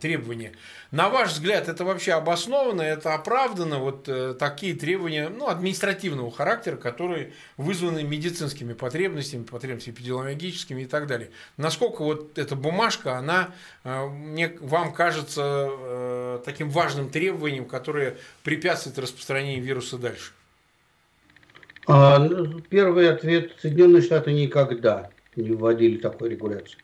требование. 0.00 0.52
На 0.90 1.08
ваш 1.08 1.32
взгляд, 1.32 1.68
это 1.68 1.84
вообще 1.84 2.12
обосновано, 2.12 2.82
это 2.82 3.14
оправдано, 3.14 3.78
вот 3.78 4.08
э, 4.08 4.34
такие 4.38 4.74
требования 4.74 5.28
ну, 5.28 5.48
административного 5.48 6.30
характера, 6.30 6.76
которые 6.76 7.32
вызваны 7.56 8.02
медицинскими 8.02 8.72
потребностями, 8.72 9.44
потребностями 9.44 9.94
эпидемиологическими 9.94 10.82
и 10.82 10.86
так 10.86 11.06
далее. 11.06 11.30
Насколько 11.56 12.02
вот 12.02 12.38
эта 12.38 12.56
бумажка, 12.56 13.16
она 13.16 13.50
э, 13.84 14.06
мне, 14.06 14.56
вам 14.60 14.92
кажется 14.92 15.68
э, 15.68 16.40
таким 16.44 16.70
важным 16.70 17.10
требованием, 17.10 17.64
которое 17.64 18.16
препятствует 18.42 18.98
распространению 18.98 19.62
вируса 19.62 19.98
дальше? 19.98 20.32
А, 21.86 22.18
ну, 22.18 22.60
первый 22.60 23.10
ответ. 23.10 23.52
Соединенные 23.60 24.02
Штаты 24.02 24.32
никогда 24.32 25.10
не 25.36 25.52
вводили 25.52 25.98
такой 25.98 26.30
регуляции. 26.30 26.78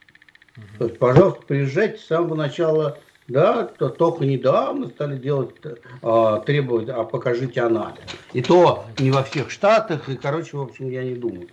То 0.78 0.86
есть, 0.86 0.98
пожалуйста, 0.98 1.42
приезжайте 1.46 1.98
с 1.98 2.06
самого 2.06 2.34
начала, 2.34 2.98
да, 3.28 3.64
то 3.64 3.88
только 3.88 4.24
недавно 4.24 4.88
стали 4.88 5.16
делать, 5.16 5.50
а, 6.02 6.40
требовать, 6.40 6.88
а 6.88 7.04
покажите 7.04 7.62
анализ. 7.62 8.00
И 8.32 8.42
то 8.42 8.84
не 8.98 9.10
во 9.10 9.22
всех 9.22 9.50
штатах, 9.50 10.08
и, 10.08 10.16
короче, 10.16 10.56
в 10.56 10.62
общем, 10.62 10.90
я 10.90 11.04
не 11.04 11.14
думаю, 11.14 11.48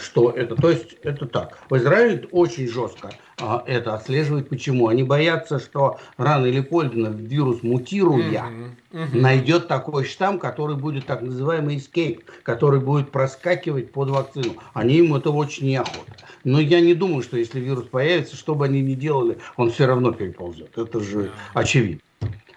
что 0.00 0.30
это. 0.30 0.56
То 0.56 0.70
есть, 0.70 0.94
это 1.02 1.26
так. 1.26 1.58
В 1.68 1.76
Израиле 1.76 2.28
очень 2.32 2.68
жестко 2.68 3.10
а, 3.40 3.62
это 3.66 3.94
отслеживает. 3.94 4.48
Почему? 4.48 4.88
Они 4.88 5.02
боятся, 5.02 5.58
что 5.58 5.98
рано 6.16 6.46
или 6.46 6.60
поздно 6.60 7.08
вирус 7.08 7.62
мутируя, 7.62 8.24
mm-hmm. 8.24 8.70
Mm-hmm. 8.92 9.20
найдет 9.20 9.68
такой 9.68 10.04
штамм, 10.04 10.38
который 10.38 10.76
будет 10.76 11.06
так 11.06 11.22
называемый 11.22 11.76
escape, 11.76 12.22
который 12.42 12.80
будет 12.80 13.10
проскакивать 13.10 13.92
под 13.92 14.10
вакцину. 14.10 14.56
Они 14.74 14.96
им 14.96 15.14
это 15.14 15.30
очень 15.30 15.68
неохота. 15.68 16.12
Но 16.44 16.60
я 16.60 16.80
не 16.80 16.94
думаю, 16.94 17.22
что 17.22 17.36
если 17.36 17.60
вирус 17.60 17.86
появится, 17.86 18.36
что 18.36 18.54
бы 18.54 18.64
они 18.64 18.80
ни 18.80 18.94
делали, 18.94 19.38
он 19.56 19.70
все 19.70 19.86
равно 19.86 20.12
переползет. 20.12 20.76
Это 20.76 21.00
же 21.00 21.30
очевидно. 21.54 22.00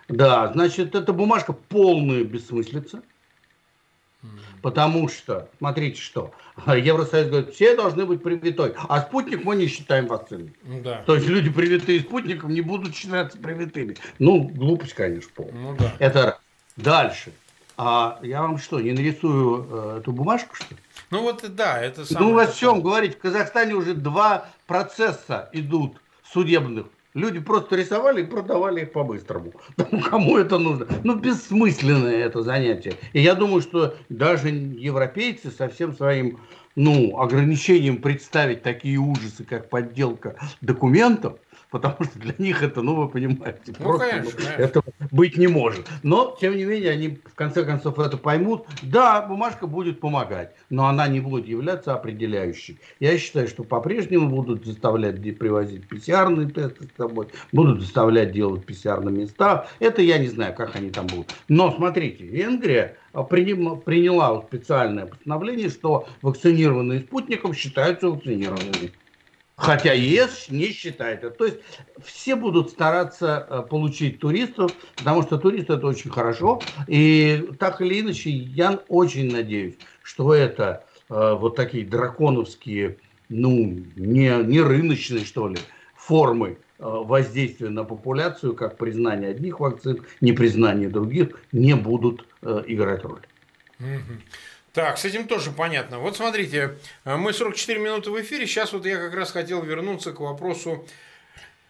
Да, 0.09 0.51
значит, 0.53 0.95
эта 0.95 1.13
бумажка 1.13 1.53
полная 1.53 2.23
бессмыслица. 2.23 3.01
Потому 4.61 5.09
что, 5.09 5.49
смотрите, 5.57 6.01
что 6.01 6.33
Евросоюз 6.67 7.29
говорит, 7.29 7.53
все 7.53 7.75
должны 7.75 8.05
быть 8.05 8.23
привитой, 8.23 8.73
а 8.87 9.01
спутник 9.01 9.43
мы 9.43 9.55
не 9.55 9.67
считаем 9.67 10.07
вакциной. 10.07 10.55
Да. 10.63 11.03
То 11.05 11.15
есть 11.15 11.27
люди 11.27 11.49
привитые 11.49 11.99
спутником 11.99 12.53
не 12.53 12.61
будут 12.61 12.95
считаться 12.95 13.37
привитыми. 13.37 13.97
Ну, 14.19 14.43
глупость, 14.43 14.93
конечно, 14.93 15.29
полная. 15.35 15.53
Ну, 15.53 15.75
да. 15.77 15.93
Это 15.99 16.39
дальше. 16.77 17.33
А 17.75 18.19
я 18.21 18.43
вам 18.43 18.59
что, 18.59 18.79
не 18.79 18.91
нарисую 18.91 19.67
э, 19.69 19.97
эту 19.99 20.11
бумажку, 20.11 20.55
что 20.55 20.75
ли? 20.75 20.79
Ну 21.09 21.23
вот 21.23 21.43
да, 21.55 21.81
это 21.81 22.05
самое... 22.05 22.33
Ну, 22.33 22.39
о 22.39 22.47
чем 22.47 22.81
говорить? 22.81 23.15
В 23.15 23.19
Казахстане 23.19 23.73
уже 23.73 23.95
два 23.95 24.47
процесса 24.67 25.49
идут 25.53 25.97
судебных 26.23 26.87
Люди 27.13 27.39
просто 27.39 27.75
рисовали 27.75 28.21
и 28.21 28.25
продавали 28.25 28.81
их 28.81 28.91
по-быстрому. 28.91 29.53
Кому 30.09 30.37
это 30.37 30.57
нужно? 30.57 30.87
Ну, 31.03 31.15
бессмысленное 31.15 32.17
это 32.25 32.41
занятие. 32.41 32.95
И 33.13 33.21
я 33.21 33.35
думаю, 33.35 33.61
что 33.61 33.95
даже 34.09 34.49
европейцы 34.49 35.51
со 35.51 35.69
всем 35.69 35.93
своим 35.93 36.39
ну, 36.75 37.19
ограничением 37.19 37.97
представить 37.97 38.63
такие 38.63 38.97
ужасы, 38.97 39.43
как 39.43 39.69
подделка 39.69 40.35
документов, 40.61 41.37
потому 41.73 41.95
что 42.03 42.19
для 42.19 42.35
них 42.37 42.61
это, 42.61 42.83
ну, 42.83 42.93
вы 42.93 43.09
понимаете, 43.09 43.59
ну, 43.67 43.73
просто 43.73 44.07
конечно, 44.07 44.31
ну, 44.31 44.45
конечно. 44.45 44.61
это 44.61 44.81
быть 45.09 45.37
не 45.37 45.47
может. 45.47 45.87
Но, 46.03 46.37
тем 46.39 46.55
не 46.55 46.65
менее, 46.65 46.91
они 46.91 47.17
в 47.25 47.33
конце 47.33 47.65
концов 47.65 47.97
это 47.97 48.15
поймут. 48.15 48.67
Да, 48.83 49.23
бумажка 49.23 49.65
будет 49.65 49.99
помогать, 49.99 50.53
но 50.69 50.85
она 50.85 51.07
не 51.07 51.19
будет 51.19 51.47
являться 51.47 51.95
определяющей. 51.95 52.79
Я 52.99 53.17
считаю, 53.17 53.47
что 53.47 53.63
по-прежнему 53.63 54.29
будут 54.29 54.65
заставлять 54.67 55.19
привозить 55.39 55.89
ПЦРные 55.89 56.47
тесты 56.51 56.83
с 56.83 56.95
собой, 56.95 57.29
будут 57.51 57.81
заставлять 57.81 58.31
делать 58.31 58.63
ПЦР 58.67 59.01
на 59.01 59.09
местах. 59.09 59.65
Это 59.79 60.03
я 60.03 60.19
не 60.19 60.27
знаю, 60.27 60.53
как 60.53 60.75
они 60.75 60.91
там 60.91 61.07
будут. 61.07 61.33
Но, 61.47 61.71
смотрите, 61.71 62.23
Венгрия 62.23 62.97
приняла 63.13 64.43
специальное 64.43 65.07
постановление, 65.07 65.69
что 65.69 66.07
вакцинированные 66.21 66.99
спутником 66.99 67.55
считаются 67.55 68.09
вакцинированными. 68.09 68.91
Хотя 69.55 69.93
ЕС 69.93 70.47
не 70.49 70.71
считает 70.71 71.23
это. 71.23 71.37
То 71.37 71.45
есть 71.45 71.57
все 72.03 72.35
будут 72.35 72.71
стараться 72.71 73.45
э, 73.47 73.61
получить 73.69 74.19
туристов, 74.19 74.71
потому 74.95 75.21
что 75.21 75.37
туристы 75.37 75.73
это 75.73 75.87
очень 75.87 76.09
хорошо. 76.09 76.61
И 76.87 77.49
так 77.59 77.79
или 77.81 78.01
иначе, 78.01 78.31
я 78.31 78.79
очень 78.87 79.31
надеюсь, 79.31 79.75
что 80.01 80.33
это 80.33 80.85
э, 81.09 81.35
вот 81.39 81.55
такие 81.55 81.85
драконовские, 81.85 82.97
ну, 83.29 83.83
не, 83.95 84.43
не 84.43 84.59
рыночные, 84.59 85.23
что 85.23 85.47
ли, 85.47 85.57
формы 85.95 86.49
э, 86.49 86.55
воздействия 86.79 87.69
на 87.69 87.83
популяцию, 87.83 88.55
как 88.55 88.77
признание 88.77 89.29
одних 89.29 89.59
вакцин, 89.59 90.03
непризнание 90.19 90.89
других, 90.89 91.39
не 91.51 91.75
будут 91.75 92.25
играть 92.41 93.05
роль. 93.05 93.21
Так, 94.73 94.97
с 94.97 95.05
этим 95.05 95.27
тоже 95.27 95.51
понятно. 95.51 95.99
Вот 95.99 96.17
смотрите, 96.17 96.79
э, 97.05 97.15
мы 97.15 97.31
44 97.31 97.79
минуты 97.79 98.09
в 98.09 98.19
эфире. 98.19 98.47
Сейчас 98.47 98.73
вот 98.73 98.87
я 98.87 98.97
как 98.97 99.13
раз 99.13 99.31
хотел 99.31 99.61
вернуться 99.61 100.13
к 100.13 100.19
вопросу 100.19 100.87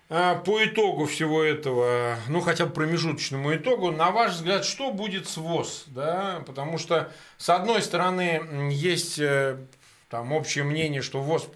э, 0.08 0.36
по 0.46 0.64
итогу 0.64 1.06
всего 1.06 1.44
этого, 1.44 2.16
ну 2.30 2.40
хотя 2.40 2.66
бы 2.66 2.72
промежуточному 2.72 3.54
итогу, 3.56 3.92
на 3.92 4.12
ваш 4.12 4.36
взгляд, 4.36 4.64
что 4.64 4.94
будет 4.94 5.28
с 5.28 5.36
ВОЗ? 5.36 5.84
Да? 5.88 6.44
Потому 6.46 6.78
что, 6.78 7.12
с 7.38 7.50
одной 7.50 7.82
стороны, 7.82 8.70
есть 8.72 9.20
э, 9.20 9.58
там 10.08 10.32
общее 10.32 10.64
мнение, 10.64 11.02
что 11.02 11.22
ВОЗ 11.22 11.50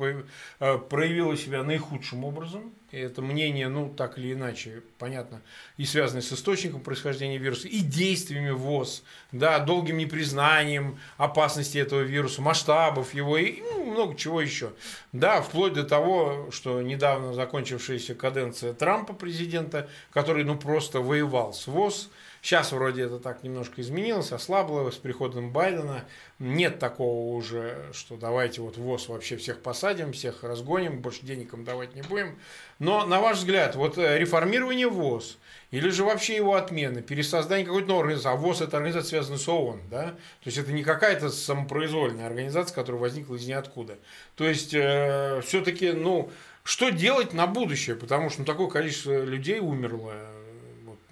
проявила 0.60 1.38
себя 1.38 1.64
наихудшим 1.64 2.26
образом. 2.26 2.74
Это 2.92 3.22
мнение, 3.22 3.68
ну, 3.68 3.94
так 3.94 4.18
или 4.18 4.32
иначе, 4.32 4.82
понятно, 4.98 5.42
и 5.76 5.84
связано 5.84 6.22
с 6.22 6.32
источником 6.32 6.80
происхождения 6.80 7.38
вируса, 7.38 7.68
и 7.68 7.82
действиями 7.82 8.52
ВОЗ, 8.52 9.04
да, 9.34 9.60
долгим 9.60 9.98
непризнанием 9.98 10.98
опасности 11.18 11.78
этого 11.78 12.00
вируса, 12.00 12.42
масштабов 12.42 13.14
его 13.14 13.38
и 13.38 13.60
ну, 13.62 13.92
много 13.92 14.16
чего 14.16 14.40
еще. 14.40 14.72
Да, 15.12 15.42
вплоть 15.42 15.74
до 15.74 15.84
того, 15.84 16.50
что 16.52 16.82
недавно 16.82 17.34
закончившаяся 17.34 18.16
каденция 18.16 18.74
Трампа, 18.74 19.14
президента, 19.14 19.90
который, 20.12 20.46
ну, 20.46 20.58
просто 20.58 21.02
воевал 21.02 21.54
с 21.54 21.68
ВОЗ, 21.68 22.10
Сейчас 22.48 22.72
вроде 22.72 23.04
это 23.04 23.20
так 23.20 23.44
немножко 23.44 23.82
изменилось, 23.82 24.32
ослабло 24.32 24.90
с 24.90 24.96
приходом 24.96 25.52
Байдена. 25.52 26.06
Нет 26.40 26.80
такого 26.80 27.36
уже, 27.36 27.76
что 27.92 28.16
давайте 28.16 28.62
вот 28.62 28.78
ВОЗ 28.78 29.10
вообще 29.10 29.36
всех 29.36 29.62
посадим, 29.62 30.14
всех 30.14 30.46
разгоним, 30.46 31.02
больше 31.02 31.26
денег 31.26 31.52
им 31.54 31.66
давать 31.66 31.94
не 31.94 32.04
будем. 32.04 32.40
Но 32.80 33.06
на 33.06 33.20
ваш 33.20 33.40
взгляд, 33.40 33.76
вот 33.76 33.98
э, 33.98 34.18
реформирование 34.18 34.88
ВОЗ 34.88 35.40
или 35.72 35.90
же 35.90 36.06
вообще 36.06 36.38
его 36.38 36.56
отмена, 36.56 37.02
пересоздание 37.02 37.66
какой-то 37.66 37.90
новой 37.90 38.04
организации, 38.04 38.30
а 38.30 38.38
ВОЗ 38.38 38.62
это 38.62 38.78
организация 38.78 39.10
связана 39.10 39.38
с 39.38 39.50
ООН, 39.50 39.82
да? 39.92 40.04
То 40.12 40.46
есть 40.46 40.58
это 40.58 40.72
не 40.72 40.84
какая-то 40.86 41.30
самопроизвольная 41.30 42.28
организация, 42.28 42.74
которая 42.74 43.02
возникла 43.02 43.36
из 43.36 43.46
ниоткуда. 43.46 43.98
То 44.38 44.48
есть 44.48 44.74
э, 44.74 45.42
все-таки, 45.46 45.92
ну, 45.92 46.32
что 46.64 46.92
делать 46.92 47.34
на 47.34 47.46
будущее, 47.46 47.98
потому 47.98 48.30
что 48.30 48.40
ну, 48.40 48.46
такое 48.46 48.68
количество 48.68 49.22
людей 49.22 49.60
умерло, 49.60 50.14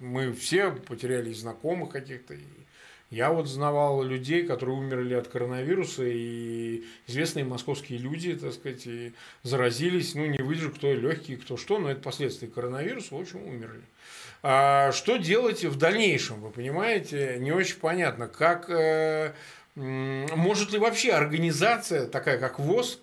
мы 0.00 0.32
все 0.32 0.70
потеряли 0.70 1.32
знакомых 1.32 1.90
каких-то. 1.90 2.34
Я 3.10 3.30
вот 3.30 3.46
знавал 3.46 4.02
людей, 4.02 4.44
которые 4.44 4.76
умерли 4.76 5.14
от 5.14 5.28
коронавируса, 5.28 6.02
и 6.04 6.84
известные 7.06 7.44
московские 7.44 8.00
люди, 8.00 8.34
так 8.34 8.52
сказать, 8.52 8.88
заразились, 9.44 10.14
ну, 10.16 10.26
не 10.26 10.42
выдержу, 10.42 10.72
кто 10.72 10.92
легкий, 10.92 11.36
кто 11.36 11.56
что, 11.56 11.78
но 11.78 11.90
это 11.90 12.00
последствия 12.00 12.48
коронавируса, 12.48 13.14
в 13.14 13.20
общем, 13.20 13.46
умерли. 13.46 13.82
А 14.42 14.90
что 14.92 15.18
делать 15.18 15.64
в 15.64 15.78
дальнейшем, 15.78 16.40
вы 16.40 16.50
понимаете, 16.50 17.36
не 17.38 17.52
очень 17.52 17.78
понятно, 17.78 18.26
как, 18.26 18.68
э, 18.70 19.32
может 19.76 20.72
ли 20.72 20.78
вообще 20.78 21.12
организация, 21.12 22.08
такая 22.08 22.38
как 22.38 22.58
ВОЗ, 22.58 23.00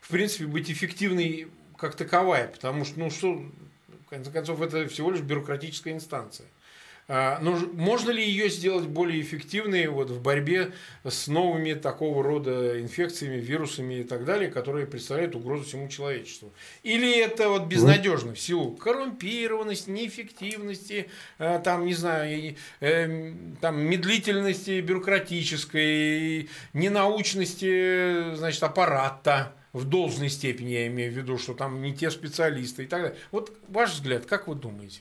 в 0.00 0.08
принципе, 0.08 0.46
быть 0.46 0.70
эффективной 0.70 1.48
как 1.76 1.94
таковая, 1.94 2.48
потому 2.48 2.84
что, 2.84 3.00
ну, 3.00 3.10
что, 3.10 3.44
конце 4.12 4.30
концов, 4.30 4.60
это 4.60 4.86
всего 4.88 5.10
лишь 5.10 5.20
бюрократическая 5.20 5.92
инстанция. 5.92 6.46
А, 7.08 7.40
но 7.40 7.56
можно 7.72 8.10
ли 8.10 8.24
ее 8.24 8.48
сделать 8.48 8.86
более 8.86 9.20
эффективной 9.20 9.88
вот 9.88 10.10
в 10.10 10.22
борьбе 10.22 10.72
с 11.02 11.26
новыми 11.26 11.74
такого 11.74 12.22
рода 12.22 12.80
инфекциями, 12.80 13.40
вирусами 13.40 14.00
и 14.00 14.04
так 14.04 14.24
далее, 14.24 14.50
которые 14.50 14.86
представляют 14.86 15.34
угрозу 15.34 15.64
всему 15.64 15.88
человечеству? 15.88 16.52
Или 16.84 17.18
это 17.18 17.48
вот 17.48 17.66
безнадежно 17.66 18.34
в 18.34 18.40
силу 18.40 18.76
коррумпированности, 18.76 19.90
неэффективности, 19.90 21.08
а, 21.38 21.58
там, 21.58 21.86
не 21.86 21.94
знаю, 21.94 22.54
э, 22.80 23.34
там, 23.60 23.80
медлительности 23.80 24.80
бюрократической, 24.80 26.48
ненаучности, 26.72 28.34
значит, 28.36 28.62
аппарата? 28.62 29.54
В 29.72 29.84
должной 29.84 30.28
степени, 30.28 30.70
я 30.70 30.86
имею 30.88 31.12
в 31.12 31.16
виду, 31.16 31.38
что 31.38 31.54
там 31.54 31.80
не 31.80 31.94
те 31.94 32.10
специалисты 32.10 32.84
и 32.84 32.86
так 32.86 33.02
далее. 33.02 33.18
Вот 33.30 33.52
ваш 33.68 33.94
взгляд, 33.94 34.26
как 34.26 34.46
вы 34.46 34.54
думаете? 34.54 35.00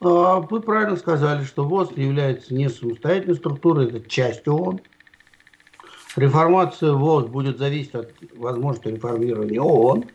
А, 0.00 0.40
вы 0.40 0.60
правильно 0.60 0.96
сказали, 0.96 1.44
что 1.44 1.64
ВОЗ 1.64 1.92
является 1.96 2.54
не 2.54 2.68
самостоятельной 2.68 3.36
структурой, 3.36 3.88
это 3.88 4.08
часть 4.08 4.48
ООН. 4.48 4.80
Реформация 6.16 6.92
ВОЗ 6.92 7.26
будет 7.26 7.58
зависеть 7.58 7.94
от 7.94 8.14
возможности 8.34 8.88
реформирования 8.88 9.60
ООН. 9.60 10.06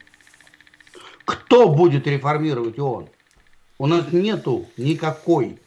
Кто 1.26 1.70
будет 1.70 2.08
реформировать 2.08 2.80
ООН? 2.80 3.08
У 3.78 3.88
нас 3.88 4.12
нету 4.12 4.66
никакой 4.78 5.60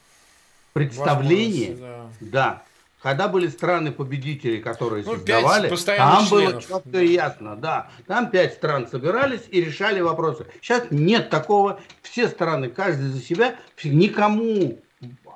представления. 0.73 1.77
Да. 1.77 2.09
да 2.21 2.65
когда 3.05 3.29
были 3.29 3.49
страны-победители, 3.49 4.63
которые 4.63 5.05
ну, 5.05 5.17
создавали, 5.17 5.69
там 5.85 6.27
было 6.31 6.59
четко 6.59 7.03
ясно, 7.03 7.55
да. 7.55 7.91
Там 8.07 8.31
пять 8.31 8.55
стран 8.55 8.89
собирались 8.89 9.43
и 9.51 9.61
решали 9.61 10.01
вопросы. 10.01 10.47
Сейчас 10.63 10.85
нет 10.91 11.29
такого. 11.29 11.81
Все 12.01 12.29
страны, 12.29 12.71
каждый 12.71 13.09
за 13.09 13.21
себя, 13.21 13.57
никому 13.85 14.79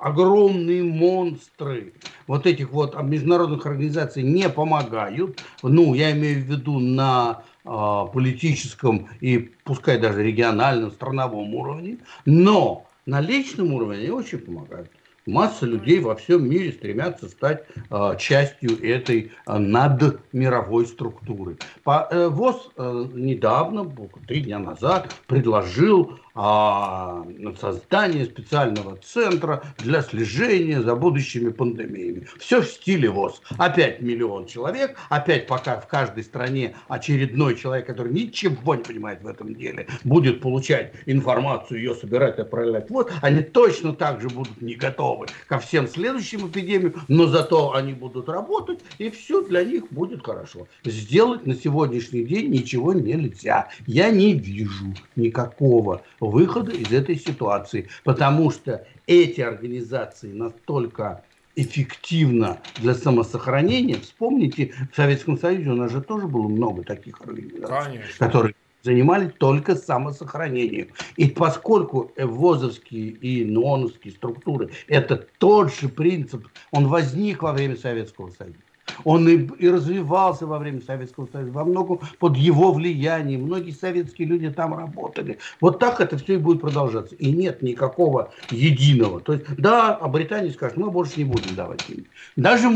огромные 0.01 0.83
монстры 0.83 1.93
вот 2.27 2.47
этих 2.47 2.71
вот 2.71 2.99
международных 3.03 3.66
организаций 3.66 4.23
не 4.23 4.49
помогают. 4.49 5.39
Ну, 5.62 5.93
я 5.93 6.12
имею 6.12 6.43
в 6.43 6.47
виду 6.47 6.79
на 6.79 7.43
э, 7.66 7.69
политическом 8.14 9.11
и 9.21 9.53
пускай 9.64 9.99
даже 9.99 10.23
региональном, 10.23 10.91
страновом 10.91 11.55
уровне, 11.55 11.99
но 12.25 12.87
на 13.05 13.21
личном 13.21 13.75
уровне 13.75 13.99
они 13.99 14.11
очень 14.11 14.39
помогают 14.39 14.91
масса 15.29 15.66
людей 15.66 16.01
во 16.01 16.16
всем 16.16 16.49
мире 16.49 16.72
стремятся 16.72 17.29
стать 17.29 17.64
э, 17.91 18.16
частью 18.18 18.83
этой 18.83 19.31
э, 19.47 19.59
надмировой 19.59 20.87
структуры. 20.87 21.59
По, 21.85 22.09
э, 22.11 22.29
ВОЗ 22.29 22.70
э, 22.76 23.07
недавно, 23.14 23.85
три 24.26 24.41
дня 24.41 24.59
назад, 24.59 25.14
предложил 25.26 26.18
а, 26.41 27.26
создание 27.61 28.24
специального 28.24 28.97
центра 28.99 29.64
для 29.78 30.03
слежения 30.03 30.80
за 30.80 30.95
будущими 30.95 31.51
пандемиями. 31.51 32.28
Все 32.39 32.62
в 32.62 32.66
стиле 32.66 33.11
ВОЗ. 33.11 33.43
Опять 33.57 34.01
миллион 34.01 34.47
человек, 34.47 34.97
опять 35.09 35.49
пока 35.49 35.80
в 35.80 35.89
каждой 35.89 36.22
стране 36.22 36.76
очередной 36.86 37.57
человек, 37.57 37.89
который 37.89 38.12
ничего 38.12 38.76
не 38.76 38.84
понимает 38.84 39.20
в 39.20 39.26
этом 39.26 39.53
деле, 39.53 39.89
будет 40.05 40.41
получать 40.41 40.93
информацию, 41.07 41.80
ее 41.80 41.97
собирать, 41.97 42.39
отправлять. 42.39 42.89
Вот 42.89 43.12
они 43.20 43.43
точно 43.43 43.93
так 43.93 44.20
же 44.20 44.28
будут 44.28 44.62
не 44.62 44.76
готовы 44.76 45.26
ко 45.49 45.59
всем 45.59 45.89
следующим 45.89 46.47
эпидемиям, 46.47 46.95
но 47.09 47.26
зато 47.26 47.74
они 47.74 47.95
будут 47.95 48.28
работать, 48.28 48.78
и 48.99 49.11
все 49.11 49.43
для 49.43 49.64
них 49.64 49.91
будет 49.91 50.24
хорошо. 50.24 50.68
Сделать 50.84 51.47
на 51.47 51.57
сегодняшний 51.57 52.22
день 52.22 52.53
ничего 52.53 52.93
нельзя. 52.93 53.70
Я 53.89 54.11
не 54.11 54.34
вижу 54.34 54.95
никакого 55.16 56.03
выхода 56.31 56.72
из 56.72 56.93
этой 56.93 57.16
ситуации, 57.16 57.89
потому 58.05 58.51
что 58.51 58.87
эти 59.07 59.41
организации 59.41 60.33
настолько 60.33 61.24
эффективно 61.57 62.59
для 62.76 62.95
самосохранения. 62.95 63.99
Вспомните, 64.01 64.72
в 64.93 64.97
Советском 64.97 65.39
Союзе 65.39 65.70
у 65.70 65.74
нас 65.74 65.91
же 65.91 66.01
тоже 66.01 66.29
было 66.29 66.47
много 66.47 66.85
таких 66.85 67.20
организаций, 67.20 67.66
Конечно. 67.68 68.26
которые 68.26 68.55
занимались 68.83 69.33
только 69.39 69.74
самосохранением. 69.74 70.89
И 71.16 71.29
поскольку 71.29 72.12
ВОЗовские 72.16 73.09
и 73.09 73.45
НОНовские 73.45 74.12
структуры– 74.12 74.70
это 74.87 75.16
тот 75.39 75.74
же 75.74 75.89
принцип, 75.89 76.47
он 76.70 76.87
возник 76.87 77.43
во 77.43 77.53
время 77.53 77.76
Советского 77.76 78.31
Союза. 78.31 78.59
Он 79.05 79.29
и, 79.29 79.49
и 79.59 79.69
развивался 79.69 80.47
во 80.47 80.59
время 80.59 80.81
Советского 80.81 81.29
Союза, 81.31 81.53
во 81.53 81.65
многом 81.65 82.01
под 82.19 82.37
его 82.37 82.73
влиянием. 82.73 83.43
Многие 83.43 83.73
советские 83.73 84.29
люди 84.29 84.51
там 84.51 84.75
работали. 84.75 85.39
Вот 85.61 85.79
так 85.79 86.01
это 86.01 86.17
все 86.19 86.35
и 86.35 86.37
будет 86.39 86.61
продолжаться. 86.61 87.15
И 87.17 87.33
нет 87.33 87.63
никакого 87.63 88.33
единого. 88.51 89.21
То 89.21 89.35
есть, 89.35 89.45
да, 89.57 89.95
а 89.95 90.09
Британия 90.09 90.51
скажет, 90.53 90.77
мы 90.77 90.91
больше 90.91 91.15
не 91.19 91.25
будем 91.25 91.55
давать 91.55 91.87
деньги. 91.89 92.07
Даже 92.37 92.69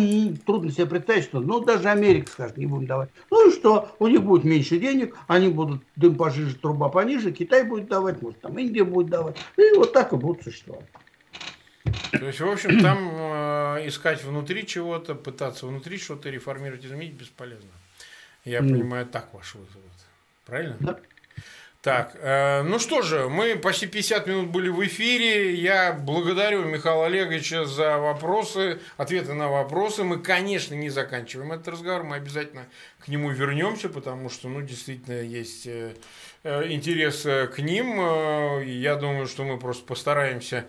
трудно 0.46 0.70
себе 0.70 0.86
представить, 0.86 1.24
что, 1.24 1.40
ну, 1.40 1.60
даже 1.60 1.88
Америка 1.88 2.30
скажет, 2.30 2.56
не 2.56 2.66
будем 2.66 2.86
давать. 2.86 3.10
Ну 3.30 3.48
и 3.48 3.52
что? 3.52 3.88
У 3.98 4.06
них 4.06 4.22
будет 4.22 4.44
меньше 4.44 4.78
денег, 4.78 5.16
они 5.26 5.48
будут 5.48 5.82
дым 5.96 6.16
пожиже, 6.16 6.56
труба 6.56 6.88
пониже, 6.88 7.32
Китай 7.32 7.64
будет 7.64 7.88
давать, 7.88 8.22
может, 8.22 8.40
там 8.40 8.58
Индия 8.58 8.84
будет 8.84 9.08
давать. 9.08 9.36
И 9.56 9.76
вот 9.76 9.92
так 9.92 10.12
и 10.12 10.16
будут 10.16 10.42
существовать. 10.42 10.86
То 12.12 12.26
есть, 12.26 12.40
в 12.40 12.48
общем, 12.48 12.80
там 12.80 13.10
э, 13.12 13.88
искать 13.88 14.22
внутри 14.22 14.66
чего-то, 14.66 15.14
пытаться 15.14 15.66
внутри 15.66 15.98
что-то 15.98 16.28
реформировать, 16.30 16.84
изменить 16.84 17.14
бесполезно. 17.14 17.70
Я 18.44 18.60
mm. 18.60 18.70
понимаю, 18.70 19.06
так 19.06 19.32
ваш 19.32 19.54
вывод. 19.54 19.70
Правильно? 20.44 20.76
Да. 20.80 20.98
Так, 21.82 22.16
э, 22.20 22.62
ну 22.62 22.78
что 22.78 23.02
же, 23.02 23.28
мы 23.28 23.56
почти 23.56 23.88
50 23.88 24.28
минут 24.28 24.50
были 24.50 24.68
в 24.68 24.86
эфире. 24.86 25.54
Я 25.54 25.92
благодарю 25.92 26.64
Михаила 26.64 27.06
Олеговича 27.06 27.64
за 27.64 27.98
вопросы, 27.98 28.78
ответы 28.96 29.34
на 29.34 29.48
вопросы. 29.48 30.04
Мы, 30.04 30.20
конечно, 30.20 30.74
не 30.74 30.90
заканчиваем 30.90 31.50
этот 31.50 31.66
разговор, 31.66 32.04
мы 32.04 32.16
обязательно 32.16 32.66
к 33.00 33.08
нему 33.08 33.30
вернемся, 33.30 33.88
потому 33.88 34.28
что, 34.28 34.48
ну, 34.48 34.62
действительно, 34.62 35.20
есть 35.22 35.66
э, 35.66 35.96
э 36.44 36.72
интерес 36.72 37.26
э, 37.26 37.48
к 37.48 37.58
ним. 37.58 38.00
Э, 38.00 38.64
я 38.64 38.94
думаю, 38.94 39.26
что 39.26 39.42
мы 39.42 39.58
просто 39.58 39.84
постараемся 39.84 40.66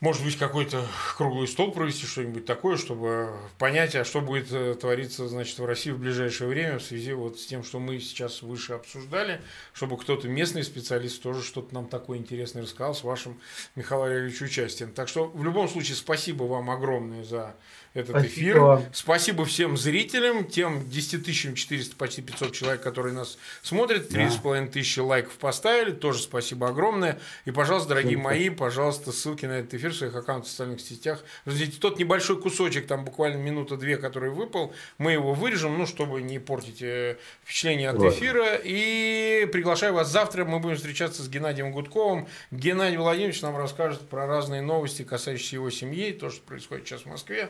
может 0.00 0.22
быть, 0.22 0.36
какой-то 0.36 0.86
круглый 1.16 1.48
стол 1.48 1.72
провести, 1.72 2.06
что-нибудь 2.06 2.44
такое, 2.44 2.76
чтобы 2.76 3.32
понять, 3.58 3.96
а 3.96 4.04
что 4.04 4.20
будет 4.20 4.52
э, 4.52 4.74
твориться, 4.74 5.26
значит, 5.26 5.58
в 5.58 5.64
России 5.64 5.90
в 5.90 5.98
ближайшее 5.98 6.48
время 6.48 6.78
в 6.78 6.82
связи 6.84 7.12
вот 7.12 7.40
с 7.40 7.46
тем, 7.46 7.64
что 7.64 7.80
мы 7.80 7.98
сейчас 7.98 8.42
выше 8.42 8.74
обсуждали, 8.74 9.40
чтобы 9.72 9.96
кто-то 9.96 10.28
местный 10.28 10.62
специалист 10.62 11.20
тоже 11.20 11.42
что-то 11.42 11.74
нам 11.74 11.88
такое 11.88 12.18
интересное 12.18 12.62
рассказал 12.62 12.94
с 12.94 13.02
вашим, 13.02 13.40
Михаилом 13.74 14.12
Ильичем, 14.12 14.46
участием. 14.46 14.92
Так 14.92 15.08
что, 15.08 15.26
в 15.26 15.42
любом 15.42 15.68
случае, 15.68 15.96
спасибо 15.96 16.44
вам 16.44 16.70
огромное 16.70 17.24
за 17.24 17.56
этот 17.94 18.10
Спасибо. 18.10 18.28
эфир. 18.28 18.90
Спасибо 18.92 19.44
всем 19.44 19.76
зрителям, 19.76 20.44
тем 20.44 20.88
10 20.88 21.24
тысячам 21.24 21.54
400, 21.54 21.96
почти 21.96 22.22
500 22.22 22.52
человек, 22.52 22.82
которые 22.82 23.14
нас 23.14 23.38
смотрят, 23.62 24.10
3,5 24.10 24.66
да. 24.66 24.72
тысячи 24.72 25.00
лайков 25.00 25.32
поставили, 25.38 25.92
тоже 25.92 26.22
спасибо 26.22 26.68
огромное. 26.68 27.18
И, 27.44 27.50
пожалуйста, 27.50 27.90
дорогие 27.90 28.18
мои, 28.18 28.50
пожалуйста, 28.50 29.12
ссылки 29.12 29.46
на 29.46 29.60
этот 29.60 29.74
эфир 29.74 29.92
в 29.92 29.96
своих 29.96 30.14
аккаунтах 30.14 30.48
в 30.48 30.50
социальных 30.50 30.80
сетях. 30.80 31.24
Знаете, 31.46 31.78
тот 31.80 31.98
небольшой 31.98 32.40
кусочек, 32.40 32.86
там 32.86 33.04
буквально 33.04 33.38
минута-две, 33.38 33.96
который 33.96 34.30
выпал, 34.30 34.74
мы 34.98 35.12
его 35.12 35.34
вырежем, 35.34 35.78
ну, 35.78 35.86
чтобы 35.86 36.22
не 36.22 36.38
портить 36.38 36.82
э, 36.82 37.16
впечатление 37.44 37.90
от 37.90 38.02
эфира. 38.02 38.58
И 38.62 39.48
приглашаю 39.52 39.94
вас 39.94 40.10
завтра, 40.10 40.44
мы 40.44 40.58
будем 40.58 40.76
встречаться 40.76 41.22
с 41.22 41.28
Геннадием 41.28 41.72
Гудковым. 41.72 42.28
Геннадий 42.50 42.98
Владимирович 42.98 43.40
нам 43.42 43.56
расскажет 43.56 44.08
про 44.08 44.26
разные 44.26 44.60
новости, 44.60 45.02
касающиеся 45.02 45.56
его 45.56 45.70
семьи, 45.70 46.12
то, 46.12 46.30
что 46.30 46.42
происходит 46.42 46.86
сейчас 46.86 47.02
в 47.02 47.06
Москве 47.06 47.48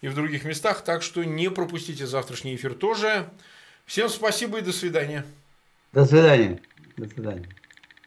и 0.00 0.08
в 0.08 0.14
других 0.14 0.44
местах. 0.44 0.82
Так 0.84 1.02
что 1.02 1.24
не 1.24 1.50
пропустите 1.50 2.06
завтрашний 2.06 2.54
эфир 2.54 2.74
тоже. 2.74 3.28
Всем 3.86 4.08
спасибо 4.08 4.58
и 4.58 4.62
до 4.62 4.72
свидания. 4.72 5.24
До 5.92 6.04
свидания. 6.04 6.60
До 6.96 7.08
свидания. 7.08 7.48